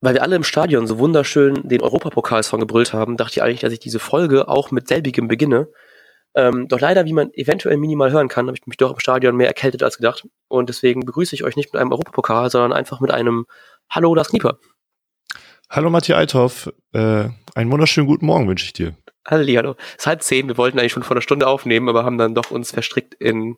weil 0.00 0.14
wir 0.14 0.22
alle 0.22 0.36
im 0.36 0.44
Stadion 0.44 0.86
so 0.86 0.98
wunderschön 0.98 1.68
den 1.68 1.82
Europapokalsong 1.82 2.60
gebrüllt 2.60 2.92
haben, 2.92 3.16
dachte 3.16 3.34
ich 3.34 3.42
eigentlich, 3.42 3.60
dass 3.60 3.72
ich 3.72 3.80
diese 3.80 3.98
Folge 3.98 4.48
auch 4.48 4.70
mit 4.70 4.88
selbigem 4.88 5.28
beginne. 5.28 5.68
Ähm, 6.34 6.68
doch 6.68 6.80
leider, 6.80 7.04
wie 7.04 7.12
man 7.12 7.30
eventuell 7.34 7.76
minimal 7.76 8.10
hören 8.12 8.28
kann, 8.28 8.46
habe 8.46 8.56
ich 8.56 8.66
mich 8.66 8.76
doch 8.76 8.92
im 8.92 9.00
Stadion 9.00 9.36
mehr 9.36 9.48
erkältet 9.48 9.82
als 9.82 9.96
gedacht. 9.96 10.26
Und 10.48 10.68
deswegen 10.68 11.04
begrüße 11.04 11.34
ich 11.34 11.44
euch 11.44 11.56
nicht 11.56 11.72
mit 11.72 11.80
einem 11.80 11.92
Europapokal, 11.92 12.50
sondern 12.50 12.72
einfach 12.72 13.00
mit 13.00 13.10
einem 13.10 13.46
Hallo, 13.90 14.14
das 14.14 14.28
Knieper. 14.28 14.58
Hallo 15.68 15.90
Matthias 15.90 16.18
Althoff, 16.18 16.72
äh, 16.92 17.28
einen 17.54 17.70
wunderschönen 17.70 18.06
guten 18.06 18.26
Morgen 18.26 18.48
wünsche 18.48 18.64
ich 18.64 18.72
dir. 18.72 18.94
Halli, 19.28 19.54
hallo. 19.54 19.76
Es 19.90 20.04
ist 20.04 20.06
halb 20.06 20.22
zehn, 20.22 20.48
wir 20.48 20.56
wollten 20.56 20.78
eigentlich 20.78 20.92
schon 20.92 21.02
vor 21.02 21.14
einer 21.14 21.22
Stunde 21.22 21.46
aufnehmen, 21.46 21.88
aber 21.88 22.04
haben 22.04 22.18
dann 22.18 22.34
doch 22.34 22.50
uns 22.50 22.72
verstrickt 22.72 23.14
in 23.14 23.56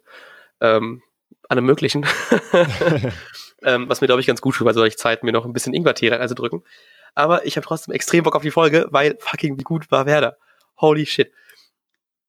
ähm, 0.61 1.03
allem 1.49 1.65
Möglichen. 1.65 2.05
ähm, 3.65 3.89
was 3.89 4.01
mir, 4.01 4.07
glaube 4.07 4.21
ich, 4.21 4.27
ganz 4.27 4.41
gut 4.41 4.55
tut, 4.55 4.67
weil 4.67 4.75
so 4.75 4.85
ich 4.85 4.99
Zeit, 4.99 5.23
mir 5.23 5.33
noch 5.33 5.45
ein 5.45 5.53
bisschen 5.53 5.75
Ingwer-Tee 5.75 6.09
reinzudrücken. 6.09 6.63
Aber 7.15 7.47
ich 7.47 7.57
habe 7.57 7.67
trotzdem 7.67 7.95
extrem 7.95 8.25
Bock 8.25 8.37
auf 8.37 8.43
die 8.43 8.51
Folge, 8.51 8.87
weil 8.91 9.17
fucking 9.21 9.59
wie 9.59 9.65
gut 9.65 9.91
war 9.91 10.07
Werder. 10.07 10.37
Holy 10.81 11.07
shit. 11.07 11.31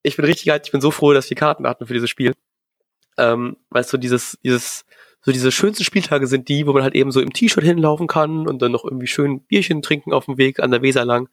Ich 0.01 0.17
bin 0.17 0.25
richtig 0.25 0.45
geil, 0.45 0.61
ich 0.63 0.71
bin 0.71 0.81
so 0.81 0.91
froh, 0.91 1.13
dass 1.13 1.29
wir 1.29 1.37
Karten 1.37 1.67
hatten 1.67 1.87
für 1.87 1.93
dieses 1.93 2.09
Spiel. 2.09 2.33
Ähm, 3.17 3.57
weil 3.69 3.83
so 3.83 3.97
dieses, 3.97 4.37
dieses, 4.43 4.85
so 5.21 5.31
diese 5.31 5.51
schönsten 5.51 5.83
Spieltage 5.83 6.27
sind 6.27 6.49
die, 6.49 6.67
wo 6.67 6.73
man 6.73 6.83
halt 6.83 6.95
eben 6.95 7.11
so 7.11 7.21
im 7.21 7.31
T-Shirt 7.31 7.63
hinlaufen 7.63 8.07
kann 8.07 8.47
und 8.47 8.61
dann 8.61 8.71
noch 8.71 8.83
irgendwie 8.83 9.07
schön 9.07 9.41
Bierchen 9.41 9.81
trinken 9.81 10.11
auf 10.11 10.25
dem 10.25 10.37
Weg 10.37 10.59
an 10.59 10.71
der 10.71 10.81
Weser 10.81 11.05
lang. 11.05 11.29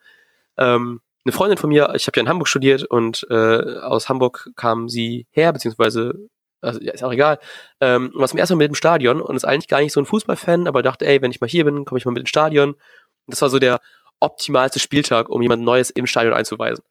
Ähm, 0.56 1.00
eine 1.24 1.32
Freundin 1.32 1.58
von 1.58 1.68
mir, 1.68 1.92
ich 1.96 2.06
habe 2.06 2.16
ja 2.16 2.22
in 2.22 2.28
Hamburg 2.28 2.48
studiert 2.48 2.84
und 2.84 3.26
äh, 3.28 3.78
aus 3.80 4.08
Hamburg 4.08 4.50
kam 4.56 4.88
sie 4.88 5.26
her, 5.30 5.52
beziehungsweise 5.52 6.14
also 6.60 6.80
ja, 6.80 6.92
ist 6.92 7.02
auch 7.02 7.12
egal, 7.12 7.38
ähm, 7.80 8.12
war 8.14 8.28
zum 8.28 8.38
ersten 8.38 8.54
Mal 8.54 8.64
mit 8.64 8.70
dem 8.70 8.74
Stadion 8.74 9.20
und 9.20 9.36
ist 9.36 9.44
eigentlich 9.44 9.68
gar 9.68 9.80
nicht 9.80 9.92
so 9.92 10.00
ein 10.00 10.06
Fußballfan, 10.06 10.68
aber 10.68 10.82
dachte, 10.82 11.06
ey, 11.06 11.22
wenn 11.22 11.30
ich 11.30 11.40
mal 11.40 11.48
hier 11.48 11.64
bin, 11.64 11.84
komme 11.84 11.98
ich 11.98 12.04
mal 12.04 12.12
mit 12.12 12.20
ins 12.20 12.30
Stadion. 12.30 12.70
Und 12.70 12.78
das 13.26 13.42
war 13.42 13.50
so 13.50 13.58
der 13.58 13.80
optimalste 14.20 14.78
Spieltag, 14.78 15.28
um 15.28 15.42
jemand 15.42 15.62
Neues 15.62 15.90
im 15.90 16.06
Stadion 16.06 16.34
einzuweisen. 16.34 16.84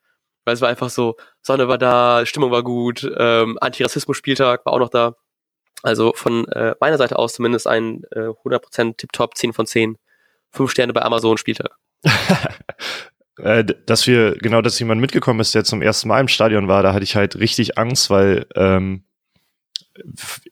Weil 0.45 0.55
es 0.55 0.61
war 0.61 0.69
einfach 0.69 0.89
so, 0.89 1.15
Sonne 1.41 1.67
war 1.67 1.77
da, 1.77 2.25
Stimmung 2.25 2.51
war 2.51 2.63
gut, 2.63 3.09
ähm, 3.17 3.57
Antirassismus-Spieltag 3.61 4.65
war 4.65 4.73
auch 4.73 4.79
noch 4.79 4.89
da. 4.89 5.15
Also 5.83 6.13
von 6.15 6.47
äh, 6.49 6.75
meiner 6.79 6.97
Seite 6.97 7.17
aus 7.17 7.33
zumindest 7.33 7.67
ein 7.67 8.03
äh, 8.11 8.29
100% 8.43 8.97
Tip-Top, 8.97 9.35
10 9.35 9.53
von 9.53 9.65
10, 9.65 9.97
5 10.51 10.71
Sterne 10.71 10.93
bei 10.93 11.03
Amazon 11.03 11.37
Spieltag. 11.37 11.71
äh, 13.37 13.63
dass 13.63 14.07
wir, 14.07 14.33
genau, 14.37 14.61
dass 14.61 14.79
jemand 14.79 14.99
mitgekommen 14.99 15.39
ist, 15.39 15.55
der 15.55 15.63
zum 15.63 15.81
ersten 15.81 16.09
Mal 16.09 16.21
im 16.21 16.27
Stadion 16.27 16.67
war, 16.67 16.83
da 16.83 16.93
hatte 16.93 17.03
ich 17.03 17.15
halt 17.15 17.37
richtig 17.37 17.77
Angst, 17.77 18.09
weil 18.09 18.47
ähm, 18.55 19.05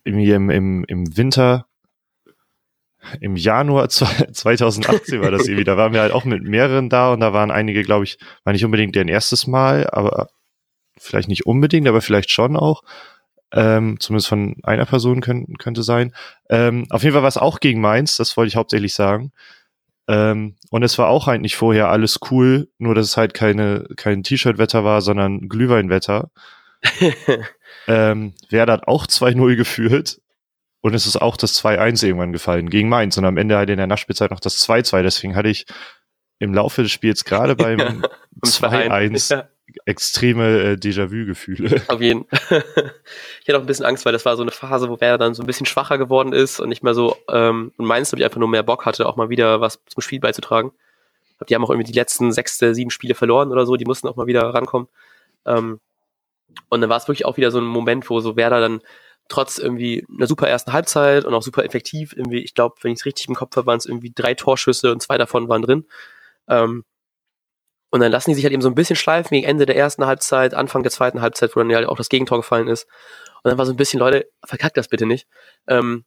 im, 0.04 0.50
im, 0.50 0.84
im 0.86 1.18
Winter, 1.18 1.66
im 3.22 3.36
Januar 3.36 3.90
2018 3.90 5.22
war 5.22 5.32
das 5.32 5.48
irgendwie, 5.48 5.64
da 5.64 5.78
waren 5.78 5.94
wir 5.94 6.02
halt 6.02 6.12
auch 6.12 6.26
mit 6.26 6.44
mehreren 6.44 6.90
da 6.90 7.14
und 7.14 7.20
da 7.20 7.34
waren 7.34 7.52
einige, 7.52 7.84
glaube 7.84 8.06
ich, 8.06 8.18
war 8.44 8.54
nicht 8.54 8.66
unbedingt 8.66 8.96
deren 8.96 9.08
erstes 9.08 9.48
Mal, 9.48 9.90
aber 9.90 10.30
vielleicht 10.98 11.30
nicht 11.30 11.46
unbedingt, 11.46 11.88
aber 11.88 12.02
vielleicht 12.02 12.32
schon 12.32 12.56
auch. 12.56 12.84
Ähm, 13.54 13.98
zumindest 14.02 14.28
von 14.28 14.58
einer 14.64 14.86
Person 14.86 15.22
können, 15.22 15.58
könnte 15.58 15.82
sein. 15.82 16.14
Ähm, 16.50 16.86
auf 16.90 17.04
jeden 17.04 17.14
Fall 17.14 17.22
war 17.22 17.30
es 17.30 17.38
auch 17.38 17.62
gegen 17.62 17.80
Mainz, 17.80 18.18
das 18.18 18.36
wollte 18.36 18.50
ich 18.50 18.58
hauptsächlich 18.58 18.94
sagen. 18.94 19.32
Ähm, 20.10 20.56
und 20.70 20.84
es 20.84 20.98
war 20.98 21.08
auch 21.08 21.28
eigentlich 21.28 21.56
vorher 21.56 21.90
alles 21.90 22.20
cool, 22.32 22.70
nur 22.78 22.94
dass 22.94 23.06
es 23.06 23.18
halt 23.18 23.34
keine, 23.34 23.88
kein 23.96 24.24
T-Shirt-Wetter 24.24 24.84
war, 24.84 25.02
sondern 25.02 25.48
Glühweinwetter. 25.48 26.30
ähm, 27.88 28.34
Werder 28.50 28.74
hat 28.74 28.88
auch 28.88 29.08
2-0 29.08 29.56
geführt 29.56 30.20
und 30.82 30.94
es 30.94 31.06
ist 31.06 31.18
auch 31.18 31.38
das 31.38 31.62
2-1 31.64 32.06
irgendwann 32.06 32.34
gefallen 32.34 32.70
gegen 32.70 32.90
Mainz 32.90 33.18
und 33.18 33.26
am 33.26 33.38
Ende 33.38 33.58
halt 33.58 33.70
in 33.70 33.78
der 33.78 33.88
Nachspielzeit 33.88 34.32
noch 34.32 34.40
das 34.40 34.66
2-2. 34.68 35.04
Deswegen 35.04 35.36
hatte 35.36 35.50
ich 35.50 35.66
im 36.40 36.54
Laufe 36.54 36.84
des 36.84 36.92
Spiels 36.92 37.26
gerade 37.26 37.56
beim 37.58 37.80
ja, 37.80 38.10
2-1 38.44 39.36
ja. 39.36 39.48
extreme 39.86 40.61
äh, 40.61 40.73
Déjà-vu-Gefühle. 40.73 41.82
Auf 41.88 42.02
jeden 42.02 42.26
Fall. 42.26 42.64
ich 43.42 43.48
hatte 43.48 43.58
auch 43.58 43.64
ein 43.64 43.67
bisschen 43.67 43.86
Angst, 43.86 44.06
weil 44.06 44.14
das 44.14 44.26
war 44.26 44.36
so 44.36 44.44
eine 44.44 44.52
Phase, 44.52 44.90
wo 44.90 45.00
Werder 45.00 45.17
dann 45.17 45.34
so 45.34 45.44
ein 45.44 45.48
bisschen 45.48 45.66
schwacher 45.66 45.98
geworden 45.98 46.34
ist 46.34 46.60
und 46.60 46.70
nicht 46.70 46.84
mehr 46.84 46.94
so, 46.94 47.16
ähm, 47.30 47.72
und 47.78 47.86
Mainz, 47.86 48.10
glaube 48.10 48.22
ich, 48.22 48.26
einfach 48.26 48.40
nur 48.40 48.50
mehr 48.50 48.64
Bock 48.64 48.86
hatte, 48.86 49.08
auch 49.08 49.16
mal 49.16 49.30
wieder 49.30 49.61
was 49.61 49.80
zum 49.88 50.02
Spiel 50.02 50.20
beizutragen. 50.20 50.72
Die 51.48 51.54
haben 51.54 51.64
auch 51.64 51.70
irgendwie 51.70 51.92
die 51.92 51.98
letzten 51.98 52.32
sechs, 52.32 52.58
sieben 52.58 52.90
Spiele 52.90 53.14
verloren 53.14 53.52
oder 53.52 53.66
so, 53.66 53.76
die 53.76 53.86
mussten 53.86 54.08
auch 54.08 54.16
mal 54.16 54.26
wieder 54.26 54.42
rankommen. 54.42 54.88
Ähm, 55.45 55.80
und 56.70 56.82
dann 56.82 56.90
war 56.90 56.98
es 56.98 57.08
wirklich 57.08 57.26
auch 57.26 57.38
wieder 57.38 57.52
so 57.52 57.60
ein 57.60 57.66
Moment, 57.66 58.10
wo 58.10 58.20
so 58.20 58.36
Werder 58.36 58.60
dann 58.60 58.82
trotz 59.30 59.58
irgendwie 59.58 60.06
einer 60.14 60.28
super 60.28 60.48
ersten 60.48 60.74
Halbzeit 60.74 61.26
und 61.26 61.34
auch 61.34 61.42
super 61.42 61.66
effektiv, 61.66 62.14
irgendwie, 62.16 62.40
ich 62.40 62.54
glaube, 62.54 62.76
wenn 62.82 62.94
ich 62.94 63.00
es 63.00 63.06
richtig 63.06 63.28
im 63.28 63.36
Kopf 63.36 63.56
habe, 63.56 63.68
waren 63.68 63.78
es 63.78 63.86
irgendwie 63.86 64.12
drei 64.14 64.34
Torschüsse 64.34 64.92
und 64.92 65.02
zwei 65.02 65.18
davon 65.18 65.50
waren 65.50 65.62
drin. 65.62 65.86
Ähm, 66.48 66.86
und 67.90 68.02
dann 68.02 68.12
lassen 68.12 68.32
die 68.32 68.36
sich 68.36 68.44
halt 68.44 68.54
eben 68.54 68.62
so 68.62 68.70
ein 68.70 68.76
bisschen 68.76 68.96
schleifen 68.96 69.36
gegen 69.36 69.48
Ende 69.48 69.66
der 69.66 69.78
ersten 69.78 70.06
Halbzeit, 70.06 70.54
Anfang 70.54 70.84
der 70.84 70.92
zweiten 70.92 71.22
Halbzeit, 71.22 71.56
wo 71.56 71.60
dann 71.60 71.70
ja 71.70 71.88
auch 71.88 71.98
das 71.98 72.10
Gegentor 72.10 72.38
gefallen 72.40 72.68
ist. 72.68 72.86
Und 73.44 73.50
dann 73.52 73.58
war 73.58 73.66
so 73.66 73.72
ein 73.72 73.78
bisschen, 73.78 74.00
Leute, 74.00 74.30
verkackt 74.46 74.78
das 74.78 74.90
bitte 74.90 75.06
nicht. 75.06 75.28
Ähm, 75.68 76.04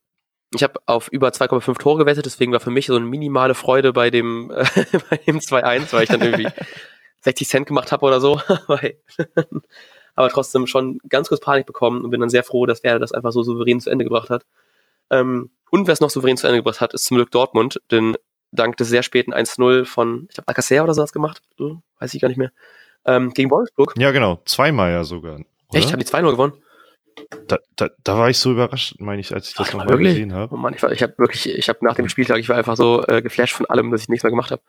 ich 0.54 0.62
habe 0.62 0.80
auf 0.86 1.08
über 1.08 1.28
2,5 1.28 1.78
Tore 1.78 1.98
gewettet, 1.98 2.26
deswegen 2.26 2.52
war 2.52 2.60
für 2.60 2.70
mich 2.70 2.86
so 2.86 2.96
eine 2.96 3.06
minimale 3.06 3.54
Freude 3.54 3.92
bei 3.92 4.10
dem, 4.10 4.50
äh, 4.50 4.64
bei 5.10 5.16
dem 5.18 5.38
2-1, 5.38 5.92
weil 5.92 6.02
ich 6.02 6.08
dann 6.10 6.22
irgendwie 6.22 6.48
60 7.22 7.48
Cent 7.48 7.66
gemacht 7.66 7.92
habe 7.92 8.04
oder 8.04 8.20
so. 8.20 8.40
aber 10.20 10.30
trotzdem 10.30 10.66
schon 10.66 10.98
ganz 11.08 11.28
kurz 11.28 11.40
Panik 11.40 11.66
bekommen 11.66 12.04
und 12.04 12.10
bin 12.10 12.20
dann 12.20 12.30
sehr 12.30 12.44
froh, 12.44 12.66
dass 12.66 12.82
Werder 12.84 13.00
das 13.00 13.12
einfach 13.12 13.32
so 13.32 13.42
souverän 13.42 13.80
zu 13.80 13.90
Ende 13.90 14.04
gebracht 14.04 14.30
hat. 14.30 14.44
Ähm, 15.10 15.50
und 15.70 15.86
wer 15.86 15.92
es 15.92 16.00
noch 16.00 16.10
souverän 16.10 16.36
zu 16.36 16.46
Ende 16.46 16.58
gebracht 16.58 16.80
hat, 16.80 16.94
ist 16.94 17.04
zum 17.04 17.16
Glück 17.16 17.30
Dortmund, 17.30 17.80
denn 17.90 18.16
dank 18.52 18.76
des 18.76 18.88
sehr 18.88 19.02
späten 19.02 19.32
1-0 19.32 19.84
von, 19.84 20.26
ich 20.28 20.34
glaube, 20.34 20.48
Alcacer 20.48 20.82
oder 20.82 20.94
sowas 20.94 21.12
gemacht, 21.12 21.42
hm, 21.58 21.82
weiß 21.98 22.14
ich 22.14 22.20
gar 22.20 22.28
nicht 22.28 22.38
mehr, 22.38 22.52
ähm, 23.04 23.32
gegen 23.32 23.50
Wolfsburg. 23.50 23.94
Ja, 23.96 24.10
genau, 24.10 24.40
zweimal 24.44 24.90
ja 24.90 25.04
sogar. 25.04 25.36
Oder? 25.36 25.44
Echt? 25.72 25.92
Haben 25.92 26.00
die 26.00 26.06
2-0 26.06 26.30
gewonnen? 26.30 26.52
Da, 27.48 27.58
da, 27.76 27.90
da 28.02 28.18
war 28.18 28.30
ich 28.30 28.38
so 28.38 28.52
überrascht, 28.52 28.96
meine 28.98 29.20
ich, 29.20 29.32
als 29.34 29.48
ich 29.48 29.54
das 29.54 29.72
nochmal 29.72 29.98
gesehen 29.98 30.32
habe. 30.32 30.54
Oh 30.54 30.58
Mann, 30.58 30.74
ich, 30.74 30.82
war, 30.82 30.90
ich 30.92 31.02
habe 31.02 31.14
wirklich, 31.18 31.48
ich 31.48 31.68
habe 31.68 31.84
nach 31.84 31.94
dem 31.94 32.08
Spieltag, 32.08 32.38
ich 32.38 32.48
war 32.48 32.56
einfach 32.56 32.76
so 32.76 33.04
äh, 33.06 33.20
geflasht 33.22 33.54
von 33.54 33.66
allem, 33.66 33.90
dass 33.90 34.02
ich 34.02 34.08
nichts 34.08 34.22
mehr 34.22 34.30
gemacht 34.30 34.50
habe. 34.50 34.62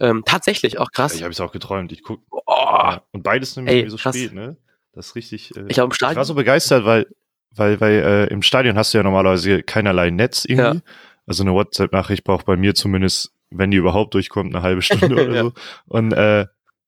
Ähm, 0.00 0.22
tatsächlich, 0.24 0.78
auch 0.78 0.92
krass. 0.92 1.14
Ich 1.14 1.22
habe 1.22 1.32
es 1.32 1.40
auch 1.40 1.50
geträumt. 1.50 1.90
Ich 1.92 2.02
guck, 2.02 2.20
oh, 2.30 2.42
ja, 2.46 3.02
und 3.12 3.22
beides 3.22 3.56
nämlich 3.56 3.74
ey, 3.74 3.90
so 3.90 3.96
krass. 3.96 4.16
spät, 4.16 4.32
ne? 4.32 4.56
Das 4.92 5.08
ist 5.08 5.14
richtig. 5.14 5.56
Äh, 5.56 5.64
ich, 5.68 5.78
im 5.78 5.92
Stadion, 5.92 6.12
ich 6.12 6.16
war 6.16 6.24
so 6.24 6.34
begeistert, 6.34 6.84
weil, 6.84 7.06
weil, 7.50 7.80
weil 7.80 7.94
äh, 7.94 8.26
im 8.26 8.42
Stadion 8.42 8.76
hast 8.76 8.92
du 8.92 8.98
ja 8.98 9.04
normalerweise 9.04 9.62
keinerlei 9.62 10.10
Netz 10.10 10.44
irgendwie. 10.44 10.78
Ja. 10.78 10.92
Also 11.26 11.42
eine 11.42 11.52
WhatsApp-Nachricht 11.52 12.24
braucht 12.24 12.46
bei 12.46 12.56
mir 12.56 12.74
zumindest, 12.74 13.32
wenn 13.50 13.70
die 13.70 13.76
überhaupt 13.76 14.14
durchkommt, 14.14 14.54
eine 14.54 14.62
halbe 14.62 14.82
Stunde 14.82 15.14
oder 15.26 15.34
ja. 15.34 15.42
so. 15.42 15.52
Und 15.86 16.12
äh, 16.12 16.46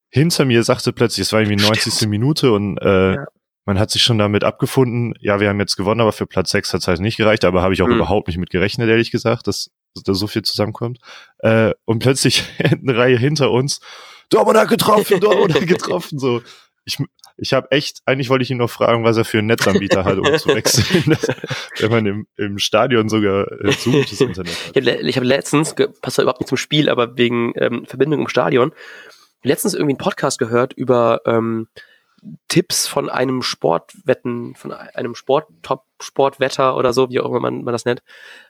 hinter 0.08 0.44
mir 0.44 0.62
sagte 0.62 0.92
plötzlich, 0.92 1.26
es 1.26 1.32
war 1.32 1.40
irgendwie 1.40 1.62
90. 1.62 1.92
Stimmt. 1.92 2.10
Minute 2.10 2.52
und 2.52 2.78
äh, 2.78 3.14
ja. 3.14 3.26
man 3.64 3.78
hat 3.78 3.90
sich 3.90 4.02
schon 4.02 4.18
damit 4.18 4.42
abgefunden, 4.42 5.14
ja, 5.20 5.40
wir 5.40 5.48
haben 5.48 5.60
jetzt 5.60 5.76
gewonnen, 5.76 6.00
aber 6.00 6.12
für 6.12 6.26
Platz 6.26 6.50
6 6.50 6.72
hat 6.72 6.80
es 6.80 6.88
halt 6.88 7.00
nicht 7.00 7.16
gereicht, 7.16 7.44
aber 7.44 7.62
habe 7.62 7.74
ich 7.74 7.82
auch 7.82 7.86
mhm. 7.86 7.96
überhaupt 7.96 8.28
nicht 8.28 8.38
mit 8.38 8.50
gerechnet, 8.50 8.88
ehrlich 8.88 9.10
gesagt, 9.10 9.46
dass, 9.46 9.70
dass 9.94 10.02
da 10.02 10.14
so 10.14 10.26
viel 10.26 10.42
zusammenkommt. 10.42 10.98
Äh, 11.38 11.72
und 11.84 12.00
plötzlich 12.00 12.44
eine 12.58 12.96
Reihe 12.96 13.18
hinter 13.18 13.50
uns, 13.50 13.80
Dortmund 14.30 14.58
hat 14.58 14.68
getroffen, 14.68 15.20
Dortmund 15.20 15.54
hat 15.60 15.66
getroffen, 15.66 16.18
so. 16.18 16.42
Ich, 16.84 16.98
ich 17.40 17.54
habe 17.54 17.70
echt, 17.70 18.02
eigentlich 18.04 18.28
wollte 18.28 18.42
ich 18.42 18.50
ihn 18.50 18.58
noch 18.58 18.70
fragen, 18.70 19.02
was 19.02 19.16
er 19.16 19.24
für 19.24 19.38
einen 19.38 19.46
Netzanbieter 19.46 20.04
hat, 20.04 20.18
um 20.18 20.38
zu 20.38 20.48
wechseln. 20.54 21.16
wenn 21.78 21.90
man 21.90 22.06
im, 22.06 22.26
im 22.36 22.58
Stadion 22.58 23.08
sogar 23.08 23.50
äh, 23.50 23.72
so 23.72 23.90
gutes 23.90 24.20
Internet 24.20 24.52
hat. 24.52 24.76
Ich 24.76 25.16
habe 25.16 25.16
hab 25.16 25.24
letztens, 25.24 25.74
passt 26.02 26.18
da 26.18 26.22
überhaupt 26.22 26.40
nicht 26.40 26.48
zum 26.48 26.58
Spiel, 26.58 26.88
aber 26.88 27.16
wegen 27.16 27.52
ähm, 27.56 27.86
Verbindung 27.86 28.20
im 28.20 28.28
Stadion, 28.28 28.72
letztens 29.42 29.74
irgendwie 29.74 29.92
einen 29.92 29.98
Podcast 29.98 30.38
gehört 30.38 30.74
über 30.74 31.22
ähm, 31.24 31.68
Tipps 32.48 32.86
von 32.86 33.08
einem 33.08 33.42
Sportwetten, 33.42 34.54
von 34.54 34.72
einem 34.72 35.14
Sport, 35.14 35.48
Top 35.62 35.84
Sportwetter 36.00 36.76
oder 36.76 36.92
so, 36.92 37.10
wie 37.10 37.20
auch 37.20 37.26
immer 37.26 37.40
man, 37.40 37.62
man 37.62 37.72
das 37.72 37.84
nennt, 37.84 38.02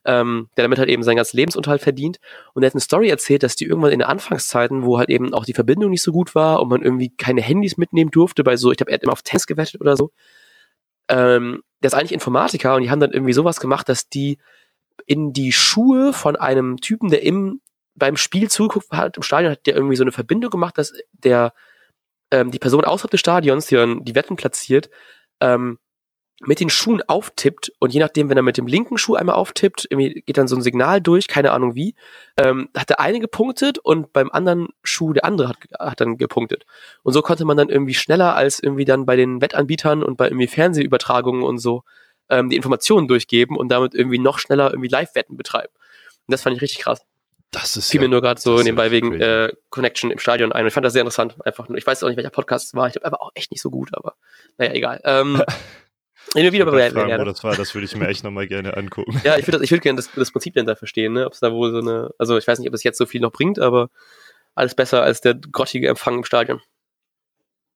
ähm, 0.04 0.48
der 0.56 0.64
damit 0.64 0.78
halt 0.78 0.88
eben 0.88 1.02
seinen 1.02 1.16
ganzen 1.16 1.36
Lebensunterhalt 1.36 1.82
verdient. 1.82 2.18
Und 2.54 2.62
er 2.62 2.66
hat 2.66 2.74
eine 2.74 2.80
Story 2.80 3.08
erzählt, 3.08 3.42
dass 3.42 3.56
die 3.56 3.64
irgendwann 3.64 3.92
in 3.92 3.98
den 4.00 4.08
Anfangszeiten, 4.08 4.84
wo 4.84 4.98
halt 4.98 5.10
eben 5.10 5.34
auch 5.34 5.44
die 5.44 5.54
Verbindung 5.54 5.90
nicht 5.90 6.02
so 6.02 6.12
gut 6.12 6.34
war 6.34 6.60
und 6.62 6.68
man 6.68 6.82
irgendwie 6.82 7.10
keine 7.10 7.42
Handys 7.42 7.76
mitnehmen 7.76 8.10
durfte, 8.10 8.44
bei 8.44 8.56
so, 8.56 8.70
ich 8.70 8.76
glaube, 8.76 8.92
er 8.92 8.94
hat 8.94 9.02
immer 9.02 9.12
auf 9.12 9.22
Tennis 9.22 9.46
gewettet 9.46 9.80
oder 9.80 9.96
so. 9.96 10.12
Ähm, 11.08 11.62
der 11.82 11.88
ist 11.88 11.94
eigentlich 11.94 12.12
Informatiker 12.12 12.76
und 12.76 12.82
die 12.82 12.90
haben 12.90 13.00
dann 13.00 13.12
irgendwie 13.12 13.32
sowas 13.32 13.60
gemacht, 13.60 13.88
dass 13.88 14.08
die 14.08 14.38
in 15.06 15.32
die 15.32 15.52
Schuhe 15.52 16.12
von 16.12 16.36
einem 16.36 16.76
Typen, 16.76 17.10
der 17.10 17.22
im 17.22 17.60
beim 17.96 18.16
Spiel 18.16 18.48
zuguckt 18.50 18.90
hat, 18.92 19.16
im 19.16 19.22
Stadion 19.22 19.52
hat 19.52 19.66
der 19.66 19.74
irgendwie 19.74 19.96
so 19.96 20.04
eine 20.04 20.12
Verbindung 20.12 20.50
gemacht, 20.50 20.78
dass 20.78 20.92
der 21.12 21.52
ähm, 22.30 22.50
die 22.50 22.58
Person 22.58 22.84
außerhalb 22.84 23.10
des 23.10 23.20
Stadions, 23.20 23.66
die 23.66 23.76
dann 23.76 24.04
die 24.04 24.14
Wetten 24.14 24.36
platziert, 24.36 24.90
ähm, 25.40 25.78
mit 26.42 26.58
den 26.58 26.70
Schuhen 26.70 27.02
auftippt 27.02 27.70
und 27.80 27.92
je 27.92 28.00
nachdem, 28.00 28.30
wenn 28.30 28.36
er 28.36 28.42
mit 28.42 28.56
dem 28.56 28.66
linken 28.66 28.96
Schuh 28.96 29.14
einmal 29.14 29.34
auftippt, 29.34 29.86
irgendwie 29.90 30.22
geht 30.22 30.38
dann 30.38 30.48
so 30.48 30.56
ein 30.56 30.62
Signal 30.62 31.02
durch, 31.02 31.28
keine 31.28 31.52
Ahnung 31.52 31.74
wie, 31.74 31.94
ähm, 32.38 32.70
hat 32.74 32.88
der 32.88 32.98
eine 32.98 33.20
gepunktet 33.20 33.78
und 33.78 34.14
beim 34.14 34.30
anderen 34.30 34.68
Schuh 34.82 35.12
der 35.12 35.26
andere 35.26 35.50
hat, 35.50 35.58
hat 35.78 36.00
dann 36.00 36.16
gepunktet. 36.16 36.64
Und 37.02 37.12
so 37.12 37.20
konnte 37.20 37.44
man 37.44 37.58
dann 37.58 37.68
irgendwie 37.68 37.92
schneller 37.92 38.34
als 38.36 38.58
irgendwie 38.58 38.86
dann 38.86 39.04
bei 39.04 39.16
den 39.16 39.42
Wettanbietern 39.42 40.02
und 40.02 40.16
bei 40.16 40.28
irgendwie 40.28 40.46
Fernsehübertragungen 40.46 41.42
und 41.42 41.58
so 41.58 41.82
ähm, 42.30 42.48
die 42.48 42.56
Informationen 42.56 43.06
durchgeben 43.06 43.56
und 43.58 43.68
damit 43.68 43.94
irgendwie 43.94 44.18
noch 44.18 44.38
schneller 44.38 44.70
irgendwie 44.70 44.88
Live-Wetten 44.88 45.36
betreiben. 45.36 45.72
Und 46.26 46.32
das 46.32 46.42
fand 46.42 46.56
ich 46.56 46.62
richtig 46.62 46.80
krass. 46.80 47.04
Das 47.50 47.76
ist 47.76 47.90
fiel 47.90 48.00
ja, 48.00 48.06
mir 48.06 48.12
nur 48.12 48.20
gerade 48.22 48.40
so 48.40 48.62
nebenbei 48.62 48.90
wegen 48.90 49.20
äh, 49.20 49.52
Connection 49.70 50.10
im 50.10 50.18
Stadion 50.18 50.52
ein. 50.52 50.62
Und 50.62 50.68
ich 50.68 50.74
fand 50.74 50.86
das 50.86 50.92
sehr 50.92 51.02
interessant. 51.02 51.34
Einfach 51.44 51.68
nur, 51.68 51.78
ich 51.78 51.86
weiß 51.86 52.02
auch 52.04 52.08
nicht, 52.08 52.16
welcher 52.16 52.30
Podcast 52.30 52.68
es 52.68 52.74
war. 52.74 52.86
Ich 52.86 52.92
glaube, 52.92 53.06
er 53.06 53.12
war 53.12 53.22
auch 53.22 53.32
echt 53.34 53.50
nicht 53.50 53.60
so 53.60 53.70
gut, 53.70 53.90
aber 53.92 54.14
naja, 54.56 54.72
egal. 54.72 55.00
Ähm, 55.04 55.42
wir 56.34 56.52
wieder 56.52 56.66
Ich 56.66 56.70
bei 56.70 56.90
fragen, 56.90 57.08
Wer- 57.08 57.18
wo 57.18 57.24
das 57.24 57.42
war, 57.42 57.56
das 57.56 57.74
würde 57.74 57.86
ich 57.86 57.96
mir 57.96 58.06
echt 58.06 58.22
nochmal 58.22 58.46
gerne 58.46 58.76
angucken. 58.76 59.20
Ja, 59.24 59.36
ich 59.36 59.46
würde 59.48 59.64
ich 59.64 59.70
würd 59.72 59.82
gerne 59.82 59.96
das, 59.96 60.10
das 60.14 60.30
Prinzip 60.30 60.54
dahinter 60.54 60.76
verstehen, 60.76 61.12
ne? 61.14 61.26
Ob 61.26 61.32
es 61.32 61.40
da 61.40 61.50
wohl 61.52 61.72
so 61.72 61.78
eine, 61.78 62.10
also 62.18 62.38
ich 62.38 62.46
weiß 62.46 62.60
nicht, 62.60 62.68
ob 62.68 62.74
es 62.74 62.84
jetzt 62.84 62.98
so 62.98 63.06
viel 63.06 63.20
noch 63.20 63.32
bringt, 63.32 63.58
aber 63.58 63.90
alles 64.54 64.74
besser 64.76 65.02
als 65.02 65.20
der 65.20 65.34
grottige 65.34 65.88
Empfang 65.88 66.18
im 66.18 66.24
Stadion. 66.24 66.60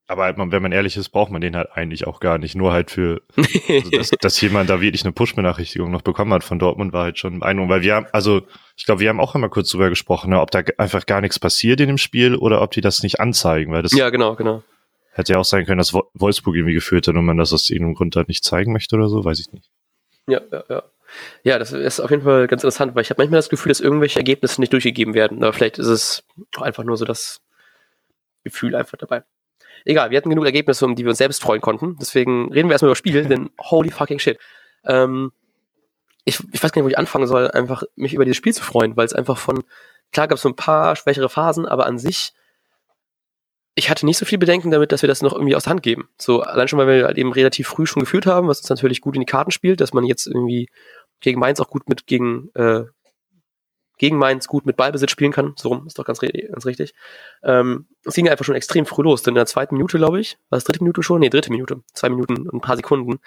Aber 0.07 0.25
halt, 0.25 0.37
man- 0.37 0.53
wenn 0.53 0.61
man 0.63 0.73
ehrlich 0.73 0.97
ist, 0.99 1.09
braucht 1.09 1.31
man 1.33 1.41
den 1.41 1.57
halt 1.57 1.69
eigentlich 1.73 2.07
auch 2.07 2.21
gar 2.21 2.37
nicht. 2.39 2.55
Nur 2.55 2.73
halt 2.73 2.91
für, 2.91 3.23
also 3.69 3.91
dass, 3.91 4.11
dass 4.21 4.41
jemand 4.41 4.69
da 4.69 4.81
wirklich 4.83 5.03
eine 5.05 5.13
Push-Benachrichtigung 5.13 5.91
noch 5.91 6.03
bekommen 6.03 6.33
hat 6.35 6.45
von 6.45 6.59
Dortmund, 6.59 6.93
war 6.93 7.05
halt 7.05 7.19
schon 7.19 7.41
beeindruckend. 7.41 7.71
Weil 7.71 7.83
wir 7.83 7.95
haben, 7.95 8.07
also 8.13 8.43
ich 8.77 8.85
glaube, 8.85 9.01
wir 9.01 9.09
haben 9.09 9.21
auch 9.21 9.35
einmal 9.35 9.49
kurz 9.51 9.71
drüber 9.71 9.89
gesprochen, 9.89 10.31
ne, 10.31 10.41
ob 10.41 10.51
da 10.51 10.63
einfach 10.77 11.07
gar 11.07 11.21
nichts 11.23 11.39
passiert 11.39 11.81
in 11.81 11.89
dem 11.89 11.99
Spiel 11.99 12.35
oder 12.37 12.61
ob 12.61 12.73
die 12.73 12.83
das 12.83 13.03
nicht 13.03 13.19
anzeigen, 13.21 13.73
weil 13.73 13.83
das 13.83 13.93
ja, 13.93 14.11
genau, 14.11 14.35
genau. 14.37 14.63
hätte 15.13 15.33
ja 15.33 15.39
auch 15.39 15.45
sein 15.45 15.65
können, 15.65 15.79
dass 15.79 15.95
Wo- 15.95 16.11
Wolfsburg 16.13 16.55
irgendwie 16.55 16.75
geführt 16.75 17.09
hat 17.09 17.15
und 17.15 17.25
man 17.25 17.39
das 17.39 17.53
aus 17.55 17.71
irgendeinem 17.71 17.95
Grund 17.95 18.15
halt 18.17 18.29
nicht 18.29 18.45
zeigen 18.45 18.73
möchte 18.75 18.97
oder 18.97 19.09
so, 19.09 19.25
weiß 19.25 19.41
ich 19.41 19.53
nicht. 19.53 19.71
Ja, 20.27 20.41
ja, 20.53 20.65
ja. 20.69 20.83
Ja, 21.45 21.59
das 21.59 21.73
ist 21.73 22.01
auf 22.01 22.11
jeden 22.11 22.25
Fall 22.25 22.47
ganz 22.49 22.63
interessant, 22.65 22.95
weil 22.95 23.03
ich 23.03 23.11
habe 23.11 23.23
manchmal 23.23 23.39
das 23.39 23.49
Gefühl, 23.49 23.71
dass 23.71 23.81
irgendwelche 23.81 24.19
Ergebnisse 24.19 24.61
nicht 24.61 24.73
durchgegeben 24.73 25.15
werden. 25.15 25.43
Aber 25.45 25.53
vielleicht 25.53 25.79
ist 25.79 25.87
es 25.87 26.25
einfach 26.61 26.83
nur 26.85 26.97
so 26.97 27.05
das 27.05 27.41
Gefühl 28.43 28.75
einfach 28.75 28.99
dabei. 28.99 29.23
Egal, 29.85 30.11
wir 30.11 30.17
hatten 30.17 30.31
genug 30.31 30.47
Ergebnisse, 30.47 30.85
um 30.85 30.95
die 30.95 31.05
wir 31.05 31.11
uns 31.11 31.19
selbst 31.19 31.43
freuen 31.43 31.61
konnten. 31.61 31.97
Deswegen 32.01 32.53
reden 32.53 32.69
wir 32.69 32.73
erstmal 32.73 32.89
über 32.89 32.97
Spiel, 32.97 33.25
denn 33.29 33.51
holy 33.61 33.91
fucking 33.91 34.19
shit. 34.19 34.39
Ähm, 34.85 35.33
ich, 36.25 36.41
ich 36.53 36.63
weiß 36.63 36.73
gar 36.73 36.81
nicht, 36.81 36.87
wo 36.87 36.91
ich 36.91 36.99
anfangen 36.99 37.27
soll, 37.27 37.51
einfach 37.51 37.83
mich 37.97 38.15
über 38.15 38.25
dieses 38.25 38.39
Spiel 38.39 38.55
zu 38.55 38.63
freuen, 38.63 38.97
weil 38.97 39.05
es 39.05 39.13
einfach 39.13 39.37
von, 39.37 39.63
klar 40.13 40.29
gab 40.29 40.37
es 40.37 40.43
so 40.43 40.49
ein 40.49 40.57
paar 40.57 40.97
schwächere 40.97 41.29
Phasen, 41.29 41.67
aber 41.67 41.87
an 41.87 41.99
sich, 41.99 42.33
ich 43.75 43.91
hatte 43.91 44.07
nicht 44.07 44.17
so 44.17 44.25
viel 44.25 44.39
Bedenken 44.39 44.71
damit, 44.71 44.93
dass 44.93 45.03
wir 45.03 45.09
das 45.09 45.21
noch 45.21 45.35
irgendwie 45.35 45.55
aus 45.55 45.65
der 45.65 45.73
Hand 45.73 45.83
geben. 45.83 46.09
So, 46.19 46.41
allein 46.41 46.69
schon, 46.69 46.79
weil 46.79 46.87
wir 46.87 47.05
halt 47.05 47.19
eben 47.19 47.33
relativ 47.33 47.69
früh 47.69 47.87
schon 47.87 48.01
geführt 48.01 48.25
haben, 48.25 48.49
was 48.49 48.61
uns 48.61 48.71
natürlich 48.71 49.03
gut 49.03 49.17
in 49.17 49.21
die 49.21 49.27
Karten 49.27 49.51
spielt, 49.51 49.81
dass 49.81 49.93
man 49.93 50.05
jetzt 50.05 50.27
irgendwie 50.27 50.69
gegen 51.21 51.41
Mainz 51.41 51.61
auch 51.61 51.69
gut 51.69 51.89
mit 51.89 52.07
gegen 52.07 52.51
äh, 52.55 52.85
gegen 53.99 54.19
Mainz 54.19 54.49
gut 54.49 54.67
mit 54.67 54.77
Ballbesitz 54.77 55.11
spielen 55.11 55.33
kann. 55.33 55.55
So 55.57 55.69
rum 55.69 55.87
ist 55.87 55.99
doch 55.99 56.05
ganz, 56.05 56.21
ganz 56.21 56.67
richtig. 56.67 56.95
Ähm, 57.43 57.87
es 58.05 58.15
ging 58.15 58.29
einfach 58.29 58.45
schon 58.45 58.55
extrem 58.55 58.87
früh 58.87 59.03
los, 59.03 59.23
denn 59.23 59.33
in 59.33 59.37
der 59.37 59.47
zweiten 59.47 59.77
Minute, 59.77 59.99
glaube 59.99 60.21
ich, 60.21 60.39
war 60.51 60.57
es 60.57 60.65
dritte 60.65 60.83
Minute 60.83 61.03
schon? 61.03 61.21
Nee, 61.21 61.31
dritte 61.31 61.51
Minute. 61.51 61.83
Zwei 61.93 62.09
Minuten 62.09 62.49
und 62.49 62.55
ein 62.55 62.61
paar 62.61 62.77
Sekunden. 62.77 63.21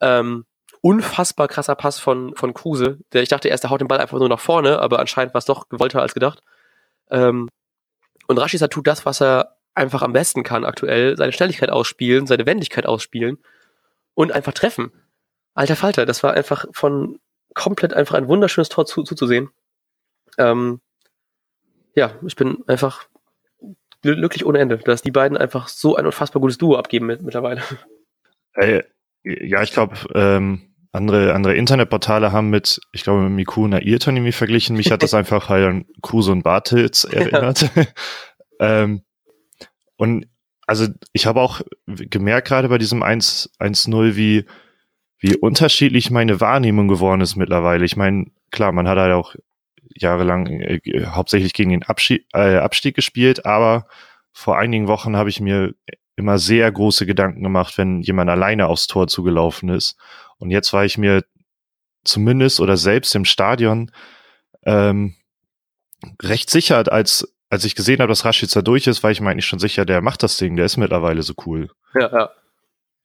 Ähm, 0.00 0.44
unfassbar 0.80 1.48
krasser 1.48 1.74
Pass 1.74 1.98
von, 1.98 2.34
von 2.36 2.54
Kruse. 2.54 2.98
Der, 3.12 3.22
ich 3.22 3.28
dachte 3.28 3.48
erst, 3.48 3.64
der 3.64 3.70
haut 3.70 3.80
den 3.80 3.88
Ball 3.88 3.98
einfach 3.98 4.18
nur 4.18 4.28
nach 4.28 4.40
vorne, 4.40 4.78
aber 4.78 5.00
anscheinend 5.00 5.34
war 5.34 5.40
es 5.40 5.44
doch 5.44 5.68
gewollter 5.68 6.00
als 6.00 6.14
gedacht. 6.14 6.42
Ähm, 7.10 7.48
und 8.26 8.38
Rashica 8.38 8.68
tut 8.68 8.86
das, 8.86 9.04
was 9.06 9.20
er 9.20 9.56
einfach 9.74 10.02
am 10.02 10.12
besten 10.12 10.42
kann 10.42 10.64
aktuell, 10.64 11.16
seine 11.16 11.32
Schnelligkeit 11.32 11.70
ausspielen, 11.70 12.26
seine 12.26 12.46
Wendigkeit 12.46 12.86
ausspielen 12.86 13.38
und 14.14 14.32
einfach 14.32 14.52
treffen. 14.52 14.92
Alter 15.54 15.76
Falter, 15.76 16.06
das 16.06 16.22
war 16.22 16.32
einfach 16.32 16.66
von 16.72 17.18
komplett 17.54 17.94
einfach 17.94 18.14
ein 18.14 18.28
wunderschönes 18.28 18.68
Tor 18.68 18.86
zu, 18.86 19.02
zuzusehen. 19.02 19.50
Ähm, 20.38 20.80
ja, 21.94 22.12
ich 22.26 22.36
bin 22.36 22.58
einfach 22.66 23.08
gl- 24.04 24.16
glücklich 24.16 24.44
ohne 24.44 24.58
Ende, 24.58 24.78
dass 24.78 25.02
die 25.02 25.10
beiden 25.10 25.36
einfach 25.36 25.68
so 25.68 25.96
ein 25.96 26.06
unfassbar 26.06 26.40
gutes 26.40 26.58
Duo 26.58 26.76
abgeben 26.76 27.06
mit, 27.06 27.22
mittlerweile. 27.22 27.62
Äh, 28.54 28.82
ja, 29.24 29.62
ich 29.62 29.72
glaube, 29.72 29.96
ähm, 30.14 30.62
andere, 30.92 31.34
andere 31.34 31.54
Internetportale 31.56 32.32
haben 32.32 32.50
mit, 32.50 32.80
ich 32.92 33.02
glaube, 33.02 33.22
mit 33.22 33.32
Miku 33.32 33.64
und 33.64 33.74
Ayrton 33.74 34.16
irgendwie 34.16 34.32
verglichen. 34.32 34.76
Mich 34.76 34.90
hat 34.90 35.02
das 35.02 35.14
einfach 35.14 35.48
halt 35.48 35.66
an 35.66 35.84
Kruse 36.02 36.32
und 36.32 36.42
Bartels 36.42 37.04
erinnert. 37.04 37.70
ähm, 38.60 39.02
und 39.96 40.26
also 40.66 40.86
ich 41.12 41.26
habe 41.26 41.40
auch 41.40 41.60
gemerkt 41.86 42.48
gerade 42.48 42.68
bei 42.68 42.78
diesem 42.78 43.02
1 43.02 43.52
1-0, 43.60 44.16
wie, 44.16 44.46
wie 45.18 45.36
unterschiedlich 45.36 46.10
meine 46.10 46.40
Wahrnehmung 46.40 46.88
geworden 46.88 47.20
ist 47.20 47.36
mittlerweile. 47.36 47.84
Ich 47.84 47.96
meine, 47.96 48.26
klar, 48.50 48.72
man 48.72 48.88
hat 48.88 48.98
halt 48.98 49.12
auch 49.14 49.34
jahrelang 50.00 50.46
äh, 50.46 50.80
hauptsächlich 51.06 51.52
gegen 51.52 51.70
den 51.70 51.82
Abschied, 51.82 52.26
äh, 52.32 52.56
Abstieg 52.56 52.94
gespielt, 52.94 53.46
aber 53.46 53.86
vor 54.32 54.58
einigen 54.58 54.88
Wochen 54.88 55.16
habe 55.16 55.30
ich 55.30 55.40
mir 55.40 55.74
immer 56.16 56.38
sehr 56.38 56.70
große 56.70 57.06
Gedanken 57.06 57.42
gemacht, 57.42 57.76
wenn 57.78 58.00
jemand 58.00 58.30
alleine 58.30 58.66
aufs 58.66 58.86
Tor 58.86 59.06
zugelaufen 59.06 59.68
ist. 59.68 59.96
Und 60.38 60.50
jetzt 60.50 60.72
war 60.72 60.84
ich 60.84 60.98
mir 60.98 61.24
zumindest 62.04 62.60
oder 62.60 62.76
selbst 62.76 63.14
im 63.14 63.24
Stadion 63.24 63.90
ähm, 64.64 65.14
recht 66.22 66.50
sicher, 66.50 66.90
als, 66.90 67.34
als 67.50 67.64
ich 67.64 67.74
gesehen 67.74 68.00
habe, 68.00 68.08
dass 68.08 68.24
Rashica 68.24 68.62
durch 68.62 68.86
ist, 68.86 69.02
war 69.02 69.10
ich 69.10 69.20
mir 69.20 69.30
eigentlich 69.30 69.46
schon 69.46 69.58
sicher, 69.58 69.84
der 69.84 70.00
macht 70.00 70.22
das 70.22 70.36
Ding, 70.38 70.56
der 70.56 70.66
ist 70.66 70.76
mittlerweile 70.76 71.22
so 71.22 71.34
cool. 71.46 71.70
Ja, 71.94 72.10
ja. 72.12 72.30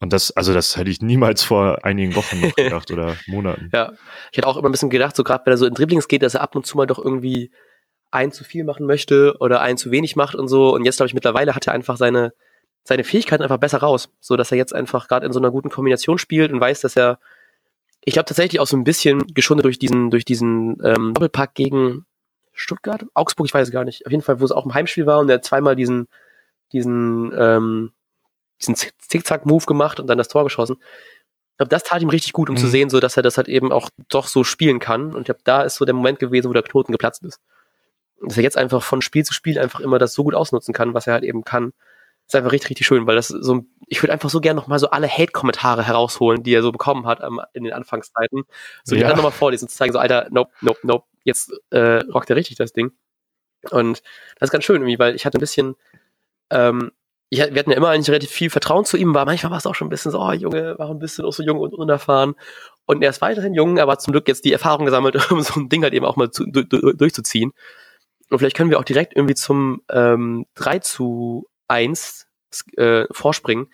Und 0.01 0.11
das, 0.13 0.31
also 0.31 0.53
das 0.53 0.75
hätte 0.77 0.89
ich 0.89 1.01
niemals 1.01 1.43
vor 1.43 1.85
einigen 1.85 2.15
Wochen 2.15 2.41
noch 2.41 2.55
gedacht 2.55 2.89
oder 2.91 3.15
Monaten. 3.27 3.69
Ja, 3.71 3.93
ich 4.31 4.37
hätte 4.37 4.47
auch 4.47 4.57
immer 4.57 4.67
ein 4.67 4.71
bisschen 4.71 4.89
gedacht, 4.89 5.15
so 5.15 5.23
gerade 5.23 5.45
wenn 5.45 5.53
er 5.53 5.57
so 5.57 5.67
in 5.67 5.75
Dribblings 5.75 6.07
geht, 6.07 6.23
dass 6.23 6.33
er 6.33 6.41
ab 6.41 6.55
und 6.55 6.65
zu 6.65 6.75
mal 6.75 6.87
doch 6.87 6.97
irgendwie 6.97 7.51
ein 8.09 8.31
zu 8.31 8.43
viel 8.43 8.63
machen 8.63 8.87
möchte 8.87 9.37
oder 9.39 9.61
ein 9.61 9.77
zu 9.77 9.91
wenig 9.91 10.15
macht 10.15 10.35
und 10.35 10.47
so. 10.47 10.73
Und 10.73 10.85
jetzt 10.85 10.97
glaube 10.97 11.07
ich 11.07 11.13
mittlerweile 11.13 11.55
hat 11.55 11.67
er 11.67 11.73
einfach 11.73 11.97
seine 11.97 12.33
seine 12.83 13.03
Fähigkeiten 13.03 13.43
einfach 13.43 13.59
besser 13.59 13.77
raus, 13.77 14.09
so 14.19 14.35
dass 14.35 14.51
er 14.51 14.57
jetzt 14.57 14.73
einfach 14.73 15.07
gerade 15.07 15.25
in 15.25 15.31
so 15.31 15.39
einer 15.39 15.51
guten 15.51 15.69
Kombination 15.69 16.17
spielt 16.17 16.51
und 16.51 16.59
weiß, 16.59 16.81
dass 16.81 16.95
er, 16.95 17.19
ich 18.03 18.13
glaube 18.13 18.25
tatsächlich 18.25 18.59
auch 18.59 18.65
so 18.65 18.75
ein 18.75 18.83
bisschen 18.83 19.27
geschundet 19.35 19.65
durch 19.65 19.77
diesen 19.77 20.09
durch 20.09 20.25
diesen 20.25 20.83
ähm, 20.83 21.13
Doppelpack 21.13 21.53
gegen 21.53 22.07
Stuttgart, 22.53 23.05
Augsburg, 23.13 23.45
ich 23.45 23.53
weiß 23.53 23.67
es 23.67 23.71
gar 23.71 23.85
nicht. 23.85 24.07
Auf 24.07 24.11
jeden 24.11 24.23
Fall, 24.23 24.39
wo 24.39 24.45
es 24.45 24.51
auch 24.51 24.65
im 24.65 24.73
Heimspiel 24.73 25.05
war 25.05 25.19
und 25.19 25.29
er 25.29 25.43
zweimal 25.43 25.75
diesen 25.75 26.07
diesen 26.73 27.31
ähm, 27.37 27.91
diesen 28.61 28.75
Zickzack-Move 28.75 29.65
gemacht 29.65 29.99
und 29.99 30.07
dann 30.07 30.17
das 30.17 30.27
Tor 30.29 30.43
geschossen. 30.43 30.77
Ich 30.79 31.57
glaube, 31.57 31.69
das 31.69 31.83
tat 31.83 32.01
ihm 32.01 32.09
richtig 32.09 32.33
gut, 32.33 32.49
um 32.49 32.55
Mhm. 32.55 32.59
zu 32.59 32.67
sehen, 32.67 32.89
so 32.89 32.99
dass 32.99 33.17
er 33.17 33.23
das 33.23 33.37
halt 33.37 33.47
eben 33.47 33.71
auch 33.71 33.89
doch 34.09 34.27
so 34.27 34.43
spielen 34.43 34.79
kann. 34.79 35.13
Und 35.13 35.21
ich 35.21 35.25
glaube, 35.25 35.41
da 35.43 35.61
ist 35.63 35.75
so 35.75 35.85
der 35.85 35.93
Moment 35.93 36.19
gewesen, 36.19 36.49
wo 36.49 36.53
der 36.53 36.63
Knoten 36.63 36.91
geplatzt 36.91 37.23
ist. 37.23 37.39
Und 38.19 38.31
dass 38.31 38.37
er 38.37 38.43
jetzt 38.43 38.57
einfach 38.57 38.81
von 38.83 39.01
Spiel 39.01 39.25
zu 39.25 39.33
Spiel 39.33 39.59
einfach 39.59 39.79
immer 39.79 39.99
das 39.99 40.13
so 40.13 40.23
gut 40.23 40.33
ausnutzen 40.35 40.73
kann, 40.73 40.93
was 40.93 41.07
er 41.07 41.13
halt 41.13 41.23
eben 41.23 41.43
kann. 41.43 41.73
Ist 42.27 42.35
einfach 42.35 42.51
richtig, 42.51 42.69
richtig 42.69 42.87
schön, 42.87 43.05
weil 43.07 43.15
das 43.15 43.27
so, 43.27 43.65
ich 43.87 44.01
würde 44.01 44.13
einfach 44.13 44.29
so 44.29 44.39
gerne 44.39 44.59
nochmal 44.59 44.79
so 44.79 44.89
alle 44.89 45.07
Hate-Kommentare 45.09 45.83
herausholen, 45.85 46.43
die 46.43 46.53
er 46.53 46.61
so 46.61 46.71
bekommen 46.71 47.05
hat 47.05 47.19
ähm, 47.21 47.41
in 47.53 47.63
den 47.63 47.73
Anfangszeiten. 47.73 48.43
So 48.83 48.95
die 48.95 49.01
Ja. 49.01 49.07
alle 49.07 49.15
nochmal 49.17 49.31
vorlesen, 49.31 49.67
zu 49.67 49.75
zeigen, 49.75 49.91
so, 49.93 49.99
Alter, 49.99 50.27
nope, 50.31 50.51
nope, 50.61 50.79
nope, 50.83 51.05
jetzt 51.25 51.51
äh, 51.71 51.97
rockt 52.05 52.29
er 52.29 52.35
richtig 52.37 52.57
das 52.57 52.73
Ding. 52.73 52.91
Und 53.69 54.01
das 54.39 54.47
ist 54.47 54.51
ganz 54.51 54.63
schön 54.63 54.77
irgendwie, 54.77 54.97
weil 54.97 55.13
ich 55.15 55.25
hatte 55.25 55.37
ein 55.37 55.41
bisschen, 55.41 55.75
ähm, 56.51 56.91
ich, 57.31 57.39
wir 57.39 57.59
hatten 57.59 57.71
ja 57.71 57.77
immer 57.77 57.89
eigentlich 57.89 58.09
relativ 58.09 58.29
viel 58.29 58.49
Vertrauen 58.49 58.83
zu 58.83 58.97
ihm, 58.97 59.15
aber 59.15 59.23
manchmal 59.23 59.51
war 59.51 59.57
es 59.57 59.65
auch 59.65 59.73
schon 59.73 59.87
ein 59.87 59.89
bisschen 59.89 60.11
so, 60.11 60.19
oh 60.19 60.33
Junge, 60.33 60.75
warum 60.77 60.99
bist 60.99 61.17
du 61.17 61.23
noch 61.23 61.31
so 61.31 61.41
jung 61.41 61.59
und 61.59 61.73
unerfahren? 61.73 62.35
Und 62.85 63.01
er 63.01 63.09
ist 63.09 63.21
weiterhin 63.21 63.53
jung, 63.53 63.79
aber 63.79 63.93
hat 63.93 64.01
zum 64.01 64.11
Glück 64.11 64.27
jetzt 64.27 64.43
die 64.43 64.51
Erfahrung 64.51 64.85
gesammelt, 64.85 65.15
um 65.31 65.41
so 65.41 65.59
ein 65.59 65.69
Ding 65.69 65.81
halt 65.81 65.93
eben 65.93 66.05
auch 66.05 66.17
mal 66.17 66.29
zu, 66.29 66.45
du, 66.45 66.65
du, 66.65 66.91
durchzuziehen. 66.91 67.53
Und 68.29 68.39
vielleicht 68.39 68.57
können 68.57 68.69
wir 68.69 68.79
auch 68.79 68.83
direkt 68.83 69.15
irgendwie 69.15 69.35
zum 69.35 69.81
ähm, 69.89 70.45
3 70.55 70.79
zu 70.79 71.47
1 71.69 72.27
äh, 72.75 73.05
vorspringen. 73.11 73.67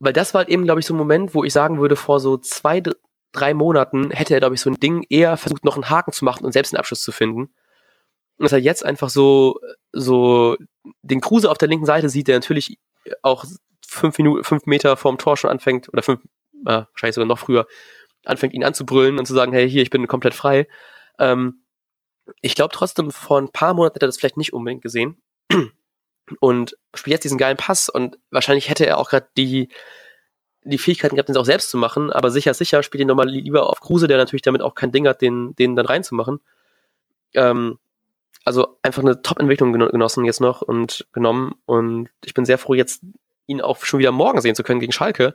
Weil 0.00 0.12
das 0.12 0.34
war 0.34 0.40
halt 0.40 0.48
eben, 0.48 0.64
glaube 0.64 0.80
ich, 0.80 0.86
so 0.86 0.94
ein 0.94 0.98
Moment, 0.98 1.34
wo 1.34 1.44
ich 1.44 1.52
sagen 1.52 1.80
würde, 1.80 1.94
vor 1.94 2.18
so 2.18 2.38
zwei, 2.38 2.82
drei 3.30 3.54
Monaten 3.54 4.10
hätte 4.10 4.34
er, 4.34 4.40
glaube 4.40 4.56
ich, 4.56 4.60
so 4.60 4.70
ein 4.70 4.80
Ding 4.80 5.06
eher 5.08 5.36
versucht, 5.36 5.64
noch 5.64 5.76
einen 5.76 5.90
Haken 5.90 6.12
zu 6.12 6.24
machen 6.24 6.44
und 6.44 6.50
selbst 6.50 6.74
einen 6.74 6.80
Abschluss 6.80 7.02
zu 7.02 7.12
finden. 7.12 7.50
Dass 8.38 8.52
er 8.52 8.58
jetzt 8.58 8.84
einfach 8.84 9.10
so, 9.10 9.60
so 9.92 10.56
den 11.02 11.20
Kruse 11.20 11.50
auf 11.50 11.58
der 11.58 11.68
linken 11.68 11.86
Seite 11.86 12.08
sieht, 12.08 12.28
der 12.28 12.36
natürlich 12.36 12.78
auch 13.22 13.44
fünf 13.86 14.18
Minuten, 14.18 14.44
fünf 14.44 14.66
Meter 14.66 14.96
vorm 14.96 15.18
Tor 15.18 15.36
schon 15.36 15.50
anfängt, 15.50 15.88
oder 15.92 16.02
fünf, 16.02 16.20
äh, 16.66 16.84
wahrscheinlich 16.92 17.14
sogar 17.14 17.26
noch 17.26 17.38
früher, 17.38 17.66
anfängt 18.24 18.54
ihn 18.54 18.64
anzubrüllen 18.64 19.18
und 19.18 19.26
zu 19.26 19.34
sagen, 19.34 19.52
hey, 19.52 19.68
hier, 19.68 19.82
ich 19.82 19.90
bin 19.90 20.06
komplett 20.06 20.34
frei. 20.34 20.68
Ähm, 21.18 21.62
ich 22.42 22.54
glaube 22.54 22.74
trotzdem, 22.74 23.10
vor 23.10 23.40
ein 23.40 23.50
paar 23.50 23.74
Monaten 23.74 23.94
hätte 23.94 24.06
er 24.06 24.08
das 24.08 24.18
vielleicht 24.18 24.36
nicht 24.36 24.52
unbedingt 24.52 24.82
gesehen. 24.82 25.20
Und 26.40 26.76
spielt 26.94 27.12
jetzt 27.14 27.24
diesen 27.24 27.38
geilen 27.38 27.56
Pass 27.56 27.88
und 27.88 28.18
wahrscheinlich 28.30 28.68
hätte 28.68 28.84
er 28.84 28.98
auch 28.98 29.08
gerade 29.08 29.28
die, 29.38 29.70
die 30.62 30.76
Fähigkeiten 30.76 31.16
gehabt, 31.16 31.30
den 31.30 31.36
auch 31.38 31.46
selbst 31.46 31.70
zu 31.70 31.78
machen, 31.78 32.12
aber 32.12 32.30
sicher, 32.30 32.52
sicher 32.52 32.82
spielt 32.82 33.00
ihn 33.00 33.08
nochmal 33.08 33.28
lieber 33.28 33.70
auf 33.70 33.80
Kruse, 33.80 34.08
der 34.08 34.18
natürlich 34.18 34.42
damit 34.42 34.60
auch 34.60 34.74
kein 34.74 34.92
Ding 34.92 35.08
hat, 35.08 35.22
den, 35.22 35.56
den 35.56 35.74
dann 35.74 35.86
reinzumachen. 35.86 36.40
Ähm, 37.32 37.78
also 38.48 38.78
einfach 38.82 39.02
eine 39.02 39.22
Top-Entwicklung 39.22 39.72
geno- 39.72 39.90
genossen 39.90 40.24
jetzt 40.24 40.40
noch 40.40 40.62
und 40.62 41.06
genommen 41.12 41.54
und 41.66 42.08
ich 42.24 42.34
bin 42.34 42.44
sehr 42.44 42.58
froh, 42.58 42.74
jetzt 42.74 43.02
ihn 43.46 43.60
auch 43.60 43.82
schon 43.84 44.00
wieder 44.00 44.12
morgen 44.12 44.40
sehen 44.40 44.54
zu 44.54 44.62
können 44.62 44.80
gegen 44.80 44.92
Schalke. 44.92 45.34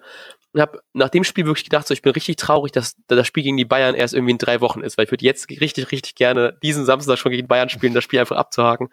Und 0.54 0.62
habe 0.62 0.82
nach 0.94 1.10
dem 1.10 1.24
Spiel 1.24 1.46
wirklich 1.46 1.64
gedacht, 1.64 1.88
so 1.88 1.94
ich 1.94 2.04
bin 2.04 2.14
richtig 2.14 2.36
traurig, 2.36 2.72
dass 2.72 2.96
das 3.08 3.26
Spiel 3.26 3.44
gegen 3.44 3.58
die 3.58 3.66
Bayern 3.66 3.96
erst 3.96 4.14
irgendwie 4.14 4.32
in 4.32 4.38
drei 4.38 4.62
Wochen 4.62 4.82
ist, 4.82 4.98
weil 4.98 5.06
ich 5.06 5.12
würde 5.12 5.26
jetzt 5.26 5.50
richtig, 5.50 5.92
richtig 5.92 6.16
gerne 6.16 6.58
diesen 6.62 6.86
Samstag 6.86 7.18
schon 7.18 7.32
gegen 7.32 7.48
Bayern 7.48 7.70
spielen, 7.70 7.94
das 7.94 8.04
Spiel 8.04 8.20
einfach 8.20 8.38
abzuhaken. 8.38 8.90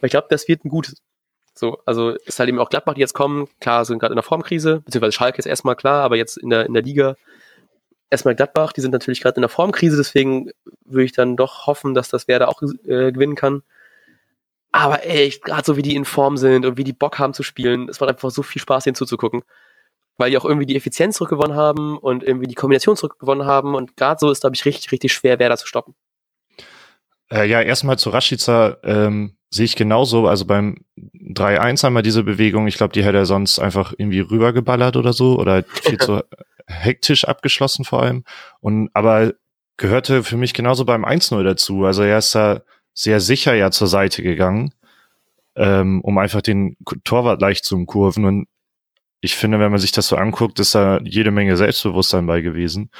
Weil 0.00 0.08
ich 0.08 0.10
glaube, 0.10 0.26
das 0.28 0.48
wird 0.48 0.64
ein 0.64 0.68
gutes. 0.68 1.02
So, 1.54 1.78
also 1.86 2.10
ist 2.10 2.38
halt 2.38 2.48
eben 2.48 2.58
auch 2.58 2.68
Gladbach, 2.68 2.94
die 2.94 3.00
jetzt 3.00 3.14
kommen, 3.14 3.48
klar, 3.58 3.84
sind 3.84 3.98
gerade 3.98 4.12
in 4.12 4.16
der 4.16 4.22
Formkrise, 4.22 4.80
beziehungsweise 4.84 5.12
Schalke 5.12 5.38
ist 5.38 5.46
erstmal 5.46 5.74
klar, 5.74 6.02
aber 6.02 6.16
jetzt 6.16 6.36
in 6.36 6.50
der, 6.50 6.66
in 6.66 6.74
der 6.74 6.82
Liga 6.82 7.16
erstmal 8.10 8.34
Gladbach, 8.34 8.72
die 8.72 8.80
sind 8.80 8.92
natürlich 8.92 9.20
gerade 9.20 9.36
in 9.36 9.42
der 9.42 9.48
Formkrise, 9.48 9.96
deswegen 9.96 10.50
würde 10.84 11.04
ich 11.04 11.12
dann 11.12 11.36
doch 11.36 11.66
hoffen, 11.66 11.94
dass 11.94 12.08
das 12.08 12.28
Werder 12.28 12.48
auch 12.48 12.62
äh, 12.62 13.12
gewinnen 13.12 13.34
kann. 13.34 13.62
Aber 14.70 15.04
ey, 15.04 15.30
gerade 15.42 15.64
so 15.64 15.76
wie 15.76 15.82
die 15.82 15.96
in 15.96 16.04
Form 16.04 16.36
sind 16.36 16.66
und 16.66 16.76
wie 16.76 16.84
die 16.84 16.92
Bock 16.92 17.18
haben 17.18 17.34
zu 17.34 17.42
spielen, 17.42 17.88
es 17.88 18.00
macht 18.00 18.10
einfach 18.10 18.30
so 18.30 18.42
viel 18.42 18.60
Spaß, 18.60 18.84
denen 18.84 18.94
zuzugucken. 18.94 19.42
Weil 20.18 20.30
die 20.30 20.38
auch 20.38 20.44
irgendwie 20.44 20.66
die 20.66 20.76
Effizienz 20.76 21.16
zurückgewonnen 21.16 21.56
haben 21.56 21.96
und 21.96 22.24
irgendwie 22.24 22.48
die 22.48 22.54
Kombination 22.54 22.96
zurückgewonnen 22.96 23.46
haben. 23.46 23.74
Und 23.74 23.96
gerade 23.96 24.18
so 24.18 24.30
ist, 24.30 24.40
glaube 24.40 24.56
ich, 24.56 24.64
richtig, 24.64 24.90
richtig 24.90 25.12
schwer, 25.12 25.38
Werder 25.38 25.56
zu 25.56 25.66
stoppen. 25.66 25.94
Äh, 27.30 27.48
ja, 27.48 27.62
erstmal 27.62 27.98
zu 27.98 28.10
Rashica 28.10 28.78
ähm, 28.82 29.37
sehe 29.50 29.64
ich 29.64 29.76
genauso. 29.76 30.26
Also 30.26 30.44
beim 30.44 30.76
3-1 30.96 31.84
haben 31.84 31.94
wir 31.94 32.02
diese 32.02 32.22
Bewegung. 32.22 32.66
Ich 32.66 32.76
glaube, 32.76 32.92
die 32.92 33.04
hätte 33.04 33.18
er 33.18 33.26
sonst 33.26 33.58
einfach 33.58 33.94
irgendwie 33.96 34.20
rübergeballert 34.20 34.96
oder 34.96 35.12
so 35.12 35.38
oder 35.38 35.64
viel 35.64 35.98
zu 35.98 36.22
hektisch 36.66 37.24
abgeschlossen 37.24 37.84
vor 37.84 38.02
allem. 38.02 38.24
Und 38.60 38.90
aber 38.92 39.32
gehörte 39.76 40.22
für 40.22 40.36
mich 40.36 40.54
genauso 40.54 40.84
beim 40.84 41.04
1-0 41.04 41.42
dazu. 41.42 41.84
Also 41.84 42.02
er 42.02 42.18
ist 42.18 42.34
da 42.34 42.60
sehr 42.92 43.20
sicher 43.20 43.54
ja 43.54 43.70
zur 43.70 43.86
Seite 43.86 44.22
gegangen, 44.22 44.74
ähm, 45.56 46.00
um 46.02 46.18
einfach 46.18 46.42
den 46.42 46.76
Torwart 47.04 47.40
leicht 47.40 47.64
zu 47.64 47.76
umkurven. 47.76 48.24
Und 48.24 48.48
ich 49.20 49.36
finde, 49.36 49.60
wenn 49.60 49.70
man 49.70 49.80
sich 49.80 49.92
das 49.92 50.08
so 50.08 50.16
anguckt, 50.16 50.58
ist 50.60 50.74
da 50.74 51.00
jede 51.02 51.30
Menge 51.30 51.56
Selbstbewusstsein 51.56 52.26
bei 52.26 52.40
gewesen. 52.40 52.90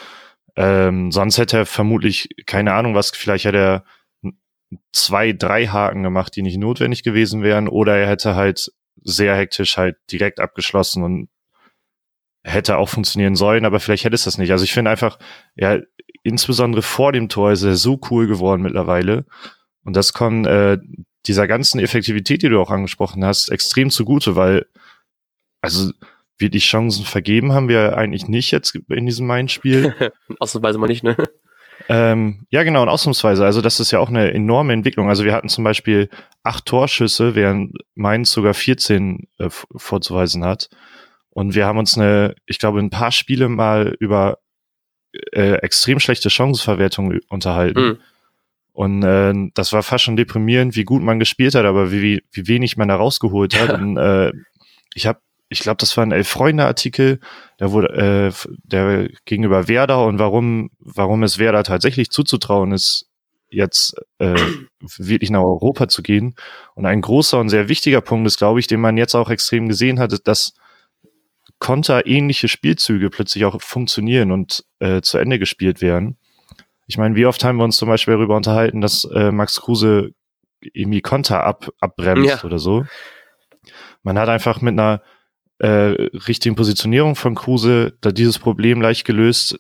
Ähm, 0.57 1.13
sonst 1.13 1.39
hätte 1.39 1.59
er 1.59 1.67
vermutlich, 1.67 2.29
keine 2.47 2.73
Ahnung 2.73 2.95
was, 2.95 3.11
vielleicht 3.11 3.45
hätte 3.45 3.59
er 3.59 3.85
zwei, 4.93 5.33
drei 5.33 5.67
Haken 5.67 6.03
gemacht, 6.03 6.35
die 6.37 6.43
nicht 6.43 6.59
notwendig 6.59 7.03
gewesen 7.03 7.43
wären, 7.43 7.69
oder 7.69 7.97
er 7.97 8.09
hätte 8.09 8.35
halt 8.35 8.73
sehr 9.03 9.37
hektisch 9.37 9.77
halt 9.77 9.97
direkt 10.11 10.41
abgeschlossen 10.41 11.03
und 11.03 11.29
hätte 12.45 12.79
auch 12.79 12.89
funktionieren 12.89 13.37
sollen, 13.37 13.65
aber 13.65 13.81
vielleicht 13.81 14.05
hätte 14.05 14.15
es 14.15 14.25
das 14.25 14.39
nicht. 14.39 14.51
Also 14.53 14.65
ich 14.65 14.73
finde 14.73 14.91
einfach, 14.91 15.19
ja, 15.55 15.79
insbesondere 16.23 16.83
vor 16.83 17.13
dem 17.13 17.29
Tor 17.29 17.53
ist 17.53 17.63
er 17.63 17.77
so 17.77 18.01
cool 18.11 18.27
geworden 18.27 18.63
mittlerweile. 18.63 19.25
Und 19.85 19.97
das 19.97 20.13
kommt 20.13 20.47
äh, 20.47 20.79
dieser 21.27 21.47
ganzen 21.47 21.79
Effektivität, 21.79 22.43
die 22.43 22.49
du 22.49 22.61
auch 22.61 22.71
angesprochen 22.71 23.25
hast, 23.25 23.49
extrem 23.49 23.91
zugute, 23.91 24.37
weil, 24.37 24.67
also 25.61 25.91
die 26.41 26.59
Chancen 26.59 27.05
vergeben 27.05 27.53
haben 27.53 27.69
wir 27.69 27.97
eigentlich 27.97 28.29
nicht 28.29 28.53
jetzt 28.53 28.75
in 28.89 29.07
diesem 29.07 29.27
Main-Spiel. 29.27 29.95
Ausnahmsweise 30.39 30.79
mal 30.79 30.87
nicht, 30.87 31.03
ne? 31.03 31.17
Ähm, 31.89 32.47
ja, 32.51 32.65
genau, 32.65 32.83
und 32.83 32.89
ausnahmsweise. 32.91 33.45
Also 33.45 33.63
das 33.63 33.81
ist 33.81 33.91
ja 33.91 33.99
auch 33.99 34.11
eine 34.11 34.33
enorme 34.33 34.75
Entwicklung. 34.75 35.09
Also 35.09 35.25
wir 35.25 35.33
hatten 35.33 35.49
zum 35.49 35.65
Beispiel 35.65 36.11
acht 36.43 36.67
Torschüsse, 36.67 37.35
während 37.35 37.79
Mainz 37.95 38.31
sogar 38.31 38.53
14 38.53 39.27
äh, 39.39 39.49
vorzuweisen 39.49 40.45
hat. 40.45 40.69
Und 41.31 41.55
wir 41.55 41.67
haben 41.67 41.79
uns 41.79 41.97
eine, 41.97 42.35
ich 42.47 42.59
glaube, 42.59 42.81
ein 42.81 42.91
paar 42.91 43.11
Spiele 43.11 43.49
mal 43.49 43.97
über 44.01 44.39
äh, 45.33 45.55
extrem 45.63 45.99
schlechte 45.99 46.29
Chancenverwertung 46.29 47.19
unterhalten. 47.29 47.81
Mhm. 47.81 47.99
Und 48.73 49.03
äh, 49.03 49.33
das 49.55 49.73
war 49.73 49.83
fast 49.83 50.05
schon 50.05 50.17
deprimierend, 50.17 50.77
wie 50.77 50.85
gut 50.85 51.03
man 51.03 51.19
gespielt 51.19 51.55
hat, 51.55 51.65
aber 51.65 51.91
wie, 51.91 52.23
wie 52.33 52.49
wenig 52.49 52.77
man 52.77 52.89
da 52.89 52.97
rausgeholt 52.97 53.59
hat. 53.59 53.71
und 53.81 53.97
äh, 53.97 54.31
ich 54.95 55.07
habe 55.07 55.21
ich 55.49 55.61
glaube, 55.61 55.79
das 55.79 55.97
war 55.97 56.05
ein 56.05 56.13
Elf-Freunde-Artikel, 56.13 57.21
der 57.59 57.73
wurde, 57.73 57.89
äh, 57.89 58.49
der 58.65 59.09
gegenüber 59.25 59.69
Werder 59.69 60.05
und 60.05 60.19
warum, 60.19 60.71
warum 60.79 61.23
es 61.23 61.39
Werder 61.39 61.65
tatsächlich 61.65 62.11
zuzutrauen 62.11 62.73
ist, 62.73 63.07
jetzt 63.51 63.95
äh, 64.19 64.37
wirklich 64.99 65.31
nach 65.31 65.41
Europa 65.41 65.89
zu 65.89 66.03
gehen. 66.03 66.35
Und 66.75 66.85
ein 66.85 67.01
großer 67.01 67.39
und 67.39 67.49
sehr 67.49 67.69
wichtiger 67.69 68.03
Punkt 68.03 68.27
ist, 68.27 68.39
glaube 68.39 68.61
ich, 68.61 68.67
den 68.67 68.81
man 68.81 68.99
jetzt 68.99 69.15
auch 69.15 69.31
extrem 69.31 69.69
gesehen 69.69 69.99
hat, 69.99 70.27
dass 70.27 70.53
konterähnliche 71.59 72.49
Spielzüge 72.49 73.11
plötzlich 73.11 73.45
auch 73.45 73.61
funktionieren 73.61 74.33
und 74.33 74.65
äh, 74.79 75.01
zu 75.01 75.19
Ende 75.19 75.39
gespielt 75.39 75.81
werden. 75.81 76.19
Ich 76.87 76.99
meine, 76.99 77.17
wie 77.17 77.27
oft 77.27 77.43
haben 77.43 77.57
wir 77.57 77.65
uns 77.65 77.77
zum 77.77 77.89
Beispiel 77.89 78.15
darüber 78.15 78.37
unterhalten, 78.37 78.81
dass 78.81 79.05
äh, 79.05 79.33
Max 79.33 79.61
Kruse 79.61 80.13
irgendwie 80.61 81.01
Konter 81.01 81.45
ab, 81.45 81.71
abbremst 81.81 82.29
ja. 82.29 82.45
oder 82.45 82.59
so. 82.59 82.85
Man 84.03 84.19
hat 84.19 84.29
einfach 84.29 84.61
mit 84.61 84.73
einer 84.73 85.03
äh, 85.59 85.69
richtigen 86.27 86.55
Positionierung 86.55 87.17
von 87.17 87.35
Kruse 87.35 87.97
da 88.01 88.13
dieses 88.13 88.39
Problem 88.39 88.81
leicht 88.81 89.05
gelöst. 89.05 89.59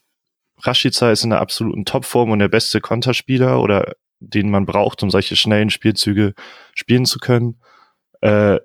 Rashica 0.61 1.11
ist 1.11 1.25
in 1.25 1.31
der 1.31 1.41
absoluten 1.41 1.85
Topform 1.85 2.31
und 2.31 2.39
der 2.39 2.49
beste 2.49 2.81
Konterspieler 2.81 3.61
oder 3.61 3.95
den 4.21 4.51
man 4.51 4.67
braucht, 4.67 5.03
um 5.03 5.11
solche 5.11 5.37
schnellen 5.37 5.71
Spielzüge 5.71 6.35
spielen 6.75 7.05
zu 7.05 7.19
können. 7.19 7.61
Äh, 8.21 8.59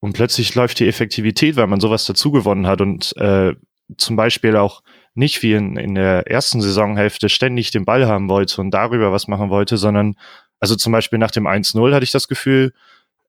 und 0.00 0.12
plötzlich 0.12 0.54
läuft 0.54 0.80
die 0.80 0.88
Effektivität, 0.88 1.56
weil 1.56 1.66
man 1.66 1.80
sowas 1.80 2.04
dazu 2.04 2.30
gewonnen 2.30 2.66
hat 2.66 2.80
und 2.80 3.16
äh, 3.16 3.54
zum 3.96 4.16
Beispiel 4.16 4.56
auch 4.56 4.82
nicht 5.14 5.42
wie 5.42 5.54
in, 5.54 5.76
in 5.76 5.94
der 5.94 6.30
ersten 6.30 6.60
Saisonhälfte 6.60 7.28
ständig 7.28 7.70
den 7.70 7.84
Ball 7.84 8.06
haben 8.06 8.28
wollte 8.28 8.60
und 8.60 8.70
darüber 8.70 9.12
was 9.12 9.28
machen 9.28 9.50
wollte, 9.50 9.76
sondern 9.76 10.16
also 10.60 10.76
zum 10.76 10.92
Beispiel 10.92 11.18
nach 11.18 11.30
dem 11.30 11.46
1-0 11.46 11.94
hatte 11.94 12.04
ich 12.04 12.12
das 12.12 12.28
Gefühl, 12.28 12.72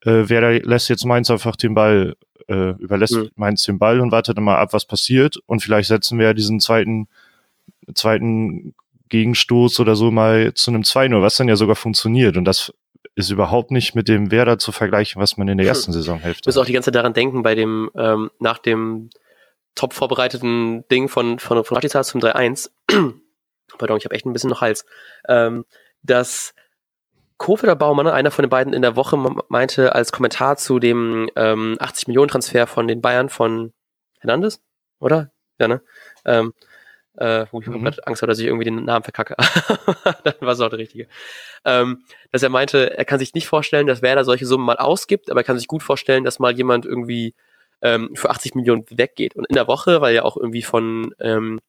äh, 0.01 0.23
wer 0.27 0.63
lässt 0.63 0.89
jetzt 0.89 1.05
Mainz 1.05 1.29
einfach 1.29 1.55
den 1.55 1.75
Ball 1.75 2.15
äh, 2.47 2.71
überlässt 2.79 3.15
mhm. 3.15 3.29
Mainz 3.35 3.63
den 3.63 3.79
Ball 3.79 3.99
und 3.99 4.11
wartet 4.11 4.39
mal 4.39 4.57
ab, 4.57 4.73
was 4.73 4.85
passiert. 4.85 5.37
Und 5.45 5.61
vielleicht 5.61 5.87
setzen 5.87 6.19
wir 6.19 6.27
ja 6.27 6.33
diesen 6.33 6.59
zweiten, 6.59 7.07
zweiten 7.93 8.75
Gegenstoß 9.09 9.79
oder 9.79 9.95
so 9.95 10.11
mal 10.11 10.53
zu 10.53 10.71
einem 10.71 10.81
2-0, 10.81 11.21
was 11.21 11.37
dann 11.37 11.47
ja 11.47 11.55
sogar 11.55 11.75
funktioniert. 11.75 12.37
Und 12.37 12.45
das 12.45 12.73
ist 13.15 13.29
überhaupt 13.29 13.71
nicht 13.71 13.95
mit 13.95 14.07
dem 14.07 14.31
Werder 14.31 14.59
zu 14.59 14.71
vergleichen, 14.71 15.21
was 15.21 15.37
man 15.37 15.47
in 15.47 15.57
der 15.57 15.67
ersten 15.67 15.93
Saisonhälfte. 15.93 16.41
Ich 16.41 16.47
muss 16.47 16.57
auch 16.57 16.65
die 16.65 16.73
ganze 16.73 16.87
Zeit 16.87 16.95
daran 16.95 17.13
denken, 17.13 17.43
bei 17.43 17.55
dem, 17.55 17.89
ähm, 17.95 18.29
nach 18.39 18.57
dem 18.57 19.09
top 19.73 19.93
vorbereiteten 19.93 20.87
Ding 20.89 21.07
von, 21.07 21.39
von, 21.39 21.63
von 21.63 21.75
Ratica 21.75 22.03
zum 22.03 22.21
3-1. 22.21 22.71
Pardon, 23.77 23.97
ich 23.97 24.05
habe 24.05 24.15
echt 24.15 24.25
ein 24.25 24.33
bisschen 24.33 24.49
noch 24.49 24.61
Hals. 24.61 24.85
Ähm, 25.27 25.65
dass 26.03 26.53
Kof 27.37 27.63
oder 27.63 27.75
Baumann, 27.75 28.07
einer 28.07 28.31
von 28.31 28.43
den 28.43 28.49
beiden 28.49 28.73
in 28.73 28.81
der 28.81 28.95
Woche 28.95 29.17
meinte 29.49 29.93
als 29.93 30.11
Kommentar 30.11 30.57
zu 30.57 30.79
dem 30.79 31.29
ähm, 31.35 31.75
80 31.79 32.07
Millionen 32.07 32.29
Transfer 32.29 32.65
von 32.67 32.87
den 32.87 33.01
Bayern 33.01 33.29
von 33.29 33.73
Hernandez, 34.19 34.61
oder? 34.99 35.31
Ja, 35.59 35.67
ne? 35.67 35.81
Ähm, 36.23 36.53
äh, 37.17 37.45
wo 37.51 37.61
ich 37.61 37.67
mhm. 37.67 37.85
Angst 37.85 38.21
hatte, 38.21 38.27
dass 38.27 38.39
ich 38.39 38.45
irgendwie 38.45 38.65
den 38.65 38.83
Namen 38.83 39.03
verkacke. 39.03 39.35
Dann 40.23 40.33
war 40.41 40.53
es 40.53 40.59
auch 40.59 40.69
der 40.69 40.79
richtige. 40.79 41.07
Ähm, 41.63 42.03
dass 42.31 42.43
er 42.43 42.49
meinte, 42.49 42.97
er 42.97 43.05
kann 43.05 43.19
sich 43.19 43.33
nicht 43.33 43.47
vorstellen, 43.47 43.87
dass 43.87 44.01
Werder 44.01 44.25
solche 44.25 44.45
Summen 44.45 44.65
mal 44.65 44.77
ausgibt, 44.77 45.29
aber 45.29 45.41
er 45.41 45.43
kann 45.43 45.57
sich 45.57 45.67
gut 45.67 45.83
vorstellen, 45.83 46.23
dass 46.23 46.39
mal 46.39 46.55
jemand 46.55 46.85
irgendwie 46.85 47.33
ähm, 47.81 48.11
für 48.15 48.29
80 48.29 48.55
Millionen 48.55 48.85
weggeht. 48.89 49.35
Und 49.35 49.45
in 49.45 49.55
der 49.55 49.67
Woche, 49.67 50.01
weil 50.01 50.13
ja 50.13 50.23
auch 50.23 50.37
irgendwie 50.37 50.63
von 50.63 51.13
ähm, 51.19 51.59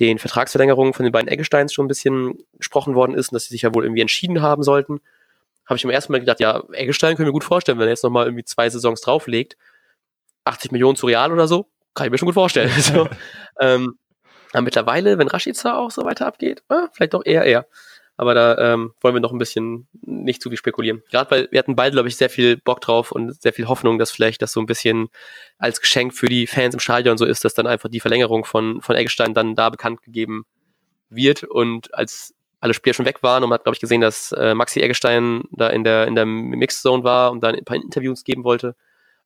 den 0.00 0.18
Vertragsverlängerungen 0.18 0.92
von 0.92 1.04
den 1.04 1.12
beiden 1.12 1.28
Eggesteins 1.28 1.72
schon 1.72 1.86
ein 1.86 1.88
bisschen 1.88 2.38
gesprochen 2.54 2.94
worden 2.94 3.14
ist 3.14 3.30
und 3.30 3.34
dass 3.34 3.44
sie 3.44 3.54
sich 3.54 3.62
ja 3.62 3.74
wohl 3.74 3.84
irgendwie 3.84 4.02
entschieden 4.02 4.42
haben 4.42 4.62
sollten, 4.62 5.00
habe 5.66 5.76
ich 5.76 5.84
im 5.84 5.90
ersten 5.90 6.12
Mal 6.12 6.20
gedacht, 6.20 6.40
ja, 6.40 6.62
Eggestein 6.72 7.16
können 7.16 7.26
wir 7.26 7.32
gut 7.32 7.44
vorstellen, 7.44 7.78
wenn 7.78 7.86
er 7.86 7.90
jetzt 7.90 8.04
nochmal 8.04 8.26
irgendwie 8.26 8.44
zwei 8.44 8.68
Saisons 8.70 9.00
drauflegt. 9.00 9.56
80 10.44 10.70
Millionen 10.70 10.96
zu 10.96 11.06
Real 11.06 11.32
oder 11.32 11.48
so, 11.48 11.68
kann 11.94 12.06
ich 12.06 12.12
mir 12.12 12.18
schon 12.18 12.26
gut 12.26 12.34
vorstellen. 12.34 12.70
so, 12.78 13.08
ähm, 13.60 13.98
aber 14.52 14.62
mittlerweile, 14.62 15.18
wenn 15.18 15.28
Rashica 15.28 15.76
auch 15.76 15.90
so 15.90 16.04
weiter 16.04 16.26
abgeht, 16.26 16.62
äh, 16.68 16.86
vielleicht 16.92 17.14
doch 17.14 17.24
eher 17.24 17.44
eher. 17.44 17.66
Aber 18.16 18.34
da 18.34 18.56
ähm, 18.56 18.94
wollen 19.00 19.14
wir 19.14 19.20
noch 19.20 19.32
ein 19.32 19.38
bisschen 19.38 19.88
nicht 20.00 20.40
zu 20.40 20.48
viel 20.48 20.56
spekulieren. 20.56 21.02
Gerade 21.10 21.30
weil 21.30 21.48
wir 21.50 21.58
hatten 21.58 21.76
beide, 21.76 21.92
glaube 21.92 22.08
ich, 22.08 22.16
sehr 22.16 22.30
viel 22.30 22.56
Bock 22.56 22.80
drauf 22.80 23.12
und 23.12 23.40
sehr 23.42 23.52
viel 23.52 23.68
Hoffnung, 23.68 23.98
dass 23.98 24.10
vielleicht 24.10 24.40
das 24.40 24.52
so 24.52 24.60
ein 24.60 24.66
bisschen 24.66 25.08
als 25.58 25.80
Geschenk 25.80 26.14
für 26.14 26.26
die 26.26 26.46
Fans 26.46 26.74
im 26.74 26.80
Stadion 26.80 27.18
so 27.18 27.26
ist, 27.26 27.44
dass 27.44 27.54
dann 27.54 27.66
einfach 27.66 27.90
die 27.90 28.00
Verlängerung 28.00 28.44
von, 28.44 28.80
von 28.80 28.96
Eggestein 28.96 29.34
dann 29.34 29.54
da 29.54 29.68
bekannt 29.68 30.02
gegeben 30.02 30.46
wird. 31.10 31.44
Und 31.44 31.92
als 31.94 32.34
alle 32.60 32.74
Spieler 32.74 32.94
schon 32.94 33.06
weg 33.06 33.22
waren 33.22 33.42
und 33.42 33.50
man 33.50 33.58
hat, 33.58 33.64
glaube 33.64 33.74
ich, 33.74 33.80
gesehen, 33.80 34.00
dass 34.00 34.32
äh, 34.32 34.54
Maxi 34.54 34.80
Eggestein 34.80 35.44
da 35.50 35.68
in 35.68 35.84
der, 35.84 36.06
in 36.06 36.14
der 36.14 36.24
Mixzone 36.24 37.04
war 37.04 37.30
und 37.32 37.42
dann 37.42 37.54
ein 37.54 37.64
paar 37.64 37.76
Interviews 37.76 38.24
geben 38.24 38.44
wollte, 38.44 38.76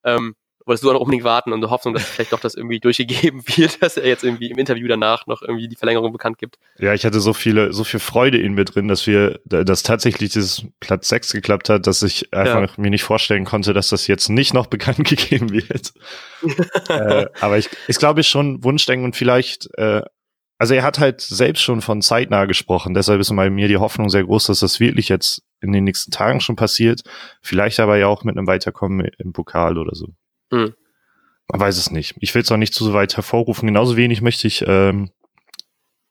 ähm, 0.05 0.35
wolltest 0.67 0.85
du 0.85 0.91
auch 0.91 0.95
noch 0.95 1.01
unbedingt 1.01 1.25
warten 1.25 1.53
und 1.53 1.69
Hoffnung, 1.71 1.95
dass 1.95 2.05
vielleicht 2.05 2.33
doch 2.33 2.41
das 2.41 2.55
irgendwie 2.55 2.81
durchgegeben 2.81 3.43
wird, 3.57 3.83
dass 3.83 3.97
er 3.97 4.07
jetzt 4.07 4.25
irgendwie 4.25 4.51
im 4.51 4.59
Interview 4.59 4.89
danach 4.89 5.27
noch 5.27 5.43
irgendwie 5.43 5.69
die 5.69 5.77
Verlängerung 5.77 6.13
bekannt 6.13 6.39
gibt. 6.39 6.59
Ja, 6.79 6.95
ich 6.95 7.05
hatte 7.05 7.21
so 7.21 7.33
viele, 7.33 7.73
so 7.73 7.85
viel 7.85 8.01
Freude 8.01 8.39
in 8.39 8.55
mir 8.55 8.65
drin, 8.65 8.89
dass 8.89 9.07
wir, 9.07 9.41
dass 9.45 9.83
tatsächlich 9.83 10.31
dieses 10.31 10.65
Platz 10.81 11.09
6 11.09 11.33
geklappt 11.33 11.69
hat, 11.69 11.87
dass 11.87 12.03
ich 12.03 12.33
einfach 12.33 12.77
ja. 12.77 12.83
mir 12.83 12.91
nicht 12.91 13.05
vorstellen 13.05 13.45
konnte, 13.45 13.73
dass 13.73 13.89
das 13.89 14.07
jetzt 14.07 14.29
nicht 14.29 14.55
noch 14.55 14.67
bekannt 14.71 15.09
gegeben 15.09 15.53
wird. 15.53 15.93
äh, 16.89 17.27
aber 17.41 17.59
ich, 17.59 17.69
ich 17.89 17.97
glaube 17.97 18.23
schon 18.23 18.63
Wunschdenken 18.63 19.05
und 19.05 19.17
vielleicht, 19.17 19.69
äh, 19.79 20.03
also 20.59 20.75
er 20.75 20.83
hat 20.83 20.99
halt 20.99 21.23
selbst 21.23 21.63
schon 21.63 21.81
von 21.81 22.03
zeitnah 22.03 22.45
gesprochen, 22.45 22.93
deshalb 22.93 23.21
ist 23.21 23.35
bei 23.35 23.49
mir 23.49 23.69
die 23.69 23.79
Hoffnung 23.79 24.11
sehr 24.11 24.25
groß, 24.25 24.47
dass 24.47 24.61
das 24.61 24.79
wirklich 24.79 25.09
jetzt 25.09 25.43
in 25.63 25.73
den 25.73 25.85
nächsten 25.85 26.11
Tagen 26.11 26.41
schon 26.41 26.57
passiert. 26.57 27.03
Vielleicht 27.43 27.81
aber 27.81 27.97
ja 27.97 28.09
auch 28.09 28.25
mit 28.25 28.37
einem 28.37 28.47
Weiterkommen 28.47 29.09
im 29.19 29.33
Pokal 29.33 29.79
oder 29.79 29.95
so. 29.95 30.09
Hm. 30.51 30.75
Man 31.49 31.61
weiß 31.61 31.79
es 31.79 31.91
nicht. 31.91 32.15
Ich 32.21 32.35
will 32.35 32.43
es 32.43 32.53
auch 32.53 32.57
nicht 32.57 32.75
zu 32.75 32.93
weit 32.93 33.17
hervorrufen. 33.17 33.67
Genauso 33.67 33.97
wenig 33.97 34.23
möchte 34.23 34.47
ich 34.47 34.65
ähm, 34.67 35.11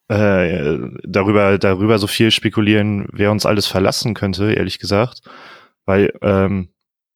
äh, 0.09 0.77
darüber, 1.03 1.57
darüber 1.57 1.97
so 1.99 2.07
viel 2.07 2.31
spekulieren, 2.31 3.07
wer 3.11 3.31
uns 3.31 3.45
alles 3.45 3.67
verlassen 3.67 4.15
könnte, 4.15 4.51
ehrlich 4.53 4.79
gesagt. 4.79 5.21
Weil, 5.85 6.13
ähm, 6.21 6.69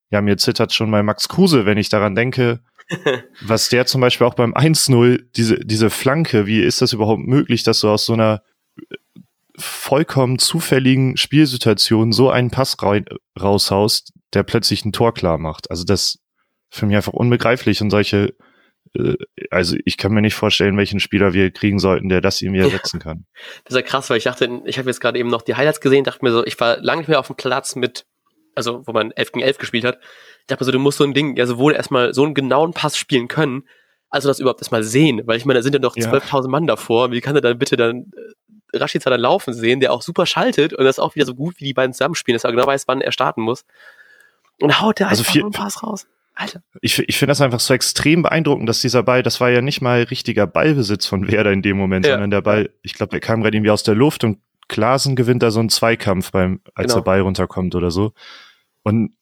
ja, 0.09 0.21
mir 0.21 0.37
zittert 0.37 0.73
schon 0.73 0.89
mal 0.89 1.03
Max 1.03 1.27
Kruse, 1.27 1.65
wenn 1.65 1.77
ich 1.77 1.89
daran 1.89 2.15
denke, 2.15 2.61
was 3.41 3.69
der 3.69 3.85
zum 3.87 3.99
Beispiel 3.99 4.27
auch 4.27 4.35
beim 4.35 4.53
1-0, 4.53 5.23
diese, 5.35 5.59
diese 5.59 5.89
Flanke, 5.89 6.45
wie 6.45 6.61
ist 6.61 6.81
das 6.81 6.93
überhaupt 6.93 7.23
möglich, 7.23 7.63
dass 7.63 7.79
du 7.79 7.89
aus 7.89 8.05
so 8.05 8.13
einer 8.13 8.41
äh, 8.77 8.95
vollkommen 9.57 10.39
zufälligen 10.39 11.17
Spielsituation 11.17 12.11
so 12.11 12.29
einen 12.29 12.51
Pass 12.51 12.81
rein, 12.81 13.05
raushaust, 13.39 14.13
der 14.33 14.43
plötzlich 14.43 14.85
ein 14.85 14.93
Tor 14.93 15.13
klar 15.13 15.37
macht. 15.37 15.69
Also 15.69 15.83
das 15.83 16.19
für 16.73 16.85
mich 16.85 16.95
einfach 16.95 17.13
unbegreiflich 17.13 17.81
und 17.81 17.91
solche, 17.91 18.33
äh, 18.95 19.15
also 19.51 19.77
ich 19.85 19.97
kann 19.97 20.11
mir 20.11 20.21
nicht 20.21 20.35
vorstellen, 20.35 20.75
welchen 20.77 20.99
Spieler 20.99 21.33
wir 21.33 21.51
kriegen 21.51 21.79
sollten, 21.79 22.09
der 22.09 22.19
das 22.19 22.41
irgendwie 22.41 22.61
ersetzen 22.61 22.99
kann. 22.99 23.25
Das 23.63 23.75
ist 23.75 23.75
ja 23.75 23.81
krass, 23.83 24.09
weil 24.09 24.17
ich 24.17 24.23
dachte, 24.23 24.61
ich 24.65 24.77
habe 24.77 24.89
jetzt 24.89 24.99
gerade 24.99 25.19
eben 25.19 25.29
noch 25.29 25.43
die 25.43 25.55
Highlights 25.55 25.81
gesehen, 25.81 26.03
dachte 26.03 26.25
mir 26.25 26.31
so, 26.31 26.45
ich 26.45 26.59
war 26.59 26.77
lange 26.77 27.01
nicht 27.01 27.09
mehr 27.09 27.19
auf 27.19 27.27
dem 27.27 27.35
Platz 27.35 27.75
mit, 27.75 28.05
also 28.55 28.81
wo 28.85 28.91
man 28.91 29.11
11 29.11 29.31
gegen 29.31 29.45
11 29.45 29.57
gespielt 29.59 29.85
hat. 29.85 29.99
Ich 30.41 30.47
dachte 30.47 30.63
mir 30.63 30.65
so, 30.65 30.71
du 30.71 30.79
musst 30.79 30.97
so 30.97 31.03
ein 31.03 31.13
Ding 31.13 31.37
ja 31.37 31.45
sowohl 31.45 31.73
erstmal 31.73 32.13
so 32.13 32.25
einen 32.25 32.33
genauen 32.33 32.73
Pass 32.73 32.97
spielen 32.97 33.27
können, 33.27 33.67
also 34.09 34.27
das 34.27 34.39
überhaupt 34.39 34.61
erstmal 34.61 34.83
sehen, 34.83 35.21
weil 35.25 35.37
ich 35.37 35.45
meine, 35.45 35.59
da 35.59 35.63
sind 35.63 35.73
ja 35.73 35.79
noch 35.79 35.95
ja. 35.95 36.11
12.000 36.11 36.47
Mann 36.47 36.67
davor. 36.67 37.11
Wie 37.11 37.21
kann 37.21 37.35
er 37.35 37.41
dann 37.41 37.57
bitte 37.57 37.77
dann 37.77 38.11
äh, 38.71 38.77
Rashica 38.77 39.09
dann 39.09 39.19
laufen 39.19 39.53
sehen, 39.53 39.79
der 39.79 39.93
auch 39.93 40.01
super 40.01 40.25
schaltet 40.25 40.73
und 40.73 40.85
das 40.85 40.97
auch 40.97 41.15
wieder 41.15 41.25
so 41.25 41.35
gut 41.35 41.59
wie 41.59 41.65
die 41.65 41.73
beiden 41.73 41.93
zusammenspielen, 41.93 42.35
dass 42.35 42.43
er 42.43 42.51
genau 42.51 42.65
weiß, 42.65 42.87
wann 42.87 43.01
er 43.01 43.11
starten 43.11 43.41
muss. 43.41 43.65
Und 44.59 44.81
haut 44.81 44.99
der 44.99 45.09
also 45.09 45.21
einfach 45.21 45.31
viel, 45.31 45.41
einen 45.41 45.51
Pass 45.51 45.83
raus. 45.83 46.07
Alter. 46.35 46.63
Ich, 46.81 46.97
ich 46.99 47.17
finde 47.17 47.31
das 47.31 47.41
einfach 47.41 47.59
so 47.59 47.73
extrem 47.73 48.23
beeindruckend, 48.23 48.67
dass 48.67 48.81
dieser 48.81 49.03
Ball, 49.03 49.21
das 49.21 49.39
war 49.39 49.49
ja 49.49 49.61
nicht 49.61 49.81
mal 49.81 50.03
richtiger 50.03 50.47
Ballbesitz 50.47 51.05
von 51.05 51.27
Werder 51.27 51.51
in 51.51 51.61
dem 51.61 51.77
Moment, 51.77 52.05
ja. 52.05 52.13
sondern 52.13 52.31
der 52.31 52.41
Ball, 52.41 52.71
ich 52.81 52.93
glaube, 52.93 53.11
der 53.11 53.19
kam 53.19 53.41
gerade 53.41 53.55
irgendwie 53.55 53.71
aus 53.71 53.83
der 53.83 53.95
Luft 53.95 54.23
und 54.23 54.39
Klasen 54.67 55.15
gewinnt 55.15 55.43
da 55.43 55.51
so 55.51 55.59
einen 55.59 55.69
Zweikampf 55.69 56.31
beim, 56.31 56.61
als 56.73 56.87
genau. 56.87 56.95
der 56.95 57.03
Ball 57.03 57.21
runterkommt 57.21 57.75
oder 57.75 57.91
so. 57.91 58.13
Und 58.81 59.13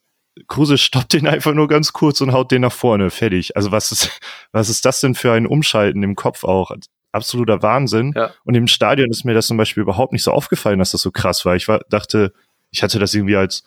Kruse 0.48 0.78
stoppt 0.78 1.14
den 1.14 1.28
einfach 1.28 1.54
nur 1.54 1.68
ganz 1.68 1.94
kurz 1.94 2.22
und 2.22 2.32
haut 2.32 2.52
den 2.52 2.62
nach 2.62 2.72
vorne. 2.72 3.10
Fertig. 3.10 3.56
Also 3.56 3.72
was 3.72 3.92
ist, 3.92 4.20
was 4.52 4.70
ist 4.70 4.86
das 4.86 5.02
denn 5.02 5.16
für 5.16 5.34
ein 5.34 5.46
Umschalten 5.48 6.04
im 6.04 6.16
Kopf 6.16 6.44
auch? 6.44 6.72
Absoluter 7.12 7.62
Wahnsinn. 7.62 8.14
Ja. 8.16 8.32
Und 8.46 8.56
im 8.56 8.68
Stadion 8.68 9.10
ist 9.10 9.26
mir 9.26 9.34
das 9.34 9.48
zum 9.48 9.58
Beispiel 9.58 9.84
überhaupt 9.84 10.14
nicht 10.14 10.24
so 10.24 10.32
aufgefallen, 10.32 10.80
dass 10.80 10.92
das 10.92 11.02
so 11.02 11.12
krass 11.12 11.46
war. 11.46 11.56
Ich 11.56 11.68
war, 11.68 11.82
dachte, 11.90 12.34
ich 12.72 12.84
hatte 12.84 13.00
das 13.00 13.14
irgendwie 13.14 13.36
als, 13.36 13.64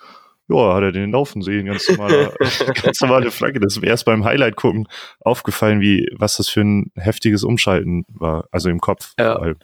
ja, 0.49 0.75
hat 0.75 0.83
er 0.83 0.93
den 0.93 1.13
laufen 1.13 1.43
sehen, 1.43 1.67
ganz 1.67 1.89
normale, 1.89 2.35
ganz 2.83 3.01
normale 3.01 3.31
Flagge. 3.31 3.61
Das 3.61 3.77
ist 3.77 3.83
mir 3.83 3.89
erst 3.89 4.05
beim 4.05 4.25
Highlight 4.25 4.57
gucken 4.57 4.89
aufgefallen, 5.21 5.81
wie, 5.81 6.09
was 6.13 6.37
das 6.37 6.49
für 6.49 6.61
ein 6.61 6.93
heftiges 6.97 7.45
Umschalten 7.45 8.05
war, 8.09 8.47
also 8.51 8.69
im 8.69 8.81
Kopf. 8.81 9.15
Ja. 9.19 9.55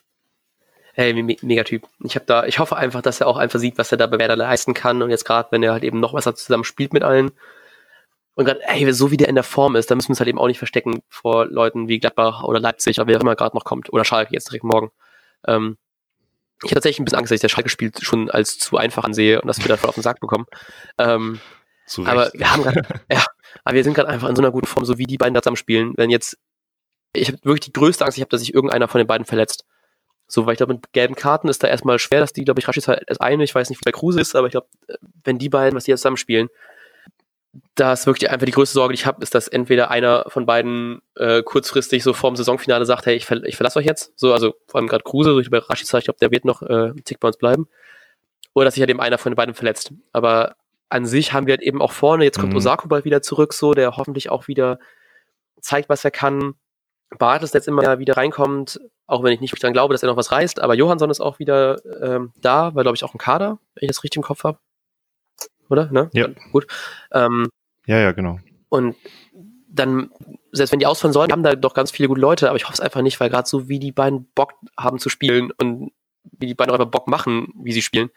Hey, 0.95 1.15
me 1.15 1.37
mega 1.43 1.65
Typ. 1.65 1.87
Ich 2.05 2.15
habe 2.15 2.27
da, 2.27 2.47
ich 2.47 2.59
hoffe 2.59 2.77
einfach, 2.77 3.03
dass 3.03 3.21
er 3.21 3.27
auch 3.27 3.37
einfach 3.37 3.59
sieht, 3.59 3.79
was 3.79 3.93
er 3.93 3.99
da 3.99 4.07
bei 4.07 4.19
Werder 4.19 4.37
leisten 4.37 4.75
kann 4.75 5.03
und 5.03 5.11
jetzt 5.11 5.25
gerade, 5.25 5.49
wenn 5.53 5.63
er 5.63 5.73
halt 5.73 5.85
eben 5.85 6.01
noch 6.01 6.15
besser 6.15 6.35
zusammen 6.35 6.65
spielt 6.65 6.93
mit 6.93 7.03
allen. 7.03 7.31
Und 8.35 8.47
gerade, 8.47 8.61
ey, 8.67 8.91
so 8.93 9.11
wie 9.11 9.17
der 9.17 9.29
in 9.29 9.35
der 9.35 9.45
Form 9.45 9.77
ist, 9.77 9.91
da 9.91 9.95
müssen 9.95 10.09
wir 10.09 10.15
es 10.15 10.21
halt 10.21 10.29
eben 10.29 10.39
auch 10.39 10.47
nicht 10.47 10.59
verstecken 10.59 11.03
vor 11.09 11.47
Leuten 11.47 11.89
wie 11.89 12.01
Gladbach 12.01 12.43
oder 12.43 12.59
Leipzig 12.59 12.99
oder 12.99 13.07
wer 13.07 13.19
auch 13.19 13.23
immer 13.23 13.37
gerade 13.37 13.57
noch 13.57 13.65
kommt 13.65 13.93
oder 13.93 14.05
Schalke 14.05 14.33
jetzt 14.33 14.49
direkt 14.49 14.65
morgen. 14.65 14.91
Ähm, 15.47 15.77
ich 16.63 16.71
habe 16.71 16.75
tatsächlich 16.75 17.01
ein 17.01 17.05
bisschen 17.05 17.19
Angst, 17.19 17.31
dass 17.31 17.37
ich 17.37 17.43
das 17.43 17.51
Schalke-Spiel 17.51 17.93
schon 18.01 18.31
als 18.31 18.59
zu 18.59 18.77
einfach 18.77 19.05
ansehe 19.05 19.41
und 19.41 19.49
dass 19.49 19.59
wir 19.59 19.69
da 19.69 19.77
voll 19.77 19.89
auf 19.89 19.95
den 19.95 20.03
Sack 20.03 20.21
bekommen. 20.21 20.47
Ähm, 20.99 21.41
aber 22.05 22.31
wir 22.35 22.51
haben 22.51 22.63
gerade, 22.63 22.83
ja, 23.11 23.25
aber 23.65 23.75
wir 23.75 23.85
sind 23.85 23.95
gerade 23.95 24.09
einfach 24.09 24.29
in 24.29 24.37
so 24.37 24.43
einer 24.43 24.53
guten 24.53 24.67
Form, 24.67 24.85
so 24.85 24.99
wie 24.99 25.07
die 25.07 25.17
beiden 25.17 25.35
da 25.35 25.43
zusammen 25.43 25.57
spielen. 25.57 25.95
Wenn 25.97 26.11
jetzt, 26.11 26.39
ich 27.15 27.29
habe 27.29 27.39
wirklich 27.43 27.61
die 27.61 27.73
größte 27.73 28.05
Angst, 28.05 28.19
ich 28.19 28.23
habe, 28.23 28.31
dass 28.31 28.41
sich 28.41 28.55
irgendeiner 28.55 28.89
von 28.89 28.99
den 28.99 29.07
beiden 29.07 29.25
verletzt. 29.25 29.65
So, 30.27 30.47
weil 30.47 30.53
ich 30.53 30.59
glaube, 30.59 30.75
mit 30.75 30.93
gelben 30.93 31.17
Karten 31.17 31.49
ist 31.49 31.63
da 31.63 31.67
erstmal 31.67 31.99
schwer, 31.99 32.21
dass 32.21 32.33
die, 32.33 32.45
glaube 32.45 32.61
ich, 32.61 32.69
Rashid 32.69 32.87
halt 32.87 33.03
erst 33.09 33.21
eine, 33.21 33.43
ich 33.43 33.55
weiß 33.55 33.69
nicht, 33.69 33.81
wie 33.81 33.91
bei 33.91 33.91
Kruse 33.91 34.21
ist, 34.21 34.37
aber 34.37 34.47
ich 34.47 34.53
glaube, 34.53 34.69
wenn 35.25 35.39
die 35.39 35.49
beiden, 35.49 35.75
was 35.75 35.85
die 35.85 35.91
jetzt 35.91 36.03
zusammen 36.03 36.17
spielen, 36.17 36.49
da 37.75 37.93
ist 37.93 38.07
wirklich 38.07 38.31
einfach 38.31 38.47
die 38.47 38.53
größte 38.53 38.75
Sorge, 38.75 38.93
die 38.93 39.01
ich 39.01 39.07
habe, 39.07 39.23
ist, 39.23 39.35
dass 39.35 39.49
entweder 39.49 39.91
einer 39.91 40.25
von 40.29 40.47
beiden 40.47 41.03
äh, 41.17 41.43
kurzfristig 41.43 42.03
so 42.03 42.13
vorm 42.13 42.37
Saisonfinale 42.37 42.85
sagt, 42.87 43.07
hey, 43.07 43.17
ich, 43.17 43.27
ver 43.27 43.43
ich 43.45 43.57
verlasse 43.57 43.79
euch 43.79 43.87
jetzt. 43.87 44.13
So, 44.17 44.33
also 44.33 44.55
vor 44.67 44.79
allem 44.79 44.89
gerade 44.89 45.03
Kruse, 45.03 45.33
so 45.33 45.41
ich 45.41 45.51
bei 45.51 45.59
Rashica, 45.59 45.99
ich 45.99 46.05
glaube, 46.05 46.19
der 46.21 46.31
wird 46.31 46.45
noch 46.45 46.63
äh, 46.63 46.93
Tick 47.05 47.19
bei 47.19 47.29
uns 47.29 47.39
bleiben. 47.39 47.69
Oder 48.55 48.67
dass 48.67 48.75
sich 48.75 48.83
halt 48.83 48.91
eben 48.91 49.01
einer 49.01 49.19
von 49.19 49.33
den 49.33 49.37
beiden 49.37 49.55
verletzt. 49.55 49.93
Aber 50.13 50.57
an 50.89 51.07
sich 51.07 51.33
haben 51.33 51.47
wir 51.47 51.53
halt 51.53 51.63
eben 51.63 51.83
auch 51.83 51.93
vorne, 51.93 52.25
jetzt 52.25 52.39
kommt 52.39 52.53
mhm. 52.53 52.59
Osako 52.59 52.89
bald 52.89 53.05
wieder 53.05 53.23
zurück, 53.23 53.53
so, 53.53 53.75
der 53.75 53.97
hoffentlich 53.97 54.31
auch 54.31 54.47
wieder 54.47 54.79
zeigt, 55.61 55.89
was 55.89 56.05
er 56.05 56.11
kann. 56.11 56.55
Bartels 57.19 57.53
jetzt 57.53 57.67
immer 57.67 57.99
wieder 57.99 58.17
reinkommt, 58.17 58.81
auch 59.09 59.25
wenn 59.25 59.33
ich 59.33 59.41
nicht 59.41 59.61
dran 59.61 59.73
glaube, 59.73 59.93
dass 59.93 60.05
er 60.05 60.09
noch 60.09 60.17
was 60.17 60.31
reißt, 60.31 60.61
aber 60.61 60.75
Johansson 60.75 61.11
ist 61.11 61.21
auch 61.21 61.41
wieder 61.41 61.85
ähm, 62.01 62.33
da, 62.37 62.73
weil 62.77 62.85
glaube 62.85 62.95
ich 62.95 63.03
auch 63.03 63.13
ein 63.13 63.19
Kader, 63.19 63.59
wenn 63.75 63.83
ich 63.83 63.89
das 63.89 64.05
richtig 64.05 64.19
im 64.19 64.23
Kopf 64.23 64.45
habe 64.45 64.59
oder? 65.71 65.91
Ne? 65.91 66.11
Ja. 66.13 66.29
Gut. 66.53 66.67
Ähm, 67.13 67.49
ja, 67.87 67.99
ja, 67.99 68.13
genau. 68.13 68.39
Und 68.69 68.97
dann, 69.69 70.11
selbst 70.53 70.73
wenn 70.73 70.81
die 70.81 70.87
ausfallen 70.87 71.13
sollen, 71.13 71.33
haben 71.33 71.43
da 71.43 71.55
doch 71.55 71.75
ganz 71.75 71.91
viele 71.91 72.09
gute 72.09 72.21
Leute, 72.21 72.49
aber 72.49 72.57
ich 72.57 72.65
hoffe 72.65 72.75
es 72.75 72.81
einfach 72.81 73.03
nicht, 73.03 73.21
weil 73.21 73.31
gerade 73.31 73.49
so 73.49 73.69
wie 73.69 73.79
die 73.79 73.93
beiden 73.93 74.27
Bock 74.35 74.55
haben 74.77 74.99
zu 74.99 75.09
spielen 75.09 75.53
und 75.59 75.93
wie 76.25 76.47
die 76.47 76.55
beiden 76.55 76.71
auch 76.71 76.79
einfach 76.79 76.91
Bock 76.91 77.09
machen, 77.09 77.53
wie 77.63 77.73
sie 77.73 77.83
spielen, 77.83 78.11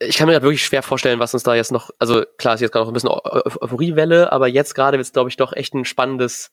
ich 0.00 0.16
kann 0.16 0.26
mir 0.26 0.32
da 0.32 0.42
wirklich 0.42 0.64
schwer 0.64 0.82
vorstellen, 0.82 1.20
was 1.20 1.34
uns 1.34 1.42
da 1.42 1.54
jetzt 1.54 1.72
noch, 1.72 1.90
also 1.98 2.24
klar 2.38 2.54
ist 2.54 2.60
jetzt 2.60 2.72
gerade 2.72 2.84
noch 2.84 2.90
ein 2.90 2.94
bisschen 2.94 3.10
Euphoriewelle, 3.10 4.32
aber 4.32 4.48
jetzt 4.48 4.74
gerade 4.74 4.96
wird 4.96 5.06
es, 5.06 5.12
glaube 5.12 5.28
ich, 5.28 5.36
doch 5.36 5.52
echt 5.52 5.74
ein 5.74 5.84
spannendes, 5.84 6.52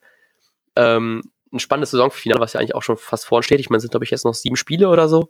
ähm, 0.75 1.31
ein 1.53 1.59
spannendes 1.59 1.91
Saisonfinale, 1.91 2.41
was 2.41 2.53
ja 2.53 2.59
eigentlich 2.59 2.75
auch 2.75 2.83
schon 2.83 2.97
fast 2.97 3.25
vorn 3.25 3.43
steht. 3.43 3.61
Ich 3.61 3.69
meine, 3.69 3.77
es 3.77 3.83
sind, 3.83 3.91
glaube 3.91 4.03
ich, 4.03 4.11
jetzt 4.11 4.25
noch 4.25 4.33
sieben 4.33 4.57
Spiele 4.57 4.89
oder 4.89 5.07
so. 5.07 5.29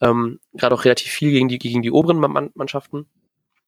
Ähm, 0.00 0.40
gerade 0.54 0.74
auch 0.74 0.86
relativ 0.86 1.12
viel 1.12 1.30
gegen 1.30 1.48
die, 1.48 1.58
gegen 1.58 1.82
die 1.82 1.90
oberen 1.90 2.18
Mannschaften. 2.54 3.06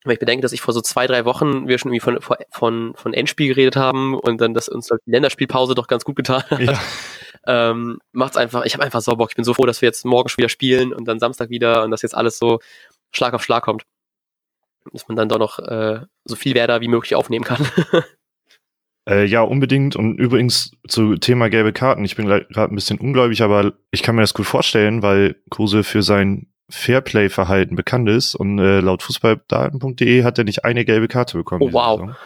Weil 0.04 0.14
ich 0.14 0.18
bedenke, 0.18 0.42
dass 0.42 0.52
ich 0.52 0.62
vor 0.62 0.72
so 0.72 0.80
zwei, 0.80 1.06
drei 1.06 1.24
Wochen 1.26 1.68
wir 1.68 1.78
schon 1.78 1.92
irgendwie 1.92 2.18
von, 2.20 2.38
von, 2.50 2.94
von 2.94 3.14
Endspiel 3.14 3.48
geredet 3.48 3.76
haben 3.76 4.14
und 4.14 4.40
dann, 4.40 4.54
dass 4.54 4.68
uns 4.68 4.88
die 4.88 5.10
Länderspielpause 5.10 5.74
doch 5.74 5.88
ganz 5.88 6.04
gut 6.04 6.16
getan 6.16 6.42
hat. 6.48 6.60
Ja. 6.60 6.80
Ähm, 7.46 8.00
macht's 8.12 8.36
einfach, 8.36 8.66
ich 8.66 8.74
habe 8.74 8.84
einfach 8.84 9.00
so 9.00 9.16
Bock. 9.16 9.30
Ich 9.30 9.36
bin 9.36 9.46
so 9.46 9.54
froh, 9.54 9.64
dass 9.64 9.80
wir 9.80 9.86
jetzt 9.86 10.04
morgen 10.04 10.28
schon 10.28 10.38
wieder 10.42 10.50
spielen 10.50 10.92
und 10.92 11.06
dann 11.06 11.18
Samstag 11.18 11.48
wieder 11.48 11.84
und 11.84 11.90
dass 11.90 12.02
jetzt 12.02 12.14
alles 12.14 12.38
so 12.38 12.58
Schlag 13.12 13.32
auf 13.32 13.42
Schlag 13.42 13.62
kommt. 13.62 13.84
Dass 14.92 15.08
man 15.08 15.16
dann 15.16 15.30
doch 15.30 15.38
noch 15.38 15.58
äh, 15.58 16.00
so 16.26 16.36
viel 16.36 16.54
Werder 16.54 16.82
wie 16.82 16.88
möglich 16.88 17.14
aufnehmen 17.14 17.44
kann. 17.44 17.66
Äh, 19.08 19.24
ja, 19.24 19.40
unbedingt. 19.40 19.96
Und 19.96 20.18
übrigens 20.18 20.72
zu 20.86 21.16
Thema 21.16 21.48
gelbe 21.48 21.72
Karten. 21.72 22.04
Ich 22.04 22.16
bin 22.16 22.26
gerade 22.26 22.70
ein 22.70 22.74
bisschen 22.74 22.98
ungläubig, 22.98 23.42
aber 23.42 23.72
ich 23.90 24.02
kann 24.02 24.14
mir 24.14 24.20
das 24.20 24.34
gut 24.34 24.46
vorstellen, 24.46 25.02
weil 25.02 25.36
Kruse 25.50 25.84
für 25.84 26.02
sein 26.02 26.49
Fairplay-Verhalten 26.70 27.76
bekannt 27.76 28.08
ist 28.08 28.34
und 28.34 28.58
äh, 28.58 28.80
laut 28.80 29.02
fußballdaten.de 29.02 30.24
hat 30.24 30.38
er 30.38 30.44
nicht 30.44 30.64
eine 30.64 30.84
gelbe 30.84 31.08
Karte 31.08 31.36
bekommen. 31.36 31.62
Oh, 31.62 31.72
wow. 31.72 31.98
Saison. 31.98 32.16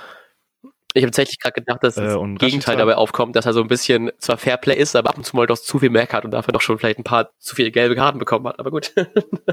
Ich 0.96 1.02
habe 1.02 1.10
tatsächlich 1.10 1.40
gerade 1.40 1.54
gedacht, 1.54 1.82
dass 1.82 1.96
das 1.96 2.14
äh, 2.14 2.34
Gegenteil 2.36 2.76
dabei 2.76 2.94
aufkommt, 2.94 3.34
dass 3.34 3.46
er 3.46 3.52
so 3.52 3.60
ein 3.60 3.66
bisschen 3.66 4.12
zwar 4.18 4.38
Fairplay 4.38 4.76
ist, 4.76 4.94
aber 4.94 5.10
ab 5.10 5.18
und 5.18 5.24
zu 5.24 5.34
mal 5.34 5.48
doch 5.48 5.58
zu 5.58 5.80
viel 5.80 5.90
mehr 5.90 6.06
hat 6.06 6.24
und 6.24 6.30
dafür 6.30 6.52
doch 6.52 6.60
schon 6.60 6.78
vielleicht 6.78 7.00
ein 7.00 7.04
paar 7.04 7.30
zu 7.40 7.56
viele 7.56 7.72
gelbe 7.72 7.96
Karten 7.96 8.20
bekommen 8.20 8.46
hat. 8.46 8.60
Aber 8.60 8.70
gut. 8.70 8.94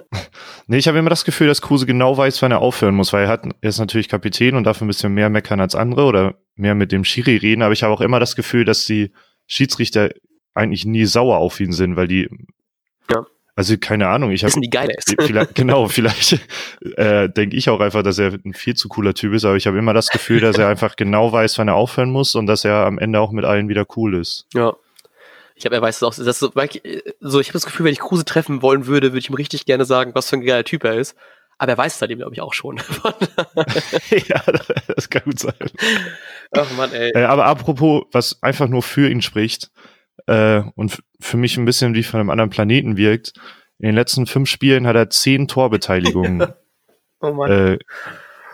nee, 0.67 0.77
ich 0.77 0.88
habe 0.88 0.99
immer 0.99 1.10
das 1.10 1.25
Gefühl, 1.25 1.47
dass 1.47 1.63
Kruse 1.63 1.88
genau 1.88 2.15
weiß, 2.15 2.39
wann 2.43 2.51
er 2.51 2.60
aufhören 2.60 2.93
muss, 2.93 3.12
weil 3.12 3.23
er 3.23 3.30
hat, 3.30 3.43
er 3.60 3.69
ist 3.69 3.80
natürlich 3.80 4.08
Kapitän 4.08 4.56
und 4.56 4.65
darf 4.65 4.82
ein 4.82 4.88
bisschen 4.88 5.15
mehr 5.15 5.32
meckern 5.32 5.60
als 5.60 5.73
andere 5.73 6.04
oder 6.06 6.36
mehr 6.54 6.75
mit 6.75 6.91
dem 6.91 7.04
Schiri 7.04 7.38
reden. 7.38 7.63
Aber 7.63 7.73
ich 7.73 7.82
habe 7.82 7.91
auch 7.91 8.01
immer 8.01 8.19
das 8.19 8.36
Gefühl, 8.36 8.63
dass 8.63 8.86
die 8.86 9.12
Schiedsrichter 9.47 10.12
eigentlich 10.54 10.86
nie 10.86 11.06
sauer 11.06 11.38
auf 11.38 11.60
ihn 11.60 11.71
sind, 11.71 11.95
weil 11.95 12.08
die 12.08 12.30
ja. 13.12 13.25
Also 13.55 13.75
keine 13.77 14.07
Ahnung, 14.07 14.31
ich 14.31 14.43
habe 14.43 14.59
die 14.59 14.69
geil 14.69 14.89
ist. 14.97 15.13
Vielleicht, 15.19 15.55
genau, 15.55 15.87
vielleicht 15.87 16.39
äh, 16.95 17.29
denke 17.29 17.55
ich 17.55 17.69
auch 17.69 17.79
einfach, 17.79 18.01
dass 18.01 18.17
er 18.17 18.33
ein 18.45 18.53
viel 18.53 18.75
zu 18.75 18.87
cooler 18.87 19.13
Typ 19.13 19.33
ist, 19.33 19.45
aber 19.45 19.55
ich 19.55 19.67
habe 19.67 19.77
immer 19.77 19.93
das 19.93 20.09
Gefühl, 20.09 20.39
dass 20.39 20.57
er 20.57 20.67
einfach 20.69 20.95
genau 20.95 21.31
weiß, 21.31 21.57
wann 21.57 21.67
er 21.67 21.75
aufhören 21.75 22.11
muss 22.11 22.35
und 22.35 22.47
dass 22.47 22.63
er 22.63 22.85
am 22.85 22.97
Ende 22.97 23.19
auch 23.19 23.31
mit 23.31 23.45
allen 23.45 23.67
wieder 23.67 23.85
cool 23.95 24.15
ist. 24.15 24.47
Ja. 24.53 24.73
Ich 25.55 25.63
glaube, 25.63 25.75
er 25.75 25.81
weiß 25.81 25.97
es 25.97 26.03
auch. 26.03 26.15
Das 26.15 26.39
so, 26.39 26.51
so, 27.19 27.39
ich 27.39 27.47
habe 27.49 27.53
das 27.53 27.65
Gefühl, 27.65 27.85
wenn 27.85 27.93
ich 27.93 27.99
Kruse 27.99 28.25
treffen 28.25 28.63
wollen 28.63 28.87
würde, 28.87 29.11
würde 29.11 29.19
ich 29.19 29.29
ihm 29.29 29.35
richtig 29.35 29.65
gerne 29.65 29.85
sagen, 29.85 30.15
was 30.15 30.29
für 30.29 30.37
ein 30.37 30.45
geiler 30.45 30.63
Typ 30.63 30.83
er 30.83 30.95
ist. 30.95 31.15
Aber 31.61 31.73
er 31.73 31.77
weiß 31.77 31.93
es 31.93 32.01
halt 32.01 32.09
eben, 32.09 32.21
glaube 32.21 32.33
ich, 32.33 32.41
auch 32.41 32.55
schon. 32.55 32.77
ja, 34.09 34.41
das 34.87 35.11
kann 35.11 35.21
gut 35.25 35.37
sein. 35.37 35.53
Ach 36.53 36.71
Mann, 36.75 36.91
ey. 36.91 37.11
Äh, 37.11 37.25
aber 37.25 37.45
apropos, 37.45 38.05
was 38.11 38.41
einfach 38.41 38.67
nur 38.67 38.81
für 38.81 39.07
ihn 39.07 39.21
spricht, 39.21 39.69
äh, 40.27 40.63
und 40.75 41.01
für 41.19 41.38
mich 41.38 41.57
ein 41.57 41.65
bisschen 41.65 41.93
wie 41.93 42.03
von 42.03 42.19
einem 42.19 42.29
anderen 42.29 42.49
Planeten 42.49 42.97
wirkt. 42.97 43.34
In 43.79 43.88
den 43.88 43.95
letzten 43.95 44.27
fünf 44.27 44.49
Spielen 44.49 44.86
hat 44.88 44.95
er 44.95 45.10
zehn 45.10 45.47
Torbeteiligungen 45.47 46.47
oh 47.21 47.45
äh, 47.45 47.79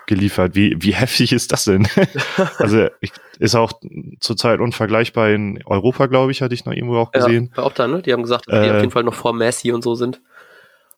geliefert. 0.08 0.56
Wie, 0.56 0.75
wie 0.80 0.93
heftig 0.93 1.34
ist 1.34 1.51
das 1.51 1.65
denn? 1.65 1.88
also 2.58 2.88
ich, 3.01 3.12
ist 3.39 3.56
auch 3.56 3.73
zurzeit 4.19 4.60
unvergleichbar 4.60 5.30
in 5.30 5.62
Europa, 5.65 6.08
glaube 6.08 6.32
ich, 6.32 6.41
hatte 6.41 6.53
ich 6.53 6.65
noch 6.65 6.73
irgendwo 6.73 6.97
auch 6.97 7.12
gesehen. 7.12 7.51
Ja, 7.56 7.62
bei 7.62 7.63
Opta, 7.63 7.88
ne? 7.88 8.01
Die 8.01 8.13
haben 8.13 8.23
gesagt, 8.23 8.47
dass 8.47 8.60
äh, 8.60 8.63
die 8.63 8.71
auf 8.71 8.80
jeden 8.80 8.91
Fall 8.91 9.03
noch 9.03 9.13
vor 9.13 9.34
Messi 9.34 9.71
und 9.71 9.84
so 9.84 9.95
sind. 9.95 10.21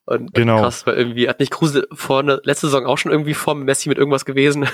Und 0.05 0.34
genau. 0.34 0.62
krass, 0.62 0.88
weil 0.88 0.95
irgendwie 0.95 1.29
hat 1.29 1.39
nicht 1.39 1.51
Kruse 1.51 1.88
vor 1.91 2.23
ne, 2.23 2.41
letzte 2.43 2.65
Saison 2.65 2.88
auch 2.88 2.97
schon 2.97 3.12
irgendwie 3.12 3.36
vor 3.36 3.53
Messi 3.53 3.89
mit 3.89 3.99
irgendwas 3.99 4.25
gewesen. 4.25 4.65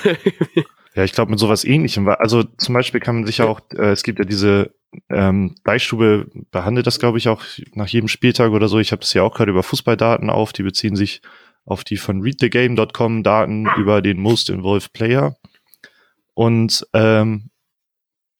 ja, 0.94 1.04
ich 1.04 1.12
glaube 1.12 1.30
mit 1.30 1.38
sowas 1.38 1.64
ähnlichem. 1.64 2.08
Also 2.08 2.42
zum 2.42 2.74
Beispiel 2.74 3.00
kann 3.00 3.16
man 3.16 3.26
sich 3.26 3.38
ja 3.38 3.46
auch, 3.46 3.60
äh, 3.74 3.90
es 3.90 4.02
gibt 4.02 4.18
ja 4.18 4.24
diese 4.24 4.70
ähm, 5.08 5.54
Deichstube 5.64 6.26
behandelt 6.50 6.86
das, 6.86 6.98
glaube 6.98 7.18
ich, 7.18 7.28
auch 7.28 7.42
nach 7.74 7.88
jedem 7.88 8.08
Spieltag 8.08 8.52
oder 8.52 8.68
so. 8.68 8.78
Ich 8.78 8.92
habe 8.92 9.00
das 9.00 9.12
ja 9.14 9.22
auch 9.22 9.34
gerade 9.34 9.50
über 9.50 9.62
Fußballdaten 9.62 10.30
auf. 10.30 10.52
Die 10.52 10.62
beziehen 10.62 10.96
sich 10.96 11.22
auf 11.64 11.84
die 11.84 11.96
von 11.96 12.22
readthegame.com 12.22 13.22
Daten 13.22 13.66
über 13.76 14.02
den 14.02 14.18
Most 14.18 14.50
Involved 14.50 14.92
Player. 14.92 15.36
Und 16.34 16.86
ähm, 16.92 17.50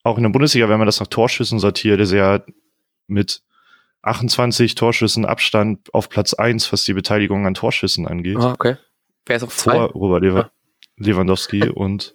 auch 0.02 0.16
in 0.16 0.22
der 0.22 0.30
Bundesliga, 0.30 0.68
wenn 0.68 0.78
man 0.78 0.86
das 0.86 1.00
nach 1.00 1.08
Torschüssen 1.08 1.58
sortiert, 1.58 2.00
ist 2.00 2.12
er 2.12 2.44
mit 3.08 3.42
28 4.02 4.74
Torschüssen 4.76 5.24
Abstand 5.24 5.92
auf 5.92 6.08
Platz 6.08 6.34
1, 6.34 6.72
was 6.72 6.84
die 6.84 6.92
Beteiligung 6.94 7.46
an 7.46 7.54
Torschüssen 7.54 8.06
angeht. 8.06 8.36
Ah, 8.38 8.52
okay. 8.52 8.76
Wer 9.24 9.36
ist 9.36 9.42
auf 9.42 9.56
zwei? 9.56 9.72
Vor 9.74 9.90
Robert 9.90 10.22
Lewa 10.22 10.40
Ah. 10.40 10.50
Lewandowski 10.98 11.68
und 11.68 12.14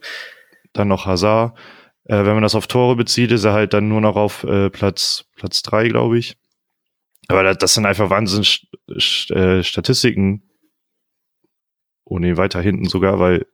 dann 0.73 0.87
noch 0.87 1.05
Hazard. 1.05 1.57
Äh, 2.05 2.25
wenn 2.25 2.33
man 2.33 2.43
das 2.43 2.55
auf 2.55 2.67
Tore 2.67 2.95
bezieht, 2.95 3.31
ist 3.31 3.43
er 3.43 3.53
halt 3.53 3.73
dann 3.73 3.87
nur 3.87 4.01
noch 4.01 4.15
auf 4.15 4.43
äh, 4.43 4.69
Platz 4.69 5.25
Platz 5.35 5.61
drei, 5.61 5.87
glaube 5.87 6.17
ich. 6.17 6.37
Aber 7.27 7.43
das, 7.43 7.57
das 7.57 7.73
sind 7.75 7.85
einfach 7.85 8.09
Wahnsinn 8.09 8.45
äh, 8.89 9.63
Statistiken. 9.63 10.43
Oh 12.03 12.19
nee, 12.19 12.35
weiter 12.37 12.61
hinten 12.61 12.89
sogar, 12.89 13.19
weil 13.19 13.45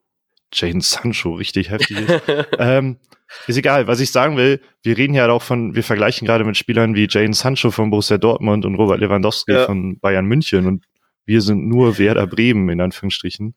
Jane 0.54 0.82
Sancho 0.82 1.34
richtig 1.34 1.70
heftig 1.70 2.00
ist. 2.00 2.22
ähm, 2.58 2.98
ist 3.46 3.58
egal, 3.58 3.88
was 3.88 4.00
ich 4.00 4.12
sagen 4.12 4.38
will, 4.38 4.62
wir 4.82 4.98
reden 4.98 5.14
ja 5.14 5.30
auch 5.30 5.42
von, 5.42 5.76
wir 5.76 5.84
vergleichen 5.84 6.26
gerade 6.26 6.46
mit 6.46 6.56
Spielern 6.58 6.96
wie 6.96 7.08
Jane 7.10 7.34
Sancho 7.34 7.72
von 7.72 7.90
Borussia 7.90 8.18
Dortmund 8.18 8.66
und 8.66 8.76
Robert 8.76 9.00
Lewandowski 9.02 9.52
Ja. 9.52 9.66
von 9.66 10.00
Bayern 10.00 10.26
München 10.26 10.66
und 10.66 10.86
wir 11.26 11.42
sind 11.42 11.68
nur 11.68 11.98
Werder 11.98 12.26
Bremen 12.26 12.70
in 12.70 12.80
Anführungsstrichen 12.80 13.56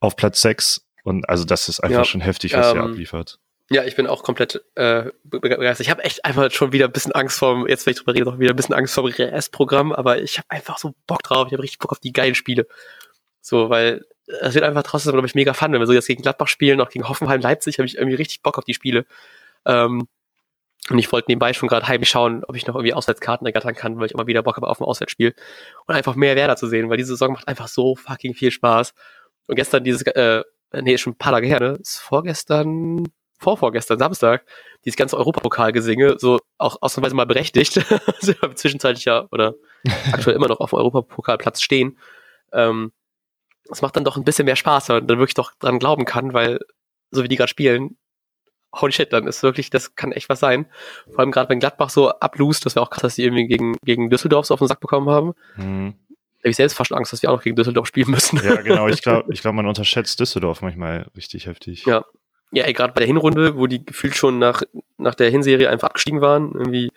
auf 0.00 0.16
Platz 0.16 0.40
6 0.40 0.84
und 1.04 1.28
also 1.28 1.44
das 1.44 1.68
ist 1.68 1.80
einfach 1.80 1.98
Ja, 1.98 2.04
schon 2.04 2.20
heftig, 2.20 2.52
was 2.54 2.74
er 2.74 2.82
ähm, 2.84 2.90
abliefert. 2.90 3.38
Ja, 3.70 3.84
ich 3.84 3.96
bin 3.96 4.06
auch 4.06 4.22
komplett 4.22 4.62
äh, 4.74 5.10
be- 5.24 5.40
begeistert. 5.40 5.86
Ich 5.86 5.90
habe 5.90 6.04
echt 6.04 6.24
einfach 6.24 6.50
schon 6.50 6.72
wieder 6.72 6.84
ein 6.84 6.92
bisschen 6.92 7.12
Angst 7.12 7.38
vorm, 7.38 7.66
jetzt 7.66 7.86
wenn 7.86 7.92
ich 7.92 7.98
drüber 7.98 8.12
rede, 8.14 8.24
noch 8.26 8.38
wieder 8.38 8.50
ein 8.52 8.56
bisschen 8.56 8.74
Angst 8.74 8.94
vorm 8.94 9.06
RS-Programm, 9.06 9.92
aber 9.92 10.20
ich 10.20 10.36
habe 10.38 10.50
einfach 10.50 10.76
so 10.76 10.94
Bock 11.06 11.22
drauf. 11.22 11.46
Ich 11.46 11.54
habe 11.54 11.62
richtig 11.62 11.78
Bock 11.78 11.92
auf 11.92 11.98
die 11.98 12.12
geilen 12.12 12.34
Spiele. 12.34 12.66
So, 13.40 13.70
weil 13.70 14.04
es 14.40 14.54
wird 14.54 14.64
einfach 14.64 14.82
trotzdem, 14.82 15.12
glaube 15.12 15.26
ich, 15.26 15.34
mega 15.34 15.54
fun, 15.54 15.72
wenn 15.72 15.80
wir 15.80 15.86
so 15.86 15.92
jetzt 15.94 16.06
gegen 16.06 16.22
Gladbach 16.22 16.48
spielen, 16.48 16.80
auch 16.80 16.90
gegen 16.90 17.08
Hoffenheim, 17.08 17.40
Leipzig, 17.40 17.78
habe 17.78 17.86
ich 17.86 17.96
irgendwie 17.96 18.16
richtig 18.16 18.42
Bock 18.42 18.58
auf 18.58 18.64
die 18.64 18.74
Spiele. 18.74 19.06
Ähm, 19.64 20.08
und 20.90 20.98
ich 20.98 21.10
wollte 21.12 21.30
nebenbei 21.30 21.54
schon 21.54 21.68
gerade 21.68 21.88
heimlich 21.88 22.10
schauen, 22.10 22.44
ob 22.44 22.56
ich 22.56 22.66
noch 22.66 22.74
irgendwie 22.74 22.92
Auswärtskarten 22.92 23.46
ergattern 23.46 23.74
kann, 23.74 23.98
weil 23.98 24.06
ich 24.06 24.12
immer 24.12 24.26
wieder 24.26 24.42
Bock 24.42 24.56
habe 24.56 24.68
auf 24.68 24.80
ein 24.80 24.84
Auswärtsspiel 24.84 25.34
und 25.86 25.94
einfach 25.94 26.14
mehr 26.14 26.36
Werder 26.36 26.56
zu 26.56 26.66
sehen, 26.66 26.90
weil 26.90 26.98
diese 26.98 27.10
Saison 27.10 27.32
macht 27.32 27.48
einfach 27.48 27.68
so 27.68 27.96
fucking 27.96 28.34
viel 28.34 28.50
Spaß. 28.50 28.92
Und 29.46 29.56
gestern 29.56 29.84
dieses, 29.84 30.02
äh, 30.02 30.42
nee, 30.72 30.94
ist 30.94 31.00
schon 31.00 31.14
ein 31.14 31.18
paar 31.18 31.32
Tage 31.32 31.46
her, 31.46 31.60
ne? 31.60 31.78
Ist 31.80 31.98
vorgestern, 31.98 33.08
vorvorgestern, 33.44 33.98
Samstag, 33.98 34.44
dieses 34.84 34.96
ganze 34.96 35.16
Europapokalgesinge, 35.16 36.16
so 36.18 36.38
auch 36.58 36.78
ausnahmsweise 36.80 37.14
mal 37.14 37.26
berechtigt, 37.26 37.78
also 38.20 38.32
zwischenzeitlich 38.54 39.04
ja 39.04 39.26
oder 39.30 39.54
aktuell 40.12 40.36
immer 40.36 40.48
noch 40.48 40.60
auf 40.60 40.70
dem 40.70 40.78
Europapokalplatz 40.78 41.62
stehen. 41.62 41.98
Ähm, 42.52 42.92
das 43.66 43.82
macht 43.82 43.96
dann 43.96 44.04
doch 44.04 44.16
ein 44.16 44.24
bisschen 44.24 44.44
mehr 44.44 44.56
Spaß, 44.56 44.88
wenn 44.88 44.96
man 44.96 45.06
dann 45.06 45.18
wirklich 45.18 45.34
doch 45.34 45.52
dran 45.58 45.78
glauben 45.78 46.04
kann, 46.04 46.34
weil 46.34 46.60
so 47.10 47.22
wie 47.22 47.28
die 47.28 47.36
gerade 47.36 47.48
spielen, 47.48 47.96
holy 48.80 48.92
shit, 48.92 49.12
dann 49.12 49.26
ist 49.26 49.42
wirklich, 49.42 49.70
das 49.70 49.94
kann 49.94 50.12
echt 50.12 50.28
was 50.28 50.40
sein. 50.40 50.66
Vor 51.08 51.20
allem 51.20 51.30
gerade 51.30 51.48
wenn 51.50 51.60
Gladbach 51.60 51.90
so 51.90 52.10
ablust, 52.10 52.66
das 52.66 52.74
wäre 52.74 52.84
auch 52.84 52.90
krass, 52.90 53.02
dass 53.02 53.14
die 53.14 53.22
irgendwie 53.22 53.46
gegen, 53.46 53.76
gegen 53.84 54.10
Düsseldorf 54.10 54.46
so 54.46 54.54
auf 54.54 54.60
den 54.60 54.68
Sack 54.68 54.80
bekommen 54.80 55.08
haben. 55.08 55.34
Mhm. 55.56 55.94
Da 56.08 56.48
habe 56.48 56.50
ich 56.50 56.56
selbst 56.56 56.74
fast 56.74 56.92
Angst, 56.92 57.12
dass 57.12 57.22
wir 57.22 57.30
auch 57.30 57.36
noch 57.36 57.42
gegen 57.42 57.56
Düsseldorf 57.56 57.86
spielen 57.86 58.10
müssen. 58.10 58.38
Ja, 58.44 58.60
genau. 58.60 58.88
Ich 58.88 59.02
glaube, 59.02 59.24
ich 59.32 59.40
glaub, 59.40 59.54
man 59.54 59.66
unterschätzt 59.66 60.20
Düsseldorf 60.20 60.60
manchmal 60.60 61.06
richtig 61.16 61.46
heftig. 61.46 61.86
Ja. 61.86 62.04
Ja, 62.54 62.70
gerade 62.70 62.92
bei 62.92 63.00
der 63.00 63.06
Hinrunde, 63.08 63.56
wo 63.56 63.66
die 63.66 63.84
gefühlt 63.84 64.14
schon 64.14 64.38
nach, 64.38 64.62
nach 64.96 65.14
der 65.14 65.28
Hinserie 65.28 65.68
einfach 65.68 65.88
abgestiegen 65.88 66.20
waren, 66.20 66.52
irgendwie, 66.52 66.92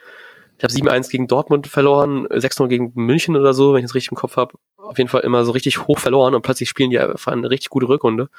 ich 0.57 0.63
habe 0.63 0.73
7-1 0.73 1.09
gegen 1.09 1.27
Dortmund 1.27 1.67
verloren, 1.67 2.27
6-0 2.27 2.67
gegen 2.67 2.91
München 2.95 3.35
oder 3.35 3.53
so, 3.53 3.73
wenn 3.73 3.79
ich 3.79 3.85
das 3.85 3.95
richtig 3.95 4.11
im 4.11 4.17
Kopf 4.17 4.37
habe. 4.37 4.53
Auf 4.77 4.97
jeden 4.99 5.09
Fall 5.09 5.21
immer 5.21 5.45
so 5.45 5.51
richtig 5.51 5.87
hoch 5.87 5.97
verloren 5.97 6.35
und 6.35 6.43
plötzlich 6.43 6.69
spielen 6.69 6.91
die 6.91 6.99
einfach 6.99 7.31
eine 7.31 7.49
richtig 7.49 7.69
gute 7.69 7.89
Rückrunde. 7.89 8.29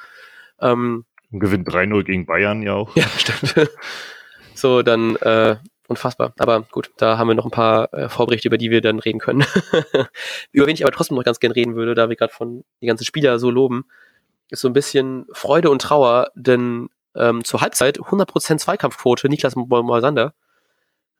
Ähm, 0.61 1.05
Und 1.31 1.39
gewinnt 1.41 1.67
3-0 1.67 2.03
gegen 2.03 2.25
Bayern 2.25 2.63
ja 2.63 2.73
auch. 2.73 2.95
ja, 2.95 3.05
stimmt. 3.17 3.69
so, 4.53 4.81
dann 4.81 5.17
äh, 5.17 5.57
unfassbar. 5.89 6.33
Aber 6.39 6.61
gut, 6.71 6.91
da 6.97 7.17
haben 7.17 7.27
wir 7.27 7.35
noch 7.35 7.45
ein 7.45 7.51
paar 7.51 7.93
äh, 7.93 8.07
Vorberichte, 8.07 8.47
über 8.47 8.57
die 8.57 8.71
wir 8.71 8.79
dann 8.79 8.99
reden 8.99 9.19
können. 9.19 9.43
über 10.53 10.67
wen 10.67 10.73
ich 10.73 10.83
aber 10.83 10.93
trotzdem 10.93 11.17
noch 11.17 11.25
ganz 11.25 11.41
gern 11.41 11.51
reden 11.51 11.75
würde, 11.75 11.95
da 11.95 12.07
wir 12.07 12.15
gerade 12.15 12.33
von 12.33 12.63
die 12.81 12.87
ganzen 12.87 13.03
Spieler 13.03 13.39
so 13.39 13.49
loben, 13.49 13.85
ist 14.49 14.61
so 14.61 14.69
ein 14.69 14.73
bisschen 14.73 15.25
Freude 15.33 15.69
und 15.69 15.81
Trauer, 15.81 16.31
denn 16.35 16.89
ähm, 17.15 17.43
zur 17.43 17.61
Halbzeit 17.61 17.99
100% 17.99 18.57
Zweikampfquote, 18.57 19.29
Niklas 19.29 19.55
Moisander, 19.55 20.33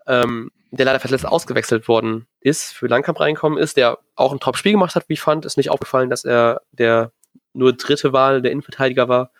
ähm, 0.07 0.51
der 0.71 0.85
leider 0.85 0.99
verletzt 0.99 1.25
ausgewechselt 1.25 1.87
worden 1.87 2.27
ist, 2.41 2.73
für 2.73 2.87
Langkamp 2.87 3.19
reinkommen 3.19 3.57
ist, 3.57 3.77
der 3.77 3.97
auch 4.15 4.31
ein 4.31 4.39
Top-Spiel 4.39 4.73
gemacht 4.73 4.95
hat, 4.95 5.09
wie 5.09 5.13
ich 5.13 5.21
fand, 5.21 5.45
ist 5.45 5.57
nicht 5.57 5.71
aufgefallen, 5.71 6.09
dass 6.09 6.25
er 6.25 6.61
der 6.71 7.11
nur 7.53 7.73
dritte 7.73 8.13
Wahl 8.13 8.41
der 8.41 8.51
Innenverteidiger 8.51 9.09
war. 9.09 9.31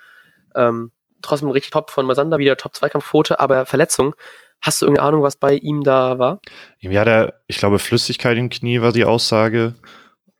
Ähm, 0.55 0.91
trotzdem 1.21 1.49
richtig 1.49 1.71
top 1.71 1.91
von 1.91 2.05
Moisander, 2.05 2.39
wieder 2.39 2.57
Top-Zweikampfquote, 2.57 3.39
aber 3.39 3.65
Verletzung. 3.65 4.15
Hast 4.62 4.81
du 4.81 4.85
irgendeine 4.85 5.07
Ahnung, 5.07 5.23
was 5.23 5.38
bei 5.38 5.53
ihm 5.53 5.83
da 5.83 6.19
war? 6.19 6.41
Ja, 6.79 7.05
der, 7.05 7.41
ich 7.47 7.57
glaube, 7.57 7.79
Flüssigkeit 7.79 8.38
im 8.38 8.49
Knie 8.49 8.81
war 8.81 8.91
die 8.91 9.05
Aussage. 9.05 9.75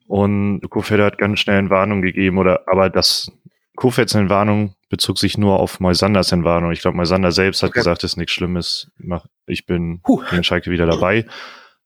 Und 0.08 0.62
Kofeld 0.70 1.02
hat 1.02 1.18
ganz 1.20 1.40
schnell 1.40 1.60
eine 1.60 1.70
Warnung 1.70 2.02
gegeben, 2.02 2.40
oder, 2.40 2.64
aber 2.68 2.90
das 2.90 3.32
Kofelds 3.76 4.16
Entwarnung 4.16 4.76
bezog 4.90 5.18
sich 5.20 5.38
nur 5.38 5.60
auf 5.60 5.80
Moisanders 5.80 6.32
Entwarnung. 6.32 6.72
Ich 6.72 6.82
glaube, 6.82 6.98
Moisander 6.98 7.32
selbst 7.32 7.64
hat 7.64 7.70
Okay. 7.70 7.80
gesagt, 7.80 8.04
es 8.04 8.14
ist 8.14 8.18
nichts 8.18 8.34
Schlimmes. 8.34 8.92
Ich 9.46 9.66
bin 9.66 10.02
Puh. 10.02 10.24
gegen 10.30 10.44
Schalke 10.44 10.72
wieder 10.72 10.86
dabei. 10.86 11.26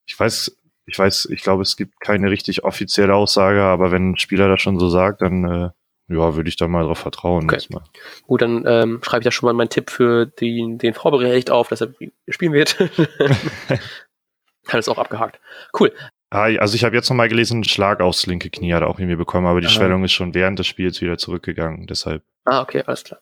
Ich 0.05 0.19
weiß, 0.19 0.57
ich 0.85 0.99
weiß, 0.99 1.27
ich 1.31 1.41
glaube, 1.43 1.61
es 1.61 1.77
gibt 1.77 1.99
keine 1.99 2.29
richtig 2.29 2.63
offizielle 2.63 3.13
Aussage, 3.15 3.61
aber 3.61 3.91
wenn 3.91 4.11
ein 4.11 4.17
Spieler 4.17 4.47
das 4.47 4.61
schon 4.61 4.79
so 4.79 4.89
sagt, 4.89 5.21
dann, 5.21 5.43
äh, 5.43 5.69
ja, 6.09 6.35
würde 6.35 6.49
ich 6.49 6.57
da 6.57 6.67
mal 6.67 6.83
drauf 6.83 6.99
vertrauen. 6.99 7.45
Okay. 7.45 7.55
erstmal. 7.55 7.83
Gut, 8.23 8.41
dann 8.41 8.65
ähm, 8.67 8.99
schreibe 9.03 9.21
ich 9.21 9.25
da 9.25 9.31
schon 9.31 9.47
mal 9.47 9.53
meinen 9.53 9.69
Tipp 9.69 9.89
für 9.89 10.25
den, 10.25 10.77
den 10.77 10.93
Vorbericht 10.93 11.51
auf, 11.51 11.69
dass 11.69 11.81
er 11.81 11.93
spielen 12.29 12.53
wird. 12.53 12.77
Hat 14.67 14.79
es 14.79 14.89
auch 14.89 14.97
abgehakt. 14.97 15.39
Cool. 15.77 15.93
Ah, 16.33 16.45
also 16.59 16.75
ich 16.75 16.83
habe 16.83 16.95
jetzt 16.95 17.09
nochmal 17.09 17.29
gelesen, 17.29 17.63
Schlag 17.63 18.01
aufs 18.01 18.25
linke 18.25 18.49
Knie 18.49 18.73
hat 18.73 18.81
er 18.81 18.87
auch 18.87 18.97
irgendwie 18.99 19.15
bekommen, 19.17 19.45
aber 19.45 19.61
die 19.61 19.67
Ah. 19.67 19.69
Schwellung 19.69 20.03
ist 20.03 20.13
schon 20.13 20.33
während 20.33 20.57
des 20.57 20.67
Spiels 20.67 20.99
wieder 21.01 21.17
zurückgegangen. 21.17 21.85
Deshalb 21.87 22.23
Ah, 22.45 22.61
okay, 22.61 22.83
alles 22.85 23.03
klar. 23.03 23.19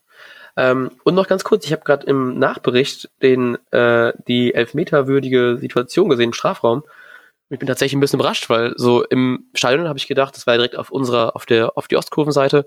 Ähm, 0.58 0.91
und 1.04 1.15
noch 1.15 1.28
ganz 1.28 1.43
kurz, 1.43 1.65
ich 1.65 1.71
habe 1.74 1.84
gerade 1.84 2.06
im 2.08 2.39
Nachbericht 2.39 3.10
den, 3.21 3.58
äh, 3.71 4.13
die 4.28 4.54
elfmeterwürdige 4.54 5.58
Situation 5.60 6.10
gesehen 6.10 6.30
im 6.30 6.34
Strafraum. 6.34 6.84
Ich 7.50 7.60
bin 7.60 7.67
tatsächlich 7.67 7.95
ein 7.95 8.00
bisschen 8.00 8.19
überrascht, 8.19 8.50
weil 8.50 8.74
so 8.78 9.04
im 9.04 9.45
Stadion 9.54 9.88
habe 9.88 10.00
ich 10.00 10.08
gedacht, 10.08 10.36
das 10.36 10.47
war 10.47 10.56
direkt 10.56 10.78
auf 10.78 10.89
unserer, 10.89 11.36
auf 11.36 11.45
der, 11.45 11.78
auf 11.78 11.88
die 11.89 11.97
Ostkurvenseite. 11.97 12.65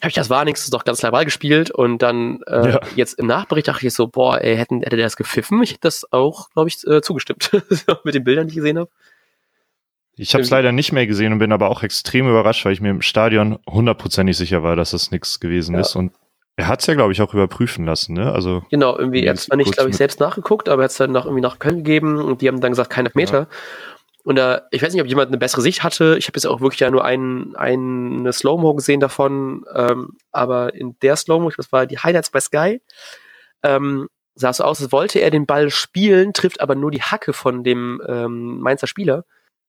Habe 0.00 0.08
ich 0.08 0.14
das 0.14 0.30
war 0.30 0.44
nichts, 0.44 0.62
ist 0.64 0.74
doch 0.74 0.84
ganz 0.84 0.98
klar 1.00 1.10
Ball 1.12 1.24
gespielt 1.24 1.70
und 1.70 2.02
dann 2.02 2.40
äh, 2.46 2.70
Ja. 2.70 2.80
jetzt 2.94 3.18
im 3.18 3.26
Nachbericht 3.26 3.66
dachte 3.68 3.86
ich 3.86 3.94
so, 3.94 4.06
boah, 4.08 4.40
ey, 4.40 4.56
hätten, 4.56 4.82
hätte 4.82 4.96
der 4.96 5.06
das 5.06 5.16
gepfiffen? 5.16 5.62
Ich 5.62 5.70
hätte 5.70 5.80
das 5.82 6.12
auch, 6.12 6.50
glaube 6.50 6.68
ich, 6.68 6.86
äh, 6.86 7.00
zugestimmt. 7.02 7.50
Mit 8.04 8.14
den 8.14 8.22
Bildern, 8.24 8.46
die 8.46 8.50
ich 8.52 8.56
gesehen 8.56 8.78
habe. 8.78 8.90
Ich 10.18 10.32
habe 10.32 10.40
es 10.42 10.48
Stimmt. 10.48 10.58
leider 10.58 10.72
nicht 10.72 10.92
mehr 10.92 11.06
gesehen 11.06 11.32
und 11.32 11.38
bin 11.38 11.52
aber 11.52 11.68
auch 11.70 11.82
extrem 11.82 12.28
überrascht, 12.28 12.64
weil 12.64 12.72
ich 12.72 12.80
mir 12.80 12.90
im 12.90 13.02
Stadion 13.02 13.58
hundertprozentig 13.68 14.36
sicher 14.36 14.62
war, 14.62 14.74
dass 14.74 14.92
das 14.92 15.10
nichts 15.10 15.40
gewesen 15.40 15.74
Ja. 15.74 15.82
ist. 15.82 15.94
Und 15.94 16.12
er 16.56 16.68
hat 16.68 16.80
es 16.80 16.86
ja, 16.86 16.94
glaube 16.94 17.12
ich, 17.12 17.20
auch 17.20 17.34
überprüfen 17.34 17.84
lassen. 17.84 18.14
Ne? 18.14 18.32
Also 18.32 18.62
Genau, 18.70 18.96
irgendwie, 18.98 19.24
er 19.24 19.32
hat 19.32 19.40
zwar 19.40 19.58
nicht, 19.58 19.72
glaube 19.72 19.90
ich, 19.90 19.96
selbst 19.96 20.18
nachgeguckt, 20.20 20.70
aber 20.70 20.82
er 20.82 20.84
hat 20.84 20.90
es 20.90 20.96
dann 20.96 21.12
noch 21.12 21.26
irgendwie 21.26 21.42
nach 21.42 21.58
Köln 21.58 21.76
gegeben 21.84 22.18
und 22.18 22.40
die 22.40 22.48
haben 22.48 22.60
dann 22.62 22.72
gesagt, 22.72 22.88
kein 22.88 23.04
Elfmeter. 23.04 23.46
Und 24.24 24.36
da, 24.36 24.62
ich 24.70 24.82
weiß 24.82 24.92
nicht, 24.92 25.02
ob 25.02 25.06
jemand 25.06 25.28
eine 25.28 25.36
bessere 25.38 25.60
Sicht 25.60 25.82
hatte. 25.84 26.16
Ich 26.18 26.26
habe 26.28 26.36
jetzt 26.36 26.46
auch 26.46 26.60
wirklich 26.62 26.80
ja 26.80 26.90
nur 26.90 27.04
ein, 27.04 27.54
eine 27.54 28.32
Slow-Mo 28.32 28.74
gesehen 28.74 29.00
davon, 29.00 29.64
ähm, 29.74 30.16
aber 30.32 30.74
in 30.74 30.96
der 31.00 31.14
Slow-Mo, 31.16 31.50
das 31.56 31.70
war 31.72 31.86
die 31.86 31.98
Highlights 31.98 32.30
bei 32.30 32.40
Sky, 32.40 32.80
ähm, 33.62 34.08
sah 34.34 34.50
es 34.50 34.56
so 34.56 34.64
aus, 34.64 34.80
als 34.82 34.90
wollte 34.92 35.18
er 35.20 35.30
den 35.30 35.46
Ball 35.46 35.70
spielen, 35.70 36.32
trifft 36.32 36.60
aber 36.60 36.74
nur 36.74 36.90
die 36.90 37.02
Hacke 37.02 37.34
von 37.34 37.62
dem 37.62 38.00
ähm, 38.08 38.58
Mainzer 38.60 38.86
Spieler 38.86 39.24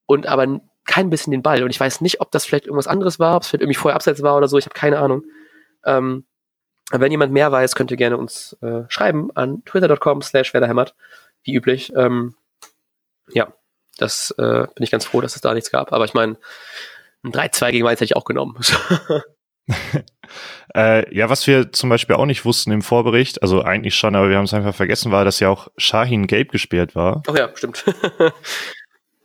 und 0.07 0.25
aber 0.25 0.61
kein 0.85 1.11
bisschen 1.11 1.31
den 1.31 1.43
Ball. 1.43 1.61
Und 1.63 1.69
ich 1.69 1.79
weiß 1.79 2.01
nicht, 2.01 2.21
ob 2.21 2.31
das 2.31 2.45
vielleicht 2.45 2.65
irgendwas 2.65 2.87
anderes 2.87 3.19
war, 3.19 3.35
ob 3.35 3.43
es 3.43 3.49
vielleicht 3.49 3.61
irgendwie 3.61 3.77
vorher 3.77 3.95
abseits 3.95 4.23
war 4.23 4.35
oder 4.35 4.47
so, 4.47 4.57
ich 4.57 4.65
habe 4.65 4.73
keine 4.73 4.97
Ahnung. 4.97 5.23
Ähm, 5.85 6.25
aber 6.89 7.01
wenn 7.01 7.11
jemand 7.11 7.33
mehr 7.33 7.51
weiß, 7.51 7.75
könnt 7.75 7.91
ihr 7.91 7.97
gerne 7.97 8.17
uns 8.17 8.57
äh, 8.61 8.83
schreiben 8.87 9.29
an 9.35 9.63
twitter.com 9.65 10.21
slash 10.21 10.53
werderhämmert, 10.53 10.95
wie 11.43 11.53
üblich. 11.53 11.91
Ähm, 11.95 12.35
ja, 13.29 13.53
das 13.97 14.33
äh, 14.37 14.67
bin 14.73 14.83
ich 14.83 14.91
ganz 14.91 15.05
froh, 15.05 15.19
dass 15.19 15.35
es 15.35 15.41
da 15.41 15.53
nichts 15.53 15.69
gab. 15.69 15.91
Aber 15.91 16.05
ich 16.05 16.13
meine, 16.13 16.37
ein 17.23 17.33
3-2 17.33 17.71
gegen 17.71 17.83
Mainz 17.83 17.99
hätte 17.99 18.05
ich 18.05 18.15
auch 18.15 18.23
genommen. 18.23 18.57
äh, 20.73 21.13
ja, 21.13 21.29
was 21.29 21.45
wir 21.45 21.73
zum 21.73 21.89
Beispiel 21.89 22.15
auch 22.15 22.25
nicht 22.25 22.45
wussten 22.45 22.71
im 22.71 22.81
Vorbericht, 22.81 23.41
also 23.41 23.61
eigentlich 23.61 23.95
schon, 23.95 24.15
aber 24.15 24.29
wir 24.29 24.37
haben 24.37 24.45
es 24.45 24.53
einfach 24.53 24.73
vergessen, 24.75 25.11
war, 25.11 25.25
dass 25.25 25.41
ja 25.41 25.49
auch 25.49 25.67
Shahin 25.75 26.27
gelb 26.27 26.51
gesperrt 26.51 26.95
war. 26.95 27.21
Ach 27.27 27.35
ja, 27.35 27.49
stimmt. 27.53 27.83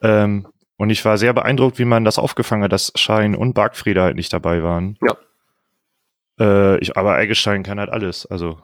Ähm, 0.02 0.48
und 0.76 0.90
ich 0.90 1.04
war 1.04 1.18
sehr 1.18 1.32
beeindruckt, 1.32 1.78
wie 1.78 1.84
man 1.84 2.04
das 2.04 2.18
aufgefangen 2.18 2.64
hat, 2.64 2.72
dass 2.72 2.92
Shahin 2.96 3.34
und 3.34 3.54
Bargfriede 3.54 4.02
halt 4.02 4.16
nicht 4.16 4.32
dabei 4.32 4.62
waren. 4.62 4.98
Ja. 5.00 5.16
Äh, 6.40 6.78
ich, 6.78 6.96
aber 6.96 7.18
Eggestein 7.20 7.62
kann 7.62 7.78
halt 7.78 7.90
alles. 7.90 8.26
Also 8.26 8.58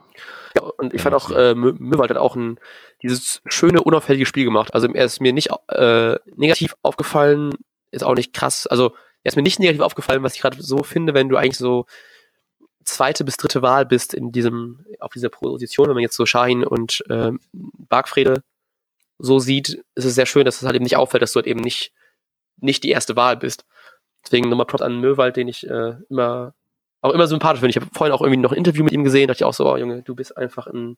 ja, 0.57 0.63
und 0.63 0.95
ich 0.95 1.03
fand 1.03 1.15
auch, 1.15 1.31
äh, 1.31 1.53
Mö- 1.53 1.77
Möwald 1.79 2.11
hat 2.11 2.17
auch 2.17 2.35
ein, 2.35 2.59
dieses 3.03 3.43
schöne, 3.47 3.83
unauffällige 3.83 4.27
Spiel 4.27 4.45
gemacht. 4.45 4.75
Also 4.75 4.89
er 4.93 5.05
ist 5.05 5.21
mir 5.21 5.33
nicht 5.33 5.51
äh, 5.69 6.17
negativ 6.35 6.75
aufgefallen, 6.83 7.53
ist 7.91 8.03
auch 8.03 8.15
nicht 8.15 8.33
krass. 8.33 8.67
Also 8.67 8.95
er 9.23 9.31
ist 9.31 9.37
mir 9.37 9.43
nicht 9.43 9.61
negativ 9.61 9.83
aufgefallen, 9.83 10.23
was 10.23 10.35
ich 10.35 10.41
gerade 10.41 10.61
so 10.63 10.83
finde, 10.83 11.15
wenn 11.15 11.29
du 11.29 11.37
eigentlich 11.37 11.59
so 11.59 11.87
zweite 12.85 13.25
bis 13.25 13.37
dritte 13.37 13.61
Wahl 13.61 13.85
bist 13.85 14.15
in 14.15 14.33
diesem, 14.33 14.87
auf 14.99 15.13
dieser 15.13 15.29
Position, 15.29 15.89
wenn 15.89 15.95
man 15.95 16.03
jetzt 16.03 16.17
so 16.17 16.25
Shahin 16.25 16.65
und 16.65 17.05
äh, 17.11 17.33
Bargfrede 17.53 18.43
so 19.19 19.39
sieht, 19.39 19.85
ist 19.95 20.05
es 20.07 20.15
sehr 20.15 20.27
schön, 20.27 20.47
dass 20.47 20.57
es 20.57 20.63
halt 20.65 20.75
eben 20.75 20.85
nicht 20.85 20.97
auffällt, 20.97 21.23
dass 21.23 21.33
du 21.33 21.37
halt 21.37 21.47
eben 21.47 21.61
nicht, 21.61 21.93
nicht 22.61 22.85
die 22.85 22.91
erste 22.91 23.17
Wahl 23.17 23.37
bist. 23.37 23.65
Deswegen 24.25 24.49
nochmal 24.49 24.67
Props 24.67 24.83
an 24.83 25.01
Möwald, 25.01 25.37
den 25.37 25.49
ich 25.49 25.69
äh, 25.69 25.95
immer 26.09 26.55
auch 27.01 27.13
immer 27.13 27.27
sympathisch 27.27 27.61
finde. 27.61 27.71
Ich 27.71 27.77
habe 27.77 27.87
vorhin 27.93 28.13
auch 28.13 28.21
irgendwie 28.21 28.41
noch 28.41 28.53
ein 28.53 28.59
Interview 28.59 28.85
mit 28.85 28.93
ihm 28.93 29.05
gesehen, 29.05 29.29
dachte 29.29 29.39
ich 29.39 29.45
auch 29.45 29.55
so, 29.55 29.71
oh 29.71 29.77
Junge, 29.77 30.03
du 30.03 30.15
bist 30.15 30.37
einfach 30.37 30.67
ein 30.67 30.97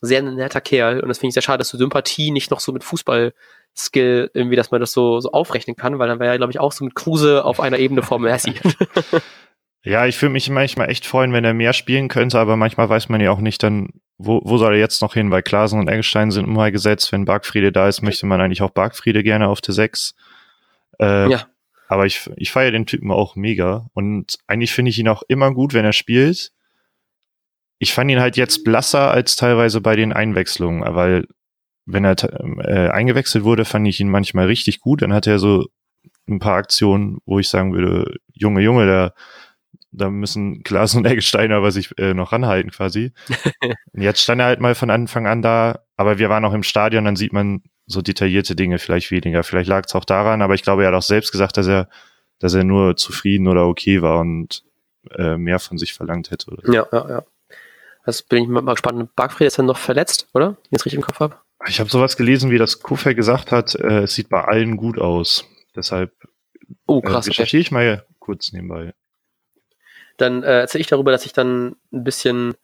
sehr 0.00 0.22
netter 0.22 0.60
Kerl 0.60 1.00
und 1.00 1.08
das 1.08 1.18
finde 1.18 1.28
ich 1.28 1.34
sehr 1.34 1.42
schade, 1.42 1.58
dass 1.58 1.70
du 1.70 1.76
Sympathie 1.76 2.30
nicht 2.30 2.50
noch 2.50 2.60
so 2.60 2.72
mit 2.72 2.84
Fußball-Skill 2.84 4.30
irgendwie, 4.32 4.56
dass 4.56 4.70
man 4.70 4.80
das 4.80 4.92
so, 4.92 5.20
so 5.20 5.32
aufrechnen 5.32 5.76
kann, 5.76 5.98
weil 5.98 6.08
dann 6.08 6.20
wäre 6.20 6.32
er, 6.32 6.38
glaube 6.38 6.52
ich, 6.52 6.60
auch 6.60 6.72
so 6.72 6.84
mit 6.84 6.94
Kruse 6.94 7.44
auf 7.44 7.60
einer 7.60 7.78
Ebene 7.78 8.02
vor 8.02 8.18
Messi. 8.18 8.54
Ja, 9.84 10.06
ich 10.06 10.18
fühle 10.18 10.32
mich 10.32 10.50
manchmal 10.50 10.90
echt 10.90 11.06
freuen, 11.06 11.32
wenn 11.32 11.44
er 11.44 11.54
mehr 11.54 11.72
spielen 11.72 12.08
könnte, 12.08 12.38
aber 12.38 12.56
manchmal 12.56 12.88
weiß 12.88 13.08
man 13.08 13.20
ja 13.20 13.30
auch 13.30 13.38
nicht 13.38 13.62
dann, 13.62 13.88
wo, 14.18 14.40
wo 14.44 14.58
soll 14.58 14.74
er 14.74 14.78
jetzt 14.78 15.00
noch 15.00 15.14
hin, 15.14 15.30
weil 15.30 15.42
Klasen 15.42 15.78
und 15.78 15.88
Eggestein 15.88 16.30
sind 16.30 16.46
immer 16.46 16.70
gesetzt. 16.72 17.12
Wenn 17.12 17.24
Bargfriede 17.24 17.70
da 17.70 17.88
ist, 17.88 18.02
möchte 18.02 18.26
man 18.26 18.40
eigentlich 18.40 18.60
auch 18.60 18.70
Bargfriede 18.70 19.22
gerne 19.22 19.48
auf 19.48 19.60
der 19.60 19.74
6. 19.74 20.14
Äh, 21.00 21.30
ja. 21.30 21.46
Aber 21.88 22.06
ich, 22.06 22.28
ich 22.36 22.52
feiere 22.52 22.70
den 22.70 22.86
Typen 22.86 23.10
auch 23.10 23.34
mega 23.34 23.88
und 23.94 24.38
eigentlich 24.46 24.72
finde 24.72 24.90
ich 24.90 24.98
ihn 24.98 25.08
auch 25.08 25.22
immer 25.28 25.52
gut, 25.52 25.72
wenn 25.72 25.86
er 25.86 25.94
spielt. 25.94 26.52
Ich 27.78 27.94
fand 27.94 28.10
ihn 28.10 28.20
halt 28.20 28.36
jetzt 28.36 28.64
blasser 28.64 29.10
als 29.10 29.36
teilweise 29.36 29.80
bei 29.80 29.96
den 29.96 30.12
Einwechslungen, 30.12 30.82
weil 30.94 31.26
wenn 31.86 32.04
er 32.04 32.16
äh, 32.22 32.90
eingewechselt 32.90 33.44
wurde, 33.44 33.64
fand 33.64 33.88
ich 33.88 34.00
ihn 34.00 34.10
manchmal 34.10 34.46
richtig 34.46 34.80
gut. 34.80 35.00
Dann 35.00 35.14
hatte 35.14 35.30
er 35.30 35.38
so 35.38 35.66
ein 36.28 36.40
paar 36.40 36.56
Aktionen, 36.56 37.18
wo 37.24 37.38
ich 37.38 37.48
sagen 37.48 37.72
würde, 37.72 38.16
Junge, 38.34 38.60
Junge, 38.60 38.86
da 38.86 39.12
da 39.90 40.10
müssen 40.10 40.62
Klaas 40.62 40.94
und 40.94 41.06
Eggestein 41.06 41.52
aber 41.52 41.70
sich 41.70 41.96
äh, 41.98 42.14
noch 42.14 42.32
ranhalten 42.32 42.70
quasi. 42.70 43.12
und 43.92 44.02
jetzt 44.02 44.22
stand 44.22 44.40
er 44.40 44.46
halt 44.46 44.60
mal 44.60 44.74
von 44.74 44.90
Anfang 44.90 45.26
an 45.26 45.42
da, 45.42 45.80
aber 45.96 46.18
wir 46.18 46.28
waren 46.28 46.44
auch 46.44 46.52
im 46.52 46.62
Stadion, 46.62 47.04
dann 47.04 47.16
sieht 47.16 47.32
man 47.32 47.62
so 47.88 48.02
detaillierte 48.02 48.54
Dinge 48.54 48.78
vielleicht 48.78 49.10
weniger. 49.10 49.42
Vielleicht 49.42 49.68
lag 49.68 49.84
es 49.86 49.94
auch 49.94 50.04
daran, 50.04 50.42
aber 50.42 50.54
ich 50.54 50.62
glaube, 50.62 50.82
er 50.82 50.88
hat 50.88 50.94
auch 50.94 51.02
selbst 51.02 51.32
gesagt, 51.32 51.56
dass 51.56 51.66
er, 51.66 51.88
dass 52.38 52.54
er 52.54 52.62
nur 52.62 52.96
zufrieden 52.96 53.48
oder 53.48 53.66
okay 53.66 54.02
war 54.02 54.20
und 54.20 54.62
äh, 55.16 55.36
mehr 55.36 55.58
von 55.58 55.78
sich 55.78 55.94
verlangt 55.94 56.30
hätte. 56.30 56.50
Oder? 56.50 56.72
Ja, 56.72 56.86
ja, 56.92 57.08
ja. 57.08 57.24
Das 58.04 58.22
bin 58.22 58.44
ich 58.44 58.48
mal 58.48 58.62
gespannt. 58.62 59.14
Bargfried 59.16 59.48
ist 59.48 59.58
dann 59.58 59.66
noch 59.66 59.78
verletzt, 59.78 60.28
oder? 60.32 60.50
Wenn 60.50 60.56
ich 60.70 60.80
es 60.80 60.84
richtig 60.86 60.98
im 60.98 61.04
Kopf 61.04 61.20
habe. 61.20 61.36
Ich 61.66 61.80
habe 61.80 61.90
sowas 61.90 62.16
gelesen, 62.16 62.50
wie 62.50 62.58
das 62.58 62.80
Kufel 62.80 63.14
gesagt 63.14 63.50
hat, 63.50 63.74
äh, 63.74 64.02
es 64.02 64.14
sieht 64.14 64.28
bei 64.28 64.44
allen 64.44 64.76
gut 64.76 64.98
aus. 64.98 65.44
Deshalb 65.74 66.12
oh, 66.86 67.00
krass, 67.00 67.26
äh, 67.26 67.30
recherchiere 67.30 67.60
ich 67.60 67.70
mal 67.70 68.06
kurz 68.20 68.52
nebenbei 68.52 68.94
dann 70.18 70.42
äh, 70.42 70.60
erzähle 70.60 70.82
ich 70.82 70.88
darüber, 70.88 71.12
dass 71.12 71.24
ich 71.24 71.32
dann 71.32 71.76
ein 71.92 72.04
bisschen 72.04 72.54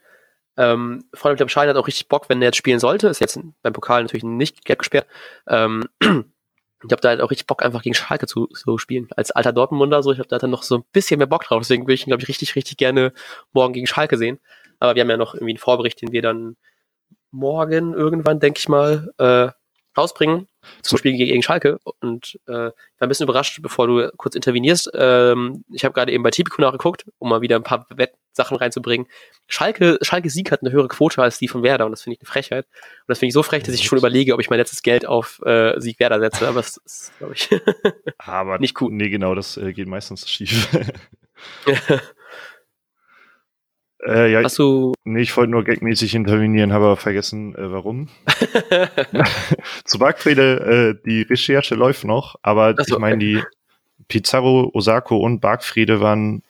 ähm, 0.56 1.04
vor 1.12 1.28
allem 1.28 1.36
der 1.36 1.48
Schein 1.48 1.68
hat 1.68 1.76
auch 1.76 1.86
richtig 1.86 2.08
Bock, 2.08 2.28
wenn 2.28 2.40
er 2.40 2.46
jetzt 2.46 2.56
spielen 2.56 2.78
sollte. 2.78 3.08
Ist 3.08 3.20
jetzt 3.20 3.38
beim 3.62 3.72
Pokal 3.72 4.02
natürlich 4.02 4.24
nicht 4.24 4.64
gelb 4.64 4.80
gesperrt. 4.80 5.06
Ähm, 5.48 5.84
ich 6.00 6.92
habe 6.92 7.00
da 7.00 7.08
halt 7.08 7.20
auch 7.20 7.30
richtig 7.30 7.46
Bock, 7.46 7.62
einfach 7.62 7.82
gegen 7.82 7.94
Schalke 7.94 8.26
zu, 8.26 8.46
zu 8.46 8.78
spielen. 8.78 9.08
Als 9.16 9.30
alter 9.30 9.52
Dortmunder, 9.52 10.02
so, 10.02 10.12
ich 10.12 10.18
habe 10.18 10.28
da 10.28 10.38
dann 10.38 10.50
noch 10.50 10.62
so 10.62 10.78
ein 10.78 10.84
bisschen 10.92 11.18
mehr 11.18 11.26
Bock 11.26 11.44
drauf. 11.44 11.60
Deswegen 11.60 11.84
würde 11.84 11.94
ich 11.94 12.06
ihn, 12.06 12.10
glaube 12.10 12.22
ich, 12.22 12.28
richtig, 12.28 12.54
richtig 12.56 12.76
gerne 12.76 13.12
morgen 13.52 13.72
gegen 13.72 13.86
Schalke 13.86 14.16
sehen. 14.16 14.38
Aber 14.78 14.94
wir 14.94 15.02
haben 15.02 15.10
ja 15.10 15.16
noch 15.16 15.34
irgendwie 15.34 15.52
einen 15.52 15.58
Vorbericht, 15.58 16.02
den 16.02 16.12
wir 16.12 16.22
dann 16.22 16.56
morgen 17.30 17.94
irgendwann, 17.94 18.38
denke 18.38 18.58
ich 18.58 18.68
mal, 18.68 19.10
äh, 19.18 19.48
rausbringen 19.96 20.48
zum 20.82 20.98
Spiel 20.98 21.16
gegen 21.16 21.42
Schalke 21.42 21.78
und 22.00 22.38
äh, 22.46 22.52
war 22.52 22.72
ein 22.98 23.08
bisschen 23.08 23.24
überrascht, 23.24 23.60
bevor 23.62 23.86
du 23.86 24.10
kurz 24.16 24.34
intervenierst. 24.34 24.90
Ähm, 24.94 25.64
ich 25.72 25.84
habe 25.84 25.94
gerade 25.94 26.12
eben 26.12 26.22
bei 26.22 26.30
Tipico 26.30 26.60
nachgeguckt, 26.60 27.04
um 27.18 27.28
mal 27.28 27.40
wieder 27.40 27.56
ein 27.56 27.62
paar 27.62 27.86
Wettsachen 27.94 28.56
reinzubringen. 28.56 29.06
Schalke, 29.46 29.98
Schalke 30.02 30.30
Sieg 30.30 30.50
hat 30.50 30.62
eine 30.62 30.72
höhere 30.72 30.88
Quote 30.88 31.22
als 31.22 31.38
die 31.38 31.48
von 31.48 31.62
Werder 31.62 31.84
und 31.86 31.92
das 31.92 32.02
finde 32.02 32.14
ich 32.14 32.20
eine 32.20 32.28
Frechheit. 32.28 32.66
Und 32.66 33.08
das 33.08 33.18
finde 33.18 33.28
ich 33.28 33.34
so 33.34 33.42
frech, 33.42 33.62
dass 33.62 33.74
ich 33.74 33.84
schon 33.84 33.98
überlege, 33.98 34.34
ob 34.34 34.40
ich 34.40 34.50
mein 34.50 34.58
letztes 34.58 34.82
Geld 34.82 35.06
auf 35.06 35.40
äh, 35.44 35.78
Sieg 35.80 36.00
Werder 36.00 36.20
setze, 36.20 36.48
aber 36.48 36.60
das 36.60 36.78
ist, 36.78 37.12
glaube 37.18 37.34
ich, 37.34 37.48
aber 38.18 38.58
nicht 38.58 38.80
cool. 38.80 38.92
Nee, 38.92 39.10
genau, 39.10 39.34
das 39.34 39.56
äh, 39.56 39.72
geht 39.72 39.88
meistens 39.88 40.28
schief. 40.28 40.68
Äh, 44.06 44.32
ja, 44.32 44.42
Hast 44.42 44.58
du. 44.58 44.92
Nee, 45.04 45.22
ich 45.22 45.36
wollte 45.36 45.50
nur 45.50 45.64
gagmäßig 45.64 46.14
intervenieren, 46.14 46.72
habe 46.72 46.86
aber 46.86 46.96
vergessen, 46.96 47.54
äh, 47.54 47.72
warum. 47.72 48.08
Zu 49.84 49.98
Bargfriede, 49.98 50.96
äh, 51.00 51.06
die 51.06 51.22
Recherche 51.22 51.74
läuft 51.74 52.04
noch, 52.04 52.36
aber 52.42 52.74
so, 52.76 52.94
ich 52.94 52.98
meine, 52.98 53.18
die 53.18 53.42
Pizarro, 54.08 54.70
Osako 54.74 55.16
und 55.16 55.40
Bargfriede 55.40 56.00
waren 56.00 56.42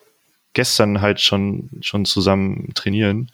gestern 0.53 1.01
halt 1.01 1.21
schon, 1.21 1.69
schon 1.81 2.05
zusammen 2.05 2.71
trainieren. 2.75 3.31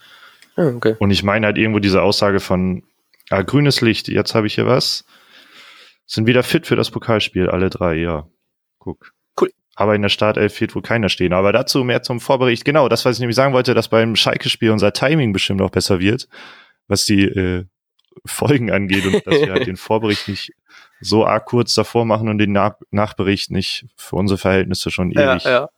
Ah, 0.56 0.68
okay. 0.68 0.96
Und 1.00 1.12
ich 1.12 1.24
meine 1.24 1.48
halt 1.48 1.58
irgendwo 1.58 1.80
diese 1.80 2.02
Aussage 2.02 2.40
von, 2.40 2.84
ah, 3.30 3.42
grünes 3.42 3.82
Licht, 3.82 4.08
jetzt 4.08 4.36
habe 4.36 4.48
ich 4.48 4.56
hier 4.56 4.68
was. 4.68 5.06
Sind 6.06 6.28
wieder 6.28 6.44
fit 6.44 6.68
für 6.68 6.76
das 6.76 6.92
Pokalspiel, 6.92 7.50
alle 7.50 7.70
drei, 7.70 7.96
ja. 7.96 8.28
Guck 8.80 9.14
aber 9.76 9.96
in 9.96 10.02
der 10.02 10.10
Startelf 10.10 10.54
fehlt 10.54 10.76
wohl 10.76 10.82
keiner 10.82 11.10
stehen. 11.10 11.34
Aber 11.34 11.52
dazu 11.54 11.84
mehr 11.84 12.04
zum 12.04 12.20
Vorbericht. 12.20 12.66
Genau, 12.66 12.90
das, 12.90 13.06
was 13.06 13.16
ich 13.16 13.20
nämlich 13.20 13.36
sagen 13.36 13.54
wollte, 13.54 13.74
dass 13.74 13.88
beim 13.88 14.16
Schalke-Spiel 14.16 14.72
unser 14.72 14.94
Timing 14.94 15.34
bestimmt 15.34 15.62
auch 15.62 15.70
besser 15.70 16.00
wird, 16.00 16.28
was 16.88 17.06
die 17.06 17.24
äh, 17.24 17.66
Folgen 18.26 18.72
angeht 18.72 19.06
und 19.06 19.26
dass 19.26 19.42
wir 19.42 19.52
halt 19.52 19.68
den 19.68 19.78
Vorbericht 19.78 20.28
nicht 20.28 20.52
so 21.00 21.26
arg 21.26 21.46
kurz 21.46 21.74
davor 21.74 22.06
machen 22.06 22.28
und 22.28 22.38
den 22.38 22.52
Nach 22.52 22.76
Nachbericht 22.92 23.52
nicht 23.52 23.86
für 23.96 24.18
unsere 24.18 24.38
Verhältnisse 24.38 24.92
schon 24.92 25.12
ewig. 25.12 25.44
Ja, 25.44 25.50
ja. 25.50 25.70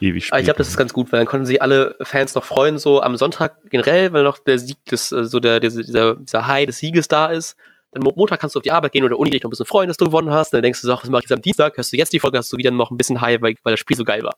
Ewig 0.00 0.26
spielen. 0.26 0.40
ich 0.40 0.44
glaube, 0.44 0.58
das 0.58 0.68
ist 0.68 0.76
ganz 0.76 0.92
gut, 0.92 1.12
weil 1.12 1.20
dann 1.20 1.26
konnten 1.26 1.46
sich 1.46 1.60
alle 1.60 1.94
Fans 2.00 2.34
noch 2.34 2.44
freuen, 2.44 2.78
so 2.78 3.02
am 3.02 3.16
Sonntag 3.16 3.70
generell, 3.70 4.12
weil 4.12 4.22
noch 4.22 4.38
der 4.38 4.58
Sieg 4.58 4.82
des, 4.86 5.12
äh, 5.12 5.24
so 5.24 5.40
der, 5.40 5.60
dieser, 5.60 6.16
dieser 6.16 6.46
High 6.46 6.66
des 6.66 6.78
Sieges 6.78 7.08
da 7.08 7.26
ist 7.26 7.56
dann 7.92 8.02
Montag 8.02 8.40
kannst 8.40 8.54
du 8.54 8.60
auf 8.60 8.62
die 8.62 8.70
Arbeit 8.70 8.92
gehen 8.92 9.04
oder 9.04 9.18
Uni 9.18 9.30
dich 9.30 9.42
noch 9.42 9.48
ein 9.48 9.50
bisschen 9.50 9.66
freuen, 9.66 9.88
dass 9.88 9.96
du 9.96 10.04
gewonnen 10.04 10.30
hast. 10.30 10.52
Dann 10.52 10.62
denkst 10.62 10.80
du 10.80 10.86
so, 10.86 10.92
was 10.92 11.08
mache 11.08 11.20
ich 11.20 11.30
jetzt 11.30 11.36
am 11.36 11.42
Dienstag? 11.42 11.76
Hörst 11.76 11.92
du 11.92 11.96
jetzt 11.96 12.12
die 12.12 12.20
Folge, 12.20 12.38
hast 12.38 12.52
du 12.52 12.56
wieder 12.56 12.70
noch 12.70 12.90
ein 12.90 12.96
bisschen 12.96 13.20
high, 13.20 13.40
weil, 13.40 13.56
weil 13.62 13.72
das 13.72 13.80
Spiel 13.80 13.96
so 13.96 14.04
geil 14.04 14.22
war. 14.22 14.36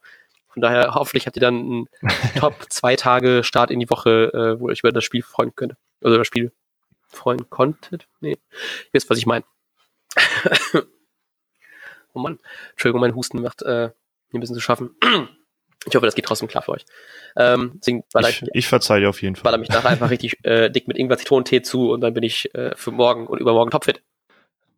Von 0.49 0.63
daher 0.63 0.95
hoffentlich 0.95 1.27
habt 1.27 1.37
ihr 1.37 1.41
dann 1.41 1.55
einen 1.55 1.89
Top 2.39 2.55
zwei 2.71 2.97
Tage 2.97 3.45
Start 3.45 3.71
in 3.71 3.81
die 3.81 3.91
Woche, 3.91 4.33
äh, 4.33 4.61
wo 4.61 4.69
ihr 4.69 4.73
euch 4.73 4.81
über 4.81 4.93
das 4.93 5.05
Spiel 5.05 5.23
freuen 5.23 5.55
könnt. 5.55 5.75
Oder 6.01 6.19
das 6.19 6.27
Spiel 6.27 6.53
freuen 7.09 7.49
konntet. 7.51 8.07
Nee, 8.21 8.33
ihr 8.33 8.93
wisst, 8.93 9.11
was 9.11 9.19
ich 9.19 9.27
meine. 9.27 9.45
oh 12.15 12.19
Mann. 12.21 12.39
Entschuldigung, 12.71 13.01
mein 13.01 13.15
Husten 13.15 13.41
macht 13.43 13.63
äh, 13.63 13.91
ein 14.33 14.41
bisschen 14.41 14.55
zu 14.55 14.61
schaffen. 14.61 14.97
Ich 15.87 15.95
hoffe, 15.95 16.07
das 16.07 16.15
geht 16.15 16.25
trotzdem 16.25 16.49
klar 16.49 16.63
für 16.63 16.73
euch. 16.73 16.85
Ähm, 17.37 17.73
deswegen 17.77 18.05
ich, 18.21 18.43
ich, 18.43 18.49
ich 18.53 18.69
verzeihe 18.69 19.01
dir 19.01 19.09
auf 19.09 19.21
jeden 19.23 19.37
Fall. 19.37 19.45
Baller 19.45 19.59
mich 19.59 19.69
nachher 19.69 19.91
einfach 19.91 20.11
richtig 20.11 20.45
äh, 20.45 20.71
dick 20.71 20.87
mit 20.87 20.97
Ingwer 20.97 21.19
Zitronentee 21.19 21.63
zu 21.63 21.91
und 21.91 22.01
dann 22.01 22.15
bin 22.15 22.23
ich 22.23 22.55
äh, 22.55 22.73
für 22.77 22.91
morgen 22.91 23.27
und 23.27 23.41
übermorgen 23.41 23.71
topfit. 23.71 24.03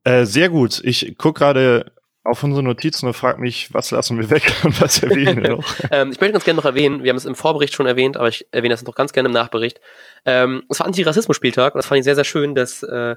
Äh, 0.04 0.24
sehr 0.24 0.48
gut. 0.48 0.80
Ich 0.84 1.16
gucke 1.18 1.38
gerade 1.40 1.92
auf 2.24 2.42
unsere 2.42 2.62
Notizen 2.62 3.06
und 3.06 3.14
frage 3.14 3.40
mich, 3.40 3.72
was 3.74 3.90
lassen 3.90 4.18
wir 4.18 4.30
weg 4.30 4.50
und 4.64 4.80
was 4.80 5.02
erwähnen 5.02 5.42
wir 5.42 5.50
noch? 5.50 5.74
ähm, 5.90 6.10
ich 6.10 6.20
möchte 6.20 6.32
ganz 6.32 6.44
gerne 6.44 6.56
noch 6.56 6.64
erwähnen, 6.64 7.02
wir 7.02 7.10
haben 7.10 7.18
es 7.18 7.26
im 7.26 7.34
Vorbericht 7.34 7.74
schon 7.74 7.86
erwähnt, 7.86 8.16
aber 8.16 8.28
ich 8.28 8.46
erwähne 8.50 8.72
das 8.72 8.82
noch 8.82 8.94
ganz 8.94 9.12
gerne 9.12 9.28
im 9.28 9.34
Nachbericht. 9.34 9.80
Ähm, 10.24 10.64
es 10.70 10.80
war 10.80 10.86
Antirassismus-Spieltag 10.86 11.74
und 11.74 11.78
das 11.78 11.86
fand 11.86 11.98
ich 11.98 12.04
sehr, 12.04 12.14
sehr 12.14 12.24
schön, 12.24 12.54
dass 12.54 12.82
äh, 12.82 13.16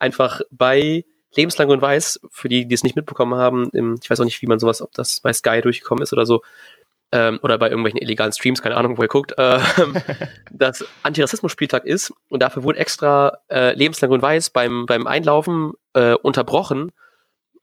einfach 0.00 0.40
bei 0.50 1.04
Lebenslang 1.36 1.68
und 1.68 1.80
Weiß, 1.80 2.20
für 2.30 2.48
die, 2.48 2.66
die 2.66 2.74
es 2.74 2.82
nicht 2.82 2.96
mitbekommen 2.96 3.34
haben, 3.34 3.70
im, 3.72 3.98
ich 4.02 4.10
weiß 4.10 4.18
auch 4.18 4.24
nicht, 4.24 4.42
wie 4.42 4.46
man 4.46 4.58
sowas, 4.58 4.82
ob 4.82 4.92
das 4.92 5.20
bei 5.20 5.32
Sky 5.32 5.60
durchgekommen 5.60 6.02
ist 6.02 6.12
oder 6.12 6.26
so, 6.26 6.42
ähm, 7.12 7.40
oder 7.42 7.58
bei 7.58 7.68
irgendwelchen 7.68 8.00
illegalen 8.00 8.32
Streams, 8.32 8.62
keine 8.62 8.76
Ahnung, 8.76 8.98
wo 8.98 9.02
ihr 9.02 9.08
guckt, 9.08 9.34
äh, 9.36 9.58
dass 10.52 10.84
Antirassismus-Spieltag 11.02 11.84
ist 11.84 12.12
und 12.28 12.42
dafür 12.42 12.62
wurde 12.62 12.78
extra 12.78 13.38
äh, 13.48 13.74
lebenslang 13.74 14.10
und 14.10 14.22
weiß 14.22 14.50
beim, 14.50 14.86
beim 14.86 15.06
Einlaufen 15.06 15.72
äh, 15.94 16.14
unterbrochen 16.14 16.92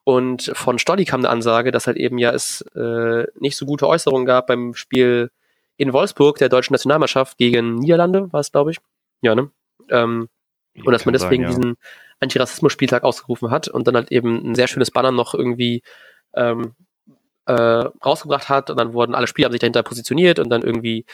und 0.07 0.51
von 0.53 0.79
Stolli 0.79 1.03
kam 1.03 1.19
eine 1.19 1.29
Ansage, 1.29 1.71
dass 1.71 1.85
halt 1.85 1.97
eben 1.97 2.17
ja 2.17 2.31
es 2.31 2.61
äh, 2.75 3.25
nicht 3.41 3.57
so 3.57 3.65
gute 3.65 3.89
Äußerungen 3.89 4.25
gab 4.25 4.47
beim 4.47 4.73
Spiel 4.73 5.31
in 5.75 5.91
Wolfsburg 5.91 6.37
der 6.37 6.47
deutschen 6.47 6.73
Nationalmannschaft 6.73 7.37
gegen 7.37 7.75
Niederlande, 7.75 8.31
war 8.31 8.39
es, 8.39 8.53
glaube 8.53 8.71
ich. 8.71 8.77
Ja, 9.19 9.35
ne? 9.35 9.51
Ähm, 9.89 10.29
und 10.85 10.93
dass 10.93 11.05
man 11.05 11.11
deswegen 11.11 11.43
sein, 11.43 11.51
ja. 11.51 11.57
diesen 11.57 11.77
Antirassismus-Spieltag 12.21 13.03
ausgerufen 13.03 13.51
hat 13.51 13.67
und 13.67 13.85
dann 13.85 13.95
halt 13.95 14.09
eben 14.09 14.49
ein 14.49 14.55
sehr 14.55 14.67
schönes 14.67 14.91
Banner 14.91 15.11
noch 15.11 15.33
irgendwie 15.33 15.83
ähm, 16.33 16.73
äh, 17.47 17.53
rausgebracht 18.05 18.49
hat 18.49 18.69
und 18.69 18.77
dann 18.77 18.93
wurden 18.93 19.15
alle 19.15 19.27
Spieler 19.27 19.45
haben 19.45 19.53
sich 19.53 19.61
dahinter 19.61 19.83
positioniert 19.83 20.39
und 20.39 20.49
dann 20.49 20.61
irgendwie 20.61 21.05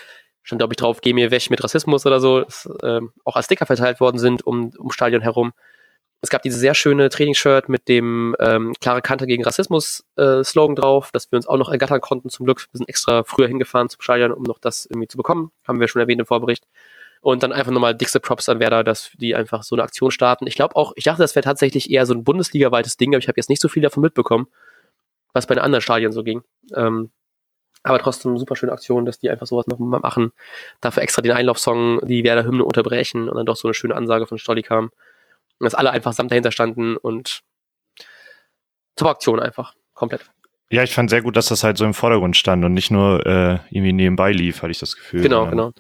schon 0.42 0.58
glaube 0.58 0.74
ich 0.74 0.78
drauf, 0.78 1.02
geh 1.02 1.14
mir 1.14 1.32
weg 1.32 1.50
mit 1.50 1.64
Rassismus 1.64 2.06
oder 2.06 2.20
so, 2.20 2.42
das, 2.42 2.70
äh, 2.82 3.02
auch 3.24 3.36
als 3.36 3.46
Sticker 3.46 3.66
verteilt 3.66 4.00
worden 4.00 4.18
sind 4.18 4.46
um, 4.46 4.72
um 4.78 4.92
Stadion 4.92 5.22
herum. 5.22 5.54
Es 6.22 6.30
gab 6.30 6.42
diese 6.42 6.58
sehr 6.58 6.74
schöne 6.74 7.10
Trainingsshirt 7.10 7.68
mit 7.68 7.90
dem 7.90 8.34
ähm, 8.40 8.74
klare 8.80 9.02
Kante 9.02 9.28
gegen 9.28 9.44
Rassismus 9.44 10.06
äh, 10.16 10.42
drauf, 10.42 11.12
dass 11.12 11.30
wir 11.32 11.36
uns 11.36 11.48
auch 11.48 11.58
noch 11.58 11.70
ergattern 11.70 12.00
konnten 12.00 12.30
zum 12.30 12.46
Glück. 12.46 12.62
Wir 12.72 12.78
sind 12.78 12.88
extra 12.88 13.24
früher 13.26 13.48
hingefahren 13.48 13.90
zum 13.90 14.02
Stadion, 14.02 14.32
um 14.32 14.44
noch 14.44 14.58
das 14.58 14.86
irgendwie 14.86 15.10
zu 15.10 15.18
bekommen. 15.18 15.52
Haben 15.68 15.82
wir 15.82 15.90
schon 15.90 16.02
erwähnt 16.02 16.22
im 16.22 16.26
Vorbericht. 16.26 16.66
Und 17.20 17.44
dann 17.44 17.52
einfach 17.52 17.74
nochmal 17.74 17.94
dickste 17.94 18.22
Props 18.22 18.48
an 18.48 18.62
Werder, 18.62 18.86
dass 18.86 19.12
die 19.16 19.36
einfach 19.36 19.64
so 19.64 19.76
eine 19.76 19.84
Aktion 19.84 20.12
starten. 20.12 20.48
Ich 20.48 20.56
glaube 20.56 20.78
auch, 20.78 20.94
ich 20.96 21.04
dachte, 21.04 21.22
das 21.22 21.36
wäre 21.36 21.44
tatsächlich 21.44 21.92
eher 21.92 22.06
so 22.06 22.14
ein 22.14 22.24
Bundesliga-weites 22.24 22.96
Ding, 22.96 23.14
aber 23.14 23.20
ich 23.20 23.28
habe 23.28 23.38
jetzt 23.38 23.50
nicht 23.50 23.62
so 23.62 23.68
viel 23.68 23.84
davon 23.84 24.02
mitbekommen 24.02 24.48
was 25.34 25.48
bei 25.48 25.56
den 25.56 25.64
anderen 25.64 25.82
Stadien 25.82 26.12
so 26.12 26.24
ging. 26.24 26.44
Ähm, 26.76 27.12
Aber 27.84 28.00
trotzdem 28.00 28.38
super 28.38 28.56
schöne 28.56 28.72
Aktion, 28.72 29.06
dass 29.06 29.20
die 29.20 29.30
einfach 29.30 29.48
sowas 29.48 29.68
noch 29.68 29.78
mal 29.80 30.00
machen. 30.00 30.32
Dafür 30.80 31.04
extra 31.04 31.22
den 31.22 31.34
Einlaufsong, 31.34 32.00
die 32.06 32.24
Werder 32.24 32.46
Hymne 32.46 32.64
unterbrechen 32.64 33.28
und 33.28 33.36
dann 33.36 33.46
doch 33.46 33.58
so 33.58 33.68
eine 33.68 33.74
schöne 33.74 33.96
Ansage 33.96 34.26
von 34.26 34.38
Stolli 34.38 34.62
kam. 34.62 34.86
Und 35.60 35.66
dass 35.66 35.76
alle 35.76 35.92
einfach 35.92 36.14
samt 36.14 36.32
dahinter 36.32 36.52
standen 36.52 36.96
und 36.98 37.42
zur 38.96 39.10
Aktion 39.10 39.40
einfach. 39.40 39.76
Komplett. 39.94 40.30
Ja, 40.70 40.84
ich 40.84 40.94
fand 40.94 41.10
sehr 41.10 41.22
gut, 41.22 41.36
dass 41.36 41.48
das 41.48 41.64
halt 41.64 41.78
so 41.78 41.86
im 41.86 41.94
Vordergrund 41.94 42.38
stand 42.38 42.64
und 42.64 42.74
nicht 42.74 42.90
nur 42.90 43.26
äh, 43.26 43.60
irgendwie 43.70 43.94
nebenbei 43.94 44.32
lief, 44.32 44.62
hatte 44.62 44.72
ich 44.72 44.80
das 44.80 44.96
Gefühl. 44.96 45.22
Genau, 45.22 45.48
genau. 45.50 45.72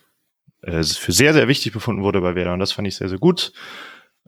Äh, 0.62 0.84
für 0.84 1.12
sehr, 1.12 1.34
sehr 1.34 1.48
wichtig 1.48 1.74
befunden 1.74 2.04
wurde 2.04 2.22
bei 2.22 2.36
Werder 2.36 2.54
und 2.54 2.60
das 2.60 2.74
fand 2.74 2.88
ich 2.88 2.96
sehr, 2.96 3.10
sehr 3.10 3.18
gut. 3.18 3.54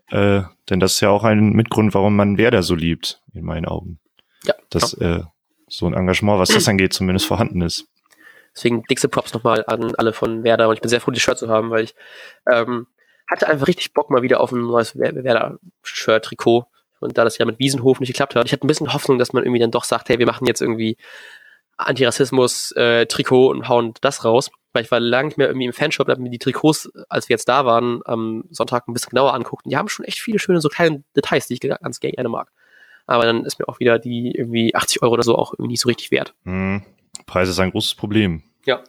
Äh, 0.07 0.43
denn 0.69 0.79
das 0.79 0.93
ist 0.93 1.01
ja 1.01 1.09
auch 1.09 1.23
ein 1.23 1.49
Mitgrund, 1.51 1.93
warum 1.93 2.15
man 2.15 2.37
Werder 2.37 2.63
so 2.63 2.73
liebt, 2.73 3.21
in 3.33 3.43
meinen 3.43 3.65
Augen. 3.65 3.99
Ja. 4.45 4.55
Dass. 4.69 4.93
Äh, 4.95 5.21
so 5.67 5.87
ein 5.87 5.93
Engagement, 5.93 6.39
was 6.39 6.49
das 6.49 6.67
angeht, 6.67 6.93
zumindest 6.93 7.25
vorhanden 7.25 7.61
ist. 7.61 7.87
Deswegen 8.55 8.83
dickste 8.83 9.09
Props 9.09 9.33
nochmal 9.33 9.63
an 9.67 9.95
alle 9.95 10.13
von 10.13 10.43
Werder 10.43 10.69
und 10.69 10.75
ich 10.75 10.81
bin 10.81 10.89
sehr 10.89 11.01
froh, 11.01 11.11
die 11.11 11.19
Shirt 11.19 11.37
zu 11.37 11.49
haben, 11.49 11.71
weil 11.71 11.83
ich 11.83 11.95
ähm, 12.49 12.87
hatte 13.27 13.47
einfach 13.47 13.67
richtig 13.67 13.93
Bock 13.93 14.09
mal 14.09 14.21
wieder 14.21 14.39
auf 14.39 14.51
ein 14.51 14.65
neues 14.65 14.97
Werder-Shirt-Trikot. 14.97 16.65
Und 17.01 17.17
da 17.17 17.23
das 17.23 17.37
ja 17.37 17.45
mit 17.45 17.59
Wiesenhof 17.59 17.99
nicht 17.99 18.09
geklappt 18.09 18.35
hat, 18.35 18.45
ich 18.45 18.53
hatte 18.53 18.65
ein 18.65 18.67
bisschen 18.67 18.93
Hoffnung, 18.93 19.19
dass 19.19 19.33
man 19.33 19.43
irgendwie 19.43 19.59
dann 19.59 19.71
doch 19.71 19.83
sagt, 19.83 20.07
hey, 20.07 20.17
wir 20.17 20.25
machen 20.25 20.47
jetzt 20.47 20.61
irgendwie 20.61 20.97
Antirassismus-Trikot 21.77 23.47
äh, 23.47 23.49
und 23.49 23.67
hauen 23.67 23.93
das 23.99 24.23
raus. 24.23 24.49
Weil 24.71 24.83
ich 24.83 24.91
war 24.91 24.99
lange 24.99 25.27
nicht 25.27 25.37
mehr 25.37 25.47
irgendwie 25.47 25.65
im 25.65 25.73
Fanshop, 25.73 26.07
habe 26.07 26.21
mir 26.21 26.29
die 26.29 26.39
Trikots, 26.39 26.89
als 27.09 27.27
wir 27.27 27.33
jetzt 27.33 27.49
da 27.49 27.65
waren, 27.65 28.01
am 28.05 28.45
Sonntag 28.49 28.87
ein 28.87 28.93
bisschen 28.93 29.09
genauer 29.09 29.33
anguckt. 29.33 29.65
Und 29.65 29.71
die 29.71 29.77
haben 29.77 29.89
schon 29.89 30.05
echt 30.05 30.19
viele 30.19 30.39
schöne, 30.39 30.61
so 30.61 30.69
kleine 30.69 31.03
Details, 31.15 31.47
die 31.47 31.55
ich 31.55 31.59
ganz 31.59 31.99
gerne 31.99 32.29
mag. 32.29 32.51
Aber 33.07 33.25
dann 33.25 33.45
ist 33.45 33.59
mir 33.59 33.67
auch 33.69 33.79
wieder 33.79 33.99
die 33.99 34.31
irgendwie 34.31 34.73
80 34.73 35.01
Euro 35.01 35.13
oder 35.13 35.23
so 35.23 35.37
auch 35.37 35.53
irgendwie 35.53 35.73
nicht 35.73 35.81
so 35.81 35.87
richtig 35.87 36.11
wert. 36.11 36.33
Hm. 36.43 36.83
Preis 37.25 37.49
ist 37.49 37.59
ein 37.59 37.71
großes 37.71 37.95
Problem. 37.95 38.43
Ja. 38.65 38.83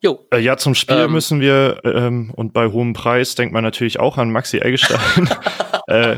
Jo. 0.00 0.26
Äh, 0.32 0.38
ja, 0.38 0.56
zum 0.56 0.74
Spiel 0.74 0.96
ähm, 0.96 1.12
müssen 1.12 1.40
wir, 1.40 1.80
ähm, 1.84 2.32
und 2.36 2.52
bei 2.52 2.68
hohem 2.68 2.92
Preis 2.92 3.34
denkt 3.34 3.52
man 3.52 3.64
natürlich 3.64 3.98
auch 3.98 4.16
an 4.16 4.30
Maxi 4.30 4.58
Eggestein. 4.58 5.28
äh, 5.88 6.16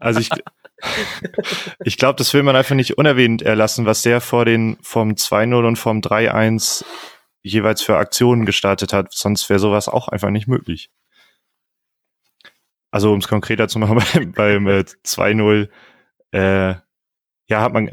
also 0.00 0.18
ich, 0.18 0.28
ich 1.84 1.96
glaube, 1.98 2.16
das 2.16 2.34
will 2.34 2.42
man 2.42 2.56
einfach 2.56 2.74
nicht 2.74 2.98
unerwähnt 2.98 3.42
erlassen, 3.42 3.86
was 3.86 4.02
der 4.02 4.20
vor 4.20 4.44
den 4.44 4.76
vom 4.82 5.12
2-0 5.12 5.66
und 5.66 5.76
vom 5.76 6.00
3-1 6.00 6.84
jeweils 7.42 7.80
für 7.80 7.96
Aktionen 7.96 8.44
gestartet 8.44 8.92
hat. 8.92 9.12
Sonst 9.12 9.48
wäre 9.48 9.60
sowas 9.60 9.88
auch 9.88 10.08
einfach 10.08 10.30
nicht 10.30 10.48
möglich. 10.48 10.90
Also 12.90 13.12
um 13.12 13.20
es 13.20 13.28
konkreter 13.28 13.68
zu 13.68 13.78
machen, 13.78 13.98
beim, 14.12 14.32
beim 14.32 14.66
äh, 14.66 14.80
2-0 14.80 15.68
äh, 16.36 16.74
ja, 17.48 17.60
hat 17.60 17.72
man, 17.72 17.90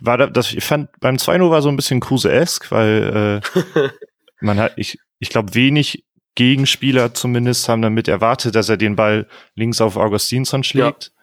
war 0.00 0.16
da, 0.16 0.26
das, 0.26 0.52
ich 0.52 0.64
fand, 0.64 0.88
beim 1.00 1.16
2-0 1.16 1.50
war 1.50 1.62
so 1.62 1.68
ein 1.68 1.76
bisschen 1.76 2.00
Kruse-esque, 2.00 2.70
weil 2.70 3.42
äh, 3.42 3.88
man 4.40 4.58
hat, 4.58 4.72
ich, 4.76 4.98
ich 5.18 5.28
glaube, 5.28 5.54
wenig 5.54 6.04
Gegenspieler 6.34 7.12
zumindest 7.12 7.68
haben 7.68 7.82
damit 7.82 8.08
erwartet, 8.08 8.54
dass 8.54 8.68
er 8.68 8.76
den 8.76 8.96
Ball 8.96 9.26
links 9.54 9.80
auf 9.80 9.96
Augustinsson 9.96 10.64
schlägt. 10.64 11.04
Ja. 11.04 11.22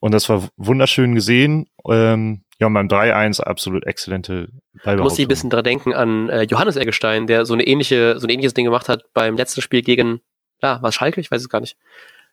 Und 0.00 0.12
das 0.12 0.28
war 0.28 0.48
wunderschön 0.56 1.14
gesehen. 1.14 1.66
Ähm, 1.88 2.44
ja, 2.60 2.66
und 2.66 2.74
beim 2.74 2.88
3-1 2.88 3.40
absolut 3.40 3.86
exzellente 3.86 4.48
Ballbehauptung. 4.84 4.96
Du 4.96 5.02
musst 5.04 5.18
ein 5.18 5.28
bisschen 5.28 5.50
dran 5.50 5.64
denken 5.64 5.94
an 5.94 6.28
äh, 6.28 6.42
Johannes 6.42 6.76
Eggestein, 6.76 7.26
der 7.26 7.46
so 7.46 7.54
eine 7.54 7.66
ähnliche, 7.66 8.18
so 8.18 8.26
ein 8.26 8.30
ähnliches 8.30 8.54
Ding 8.54 8.66
gemacht 8.66 8.88
hat 8.88 9.04
beim 9.14 9.36
letzten 9.36 9.62
Spiel 9.62 9.82
gegen, 9.82 10.20
ja, 10.62 10.78
was 10.82 10.94
Schalke? 10.94 11.20
Ich 11.20 11.30
weiß 11.30 11.40
es 11.40 11.48
gar 11.48 11.60
nicht. 11.60 11.78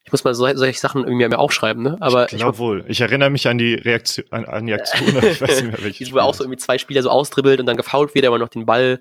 Ich 0.04 0.12
muss 0.12 0.24
mal 0.24 0.34
so, 0.34 0.48
solche 0.56 0.80
Sachen 0.80 1.04
irgendwie 1.04 1.28
mir 1.28 1.38
aufschreiben, 1.38 1.84
ne? 1.84 1.98
Aber 2.00 2.32
ich 2.32 2.38
glaube 2.38 2.58
wohl. 2.58 2.84
Ich 2.88 3.02
erinnere 3.02 3.30
mich 3.30 3.48
an 3.48 3.58
die 3.58 3.76
Reaktion, 3.76 4.26
an, 4.32 4.46
an 4.46 4.66
die 4.66 4.74
Aktion. 4.74 5.08
ich 5.24 5.42
weiß 5.42 5.62
nicht 5.62 5.72
mehr, 5.72 5.84
welche. 5.84 6.12
Wo 6.12 6.20
auch 6.20 6.34
so 6.34 6.44
irgendwie 6.44 6.58
zwei 6.58 6.78
Spieler 6.78 7.04
so 7.04 7.10
austribbelt 7.10 7.60
und 7.60 7.66
dann 7.68 7.78
gefault 7.78 8.16
wird, 8.16 8.26
aber 8.26 8.40
noch 8.40 8.50
den 8.50 8.66
Ball, 8.66 9.00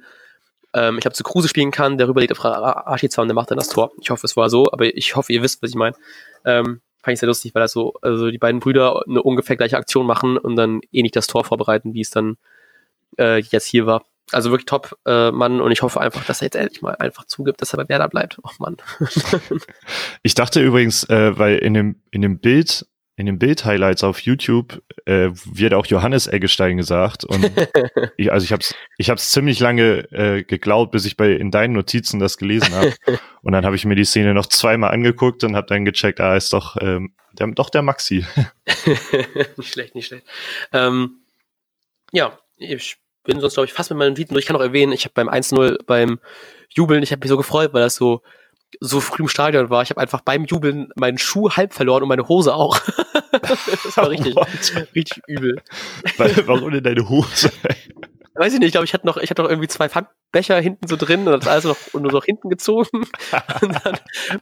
ähm, 0.75 0.97
ich 0.97 1.01
glaube, 1.01 1.15
zu 1.15 1.25
Kruse 1.25 1.49
spielen 1.49 1.71
kann, 1.71 1.97
der 1.97 2.07
rüberlegt 2.09 2.33
auf 2.33 2.45
Archiza 2.45 3.23
und 3.23 3.29
der 3.29 3.35
macht 3.35 3.51
dann 3.51 3.59
das 3.59 3.71
Tor. 3.71 3.93
Ich 4.01 4.11
hoffe, 4.11 4.27
es 4.27 4.37
war 4.37 4.51
so, 4.51 4.71
aber 4.71 4.85
ich 4.85 5.17
hoffe, 5.17 5.33
ihr 5.33 5.43
wisst, 5.43 5.63
was 5.63 5.71
ich 5.71 5.77
meine. 5.77 5.97
Ähm, 6.45 6.81
fand 7.03 7.15
ich 7.15 7.21
sehr 7.21 7.29
lustig, 7.29 7.55
weil 7.55 7.63
das 7.63 7.73
so, 7.73 7.95
also 8.03 8.31
die 8.31 8.39
beiden 8.39 8.61
Brüder 8.61 9.03
eine 9.09 9.23
ungefähr 9.23 9.57
gleiche 9.57 9.79
Aktion 9.79 10.07
machen 10.07 10.37
und 10.37 10.57
dann 10.57 10.81
eh 10.93 11.03
nicht 11.03 11.17
das 11.17 11.27
Tor 11.27 11.45
vorbereiten, 11.45 11.95
wie 11.95 12.03
es 12.03 12.11
dann 12.11 12.37
äh, 13.19 13.41
jetzt 13.41 13.67
hier 13.67 13.87
war. 13.87 14.05
Also 14.33 14.51
wirklich 14.51 14.67
top, 14.67 14.97
äh, 15.07 15.31
Mann. 15.31 15.61
Und 15.61 15.73
ich 15.73 15.83
hoffe 15.83 16.01
einfach, 16.01 16.25
dass 16.25 16.41
er 16.41 16.47
jetzt 16.47 16.57
endlich 16.57 16.83
mal 16.83 16.95
einfach 16.97 17.27
zugibt, 17.27 17.61
dass 17.61 17.73
er 17.73 17.79
bei 17.79 17.89
Werder 17.89 18.09
bleibt. 18.09 18.39
Oh 18.43 18.51
Mann. 18.59 18.77
ich 20.23 20.35
dachte 20.35 20.61
übrigens, 20.61 21.05
äh, 21.05 21.37
weil 21.39 21.59
in 21.59 21.75
dem, 21.75 22.03
in 22.11 22.23
dem 22.23 22.39
Bild, 22.39 22.87
in 23.17 23.27
den 23.27 23.39
Bild-Highlights 23.39 24.05
auf 24.05 24.21
YouTube 24.21 24.83
äh, 25.05 25.31
wird 25.45 25.75
auch 25.75 25.87
Johannes 25.87 26.27
Eggestein 26.27 26.77
gesagt. 26.77 27.25
Und 27.25 27.51
ich, 28.17 28.33
also 28.33 28.45
ich 28.45 28.53
habe 28.53 28.63
es 28.63 28.75
ich 28.99 29.11
hab's 29.11 29.31
ziemlich 29.31 29.61
lange 29.61 30.11
äh, 30.13 30.43
geglaubt, 30.43 30.93
bis 30.93 31.05
ich 31.05 31.17
bei 31.17 31.33
in 31.33 31.51
deinen 31.51 31.75
Notizen 31.75 32.21
das 32.21 32.39
gelesen 32.39 32.75
habe. 32.75 32.95
Und 33.43 33.53
dann 33.53 33.65
habe 33.65 33.77
ich 33.77 33.85
mir 33.85 33.97
die 33.97 34.05
Szene 34.05 34.33
noch 34.33 34.47
zweimal 34.47 34.93
angeguckt 34.93 35.45
und 35.45 35.57
habe 35.57 35.67
dann 35.67 35.87
gecheckt, 35.87 36.21
ah, 36.21 36.37
ist 36.37 36.53
doch, 36.53 36.77
ähm, 36.79 37.15
der, 37.33 37.47
doch 37.47 37.71
der 37.71 37.81
Maxi. 37.81 38.27
nicht 39.57 39.73
schlecht, 39.73 39.95
nicht 39.95 40.09
schlecht. 40.09 40.27
Ähm, 40.75 41.23
ja, 42.13 42.39
ich 42.59 42.99
bin 43.31 43.41
sonst, 43.41 43.55
glaube 43.55 43.67
ich, 43.67 43.73
fast 43.73 43.91
mit 43.91 43.99
meinen 43.99 44.11
Notizen 44.11 44.35
durch. 44.35 44.45
Ich 44.45 44.49
kann 44.49 44.57
auch 44.57 44.61
erwähnen, 44.61 44.93
ich 44.93 45.05
habe 45.05 45.13
beim 45.15 45.29
1-0 45.29 45.85
beim 45.87 46.19
Jubeln, 46.71 47.03
ich 47.03 47.13
habe 47.13 47.21
mich 47.21 47.29
so 47.29 47.37
gefreut, 47.37 47.73
weil 47.73 47.83
das 47.83 47.97
so 47.97 48.23
so 48.79 49.01
früh 49.01 49.25
im 49.25 49.29
Stadion 49.29 49.69
war. 49.69 49.83
Ich 49.83 49.91
habe 49.91 50.01
einfach 50.01 50.21
beim 50.21 50.45
Jubeln 50.45 50.91
meinen 50.95 51.19
Schuh 51.19 51.51
halb 51.51 51.75
verloren 51.75 52.03
und 52.03 52.09
meine 52.09 52.29
Hose 52.29 52.55
auch. 52.55 52.79
das 53.33 53.97
war 53.97 54.11
richtig, 54.11 54.37
richtig 54.95 55.23
übel. 55.27 55.61
Warum 56.47 56.71
denn 56.71 56.85
deine 56.85 57.09
Hose? 57.09 57.51
Weiß 58.35 58.55
ich 58.55 58.61
nicht, 58.61 58.69
ich 58.69 58.73
glaube, 58.73 58.85
ich 58.85 58.95
hatte 58.95 59.07
noch, 59.07 59.17
ich 59.17 59.29
hatte 59.29 59.43
noch 59.43 59.51
irgendwie 59.51 59.67
zwei 59.67 59.89
Pfandbecher 59.89 60.61
hinten 60.61 60.87
so 60.87 60.97
drin 60.97 61.27
und 61.27 61.45
das 61.45 61.49
alles 61.49 61.65
noch, 61.65 61.77
nur 62.01 62.13
noch 62.13 62.25
hinten 62.25 62.49
gezogen. 62.49 62.89
und 63.61 63.85
dann 63.85 63.99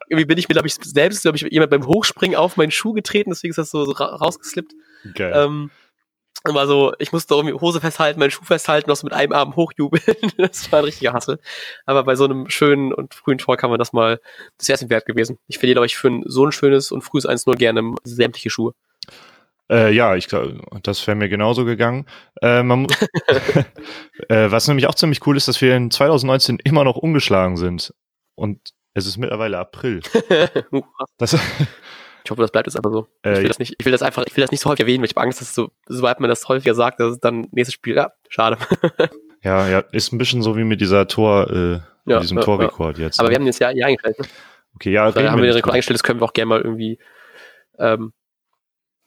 irgendwie 0.08 0.26
bin 0.26 0.36
ich 0.36 0.48
mir, 0.48 0.52
glaube 0.52 0.68
ich, 0.68 0.74
selbst, 0.74 1.22
glaube 1.22 1.38
ich, 1.38 1.46
jemand 1.50 1.70
beim 1.70 1.86
Hochspringen 1.86 2.36
auf 2.36 2.58
meinen 2.58 2.70
Schuh 2.70 2.92
getreten, 2.92 3.30
deswegen 3.30 3.50
ist 3.50 3.58
das 3.58 3.70
so, 3.70 3.86
so 3.86 3.92
rausgeslippt. 3.92 4.74
Geil. 5.14 5.32
Ähm, 5.34 5.70
war 6.44 6.66
so, 6.66 6.92
ich 6.98 7.12
musste 7.12 7.34
irgendwie 7.34 7.54
Hose 7.54 7.80
festhalten, 7.80 8.20
meinen 8.20 8.30
Schuh 8.30 8.44
festhalten, 8.44 8.88
noch 8.88 8.96
so 8.96 9.06
mit 9.06 9.12
einem 9.12 9.32
Arm 9.32 9.56
hochjubeln. 9.56 10.02
das 10.38 10.70
war 10.70 10.80
ein 10.80 10.84
richtiger 10.84 11.12
Hassel. 11.12 11.38
Aber 11.84 12.04
bei 12.04 12.14
so 12.14 12.24
einem 12.24 12.48
schönen 12.48 12.92
und 12.92 13.14
frühen 13.14 13.38
Tor 13.38 13.56
kann 13.56 13.70
man 13.70 13.78
das 13.78 13.92
mal, 13.92 14.20
das 14.56 14.68
wäre 14.68 14.78
es 14.82 14.90
wert 14.90 15.06
gewesen. 15.06 15.38
Ich 15.48 15.58
verliere, 15.58 15.84
ich, 15.84 15.96
für 15.96 16.08
ein, 16.08 16.22
so 16.26 16.44
ein 16.44 16.52
schönes 16.52 16.92
und 16.92 17.02
frühes 17.02 17.28
1-0 17.28 17.56
gerne 17.56 17.94
sämtliche 18.04 18.50
Schuhe. 18.50 18.74
Äh, 19.70 19.92
ja, 19.92 20.16
ich 20.16 20.28
glaube, 20.28 20.60
das 20.82 21.06
wäre 21.06 21.16
mir 21.16 21.28
genauso 21.28 21.64
gegangen. 21.64 22.06
Äh, 22.40 22.60
äh, 24.28 24.50
was 24.50 24.68
nämlich 24.68 24.86
auch 24.86 24.94
ziemlich 24.94 25.26
cool 25.26 25.36
ist, 25.36 25.48
dass 25.48 25.60
wir 25.60 25.76
in 25.76 25.90
2019 25.90 26.58
immer 26.64 26.84
noch 26.84 26.96
ungeschlagen 26.96 27.56
sind. 27.56 27.92
Und 28.34 28.72
es 28.94 29.06
ist 29.06 29.18
mittlerweile 29.18 29.58
April. 29.58 30.00
das, 31.18 31.36
ich 32.28 32.30
hoffe, 32.30 32.42
das 32.42 32.52
bleibt 32.52 32.66
jetzt 32.66 32.76
einfach 32.76 32.92
so. 32.92 33.08
Äh, 33.22 33.32
ich, 33.32 33.38
will 33.38 33.48
das 33.48 33.58
nicht, 33.58 33.74
ich 33.78 33.86
will 33.86 33.92
das 33.92 34.02
einfach, 34.02 34.22
ich 34.26 34.36
will 34.36 34.42
das 34.42 34.50
nicht 34.50 34.60
so 34.60 34.68
häufig 34.68 34.80
erwähnen, 34.80 35.00
weil 35.00 35.06
ich 35.06 35.16
habe 35.16 35.22
Angst, 35.22 35.40
dass 35.40 35.54
so, 35.54 35.70
sobald 35.86 36.20
man 36.20 36.28
das 36.28 36.46
häufiger 36.46 36.74
sagt, 36.74 37.00
dass 37.00 37.12
es 37.12 37.20
dann 37.20 37.48
nächstes 37.52 37.72
Spiel, 37.72 37.96
ja, 37.96 38.12
schade. 38.28 38.58
ja, 39.42 39.66
ja, 39.66 39.78
ist 39.92 40.12
ein 40.12 40.18
bisschen 40.18 40.42
so 40.42 40.54
wie 40.54 40.64
mit 40.64 40.82
dieser 40.82 41.08
Tor, 41.08 41.50
äh, 41.50 41.80
ja, 42.04 42.20
diesem 42.20 42.36
ja, 42.36 42.44
Torrekord 42.44 42.98
ja. 42.98 43.06
jetzt. 43.06 43.18
Aber 43.18 43.28
ne? 43.28 43.32
wir 43.32 43.38
haben 43.38 43.46
jetzt 43.46 43.60
ja, 43.60 43.70
ja 43.70 43.86
eingestellt, 43.86 44.18
ne? 44.18 44.26
Okay, 44.74 44.92
ja, 44.92 45.10
da 45.10 45.30
haben 45.30 45.38
wir 45.38 45.46
den 45.46 45.54
Rekord 45.54 45.72
eingestellt, 45.72 45.94
das 45.94 46.02
können 46.02 46.20
wir 46.20 46.26
auch 46.26 46.34
gerne 46.34 46.50
mal 46.50 46.60
irgendwie, 46.60 46.98
ähm, 47.78 48.12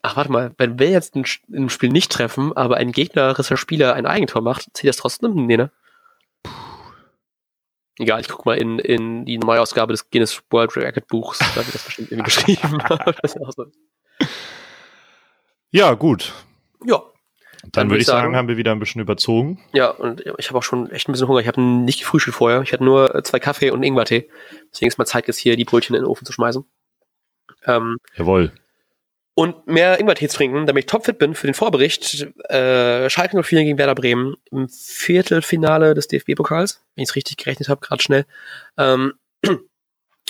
Ach, 0.03 0.15
warte 0.15 0.31
mal, 0.31 0.51
wenn 0.57 0.79
wir 0.79 0.89
jetzt 0.89 1.15
ein, 1.15 1.25
ein 1.53 1.69
Spiel 1.69 1.89
nicht 1.89 2.11
treffen, 2.11 2.57
aber 2.57 2.77
ein 2.77 2.91
gegnerischer 2.91 3.55
Spieler 3.55 3.93
ein 3.93 4.07
Eigentor 4.07 4.41
macht, 4.41 4.65
zählt 4.73 4.89
das 4.89 4.97
trotzdem? 4.97 5.45
Nee, 5.45 5.57
ne? 5.57 5.69
Egal, 8.01 8.21
ich 8.21 8.27
guck 8.27 8.45
mal 8.45 8.57
in, 8.57 8.79
in 8.79 9.25
die 9.25 9.37
neue 9.37 9.61
Ausgabe 9.61 9.93
des 9.93 10.09
Guinness 10.09 10.41
World 10.49 10.75
Record 10.75 11.07
Buchs, 11.07 11.39
da 11.39 11.57
wird 11.57 11.73
das 11.73 11.83
bestimmt 11.83 12.11
irgendwie 12.11 12.25
geschrieben. 12.25 12.79
so. 13.55 13.65
Ja, 15.71 15.93
gut. 15.93 16.33
Ja. 16.85 17.01
Dann, 17.61 17.71
Dann 17.71 17.89
würde 17.91 18.01
ich 18.01 18.07
sagen, 18.07 18.23
sagen, 18.25 18.35
haben 18.35 18.47
wir 18.47 18.57
wieder 18.57 18.71
ein 18.71 18.79
bisschen 18.79 19.01
überzogen. 19.01 19.63
Ja, 19.71 19.91
und 19.91 20.25
ich 20.39 20.49
habe 20.49 20.57
auch 20.57 20.63
schon 20.63 20.89
echt 20.89 21.07
ein 21.07 21.11
bisschen 21.11 21.27
Hunger. 21.27 21.41
Ich 21.41 21.47
habe 21.47 21.61
nicht 21.61 21.99
gefrühstückt 21.99 22.35
vorher. 22.35 22.61
Ich 22.63 22.73
hatte 22.73 22.83
nur 22.83 23.13
äh, 23.13 23.21
zwei 23.21 23.39
Kaffee 23.39 23.69
und 23.69 23.83
Ingwertee. 23.83 24.27
Deswegen 24.71 24.87
ist 24.87 24.97
mal 24.97 25.05
Zeit, 25.05 25.27
jetzt 25.27 25.37
hier 25.37 25.55
die 25.55 25.65
Brötchen 25.65 25.95
in 25.95 26.01
den 26.01 26.07
Ofen 26.07 26.25
zu 26.25 26.33
schmeißen. 26.33 26.65
Ähm, 27.67 27.97
Jawohl 28.15 28.51
und 29.33 29.67
mehr 29.67 29.99
Ingwertee 29.99 30.27
trinken, 30.27 30.65
damit 30.65 30.83
ich 30.83 30.87
topfit 30.87 31.17
bin 31.17 31.35
für 31.35 31.47
den 31.47 31.53
Vorbericht. 31.53 32.27
Äh, 32.49 33.09
Schalke 33.09 33.41
04 33.41 33.63
gegen 33.63 33.77
Werder 33.77 33.95
Bremen 33.95 34.35
im 34.51 34.67
Viertelfinale 34.67 35.93
des 35.93 36.07
DFB-Pokals, 36.07 36.83
wenn 36.95 37.03
ich 37.03 37.09
es 37.09 37.15
richtig 37.15 37.37
gerechnet 37.37 37.69
habe, 37.69 37.81
gerade 37.81 38.01
schnell. 38.01 38.25
Ähm, 38.77 39.13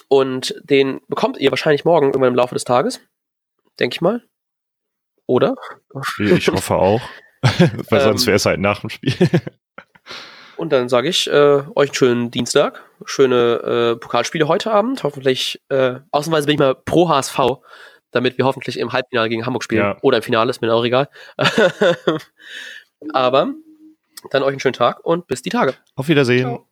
und 0.08 0.56
den 0.64 1.02
bekommt 1.08 1.38
ihr 1.40 1.52
wahrscheinlich 1.52 1.86
morgen 1.86 2.08
irgendwann 2.08 2.30
im 2.30 2.36
Laufe 2.36 2.54
des 2.54 2.64
Tages, 2.64 3.02
denke 3.80 3.96
ich 3.96 4.02
mal. 4.02 4.24
Oder? 5.26 5.56
Ich 6.20 6.50
hoffe 6.50 6.76
auch, 6.76 7.02
weil 7.42 8.02
ähm, 8.02 8.06
sonst 8.06 8.28
wäre 8.28 8.36
es 8.36 8.46
halt 8.46 8.60
nach 8.60 8.82
dem 8.82 8.90
Spiel. 8.90 9.16
und 10.58 10.72
dann 10.72 10.90
sage 10.90 11.10
ich 11.10 11.28
äh, 11.28 11.64
euch 11.76 11.90
einen 11.90 11.96
schönen 11.96 12.32
Dienstag, 12.32 12.84
schöne 13.06 13.96
äh, 13.96 14.00
Pokalspiele 14.00 14.48
heute 14.48 14.72
Abend. 14.72 15.04
Hoffentlich, 15.04 15.62
äh, 15.70 16.02
ausnahmsweise 16.12 16.46
bin 16.46 16.54
ich 16.56 16.60
mal 16.60 16.76
pro 16.76 17.10
HSV 17.10 17.62
damit 18.12 18.38
wir 18.38 18.46
hoffentlich 18.46 18.78
im 18.78 18.94
Halbfinale 18.94 19.30
gegen 19.30 19.46
Hamburg 19.46 19.64
spielen. 19.64 19.82
Ja. 19.82 19.98
Oder 20.02 20.18
im 20.18 20.24
Finale, 20.24 20.50
ist 20.50 20.62
mir 20.62 20.74
auch 20.74 20.86
egal. 20.86 21.10
Aber 23.14 23.54
Dann 24.30 24.44
euch 24.44 24.50
einen 24.50 24.60
schönen 24.60 24.74
Tag 24.74 25.04
und 25.04 25.28
bis 25.28 25.42
die 25.42 25.50
Tage. 25.50 25.74
Auf 25.96 26.08
Wiedersehen. 26.08 26.42
Ciao. 26.42 26.68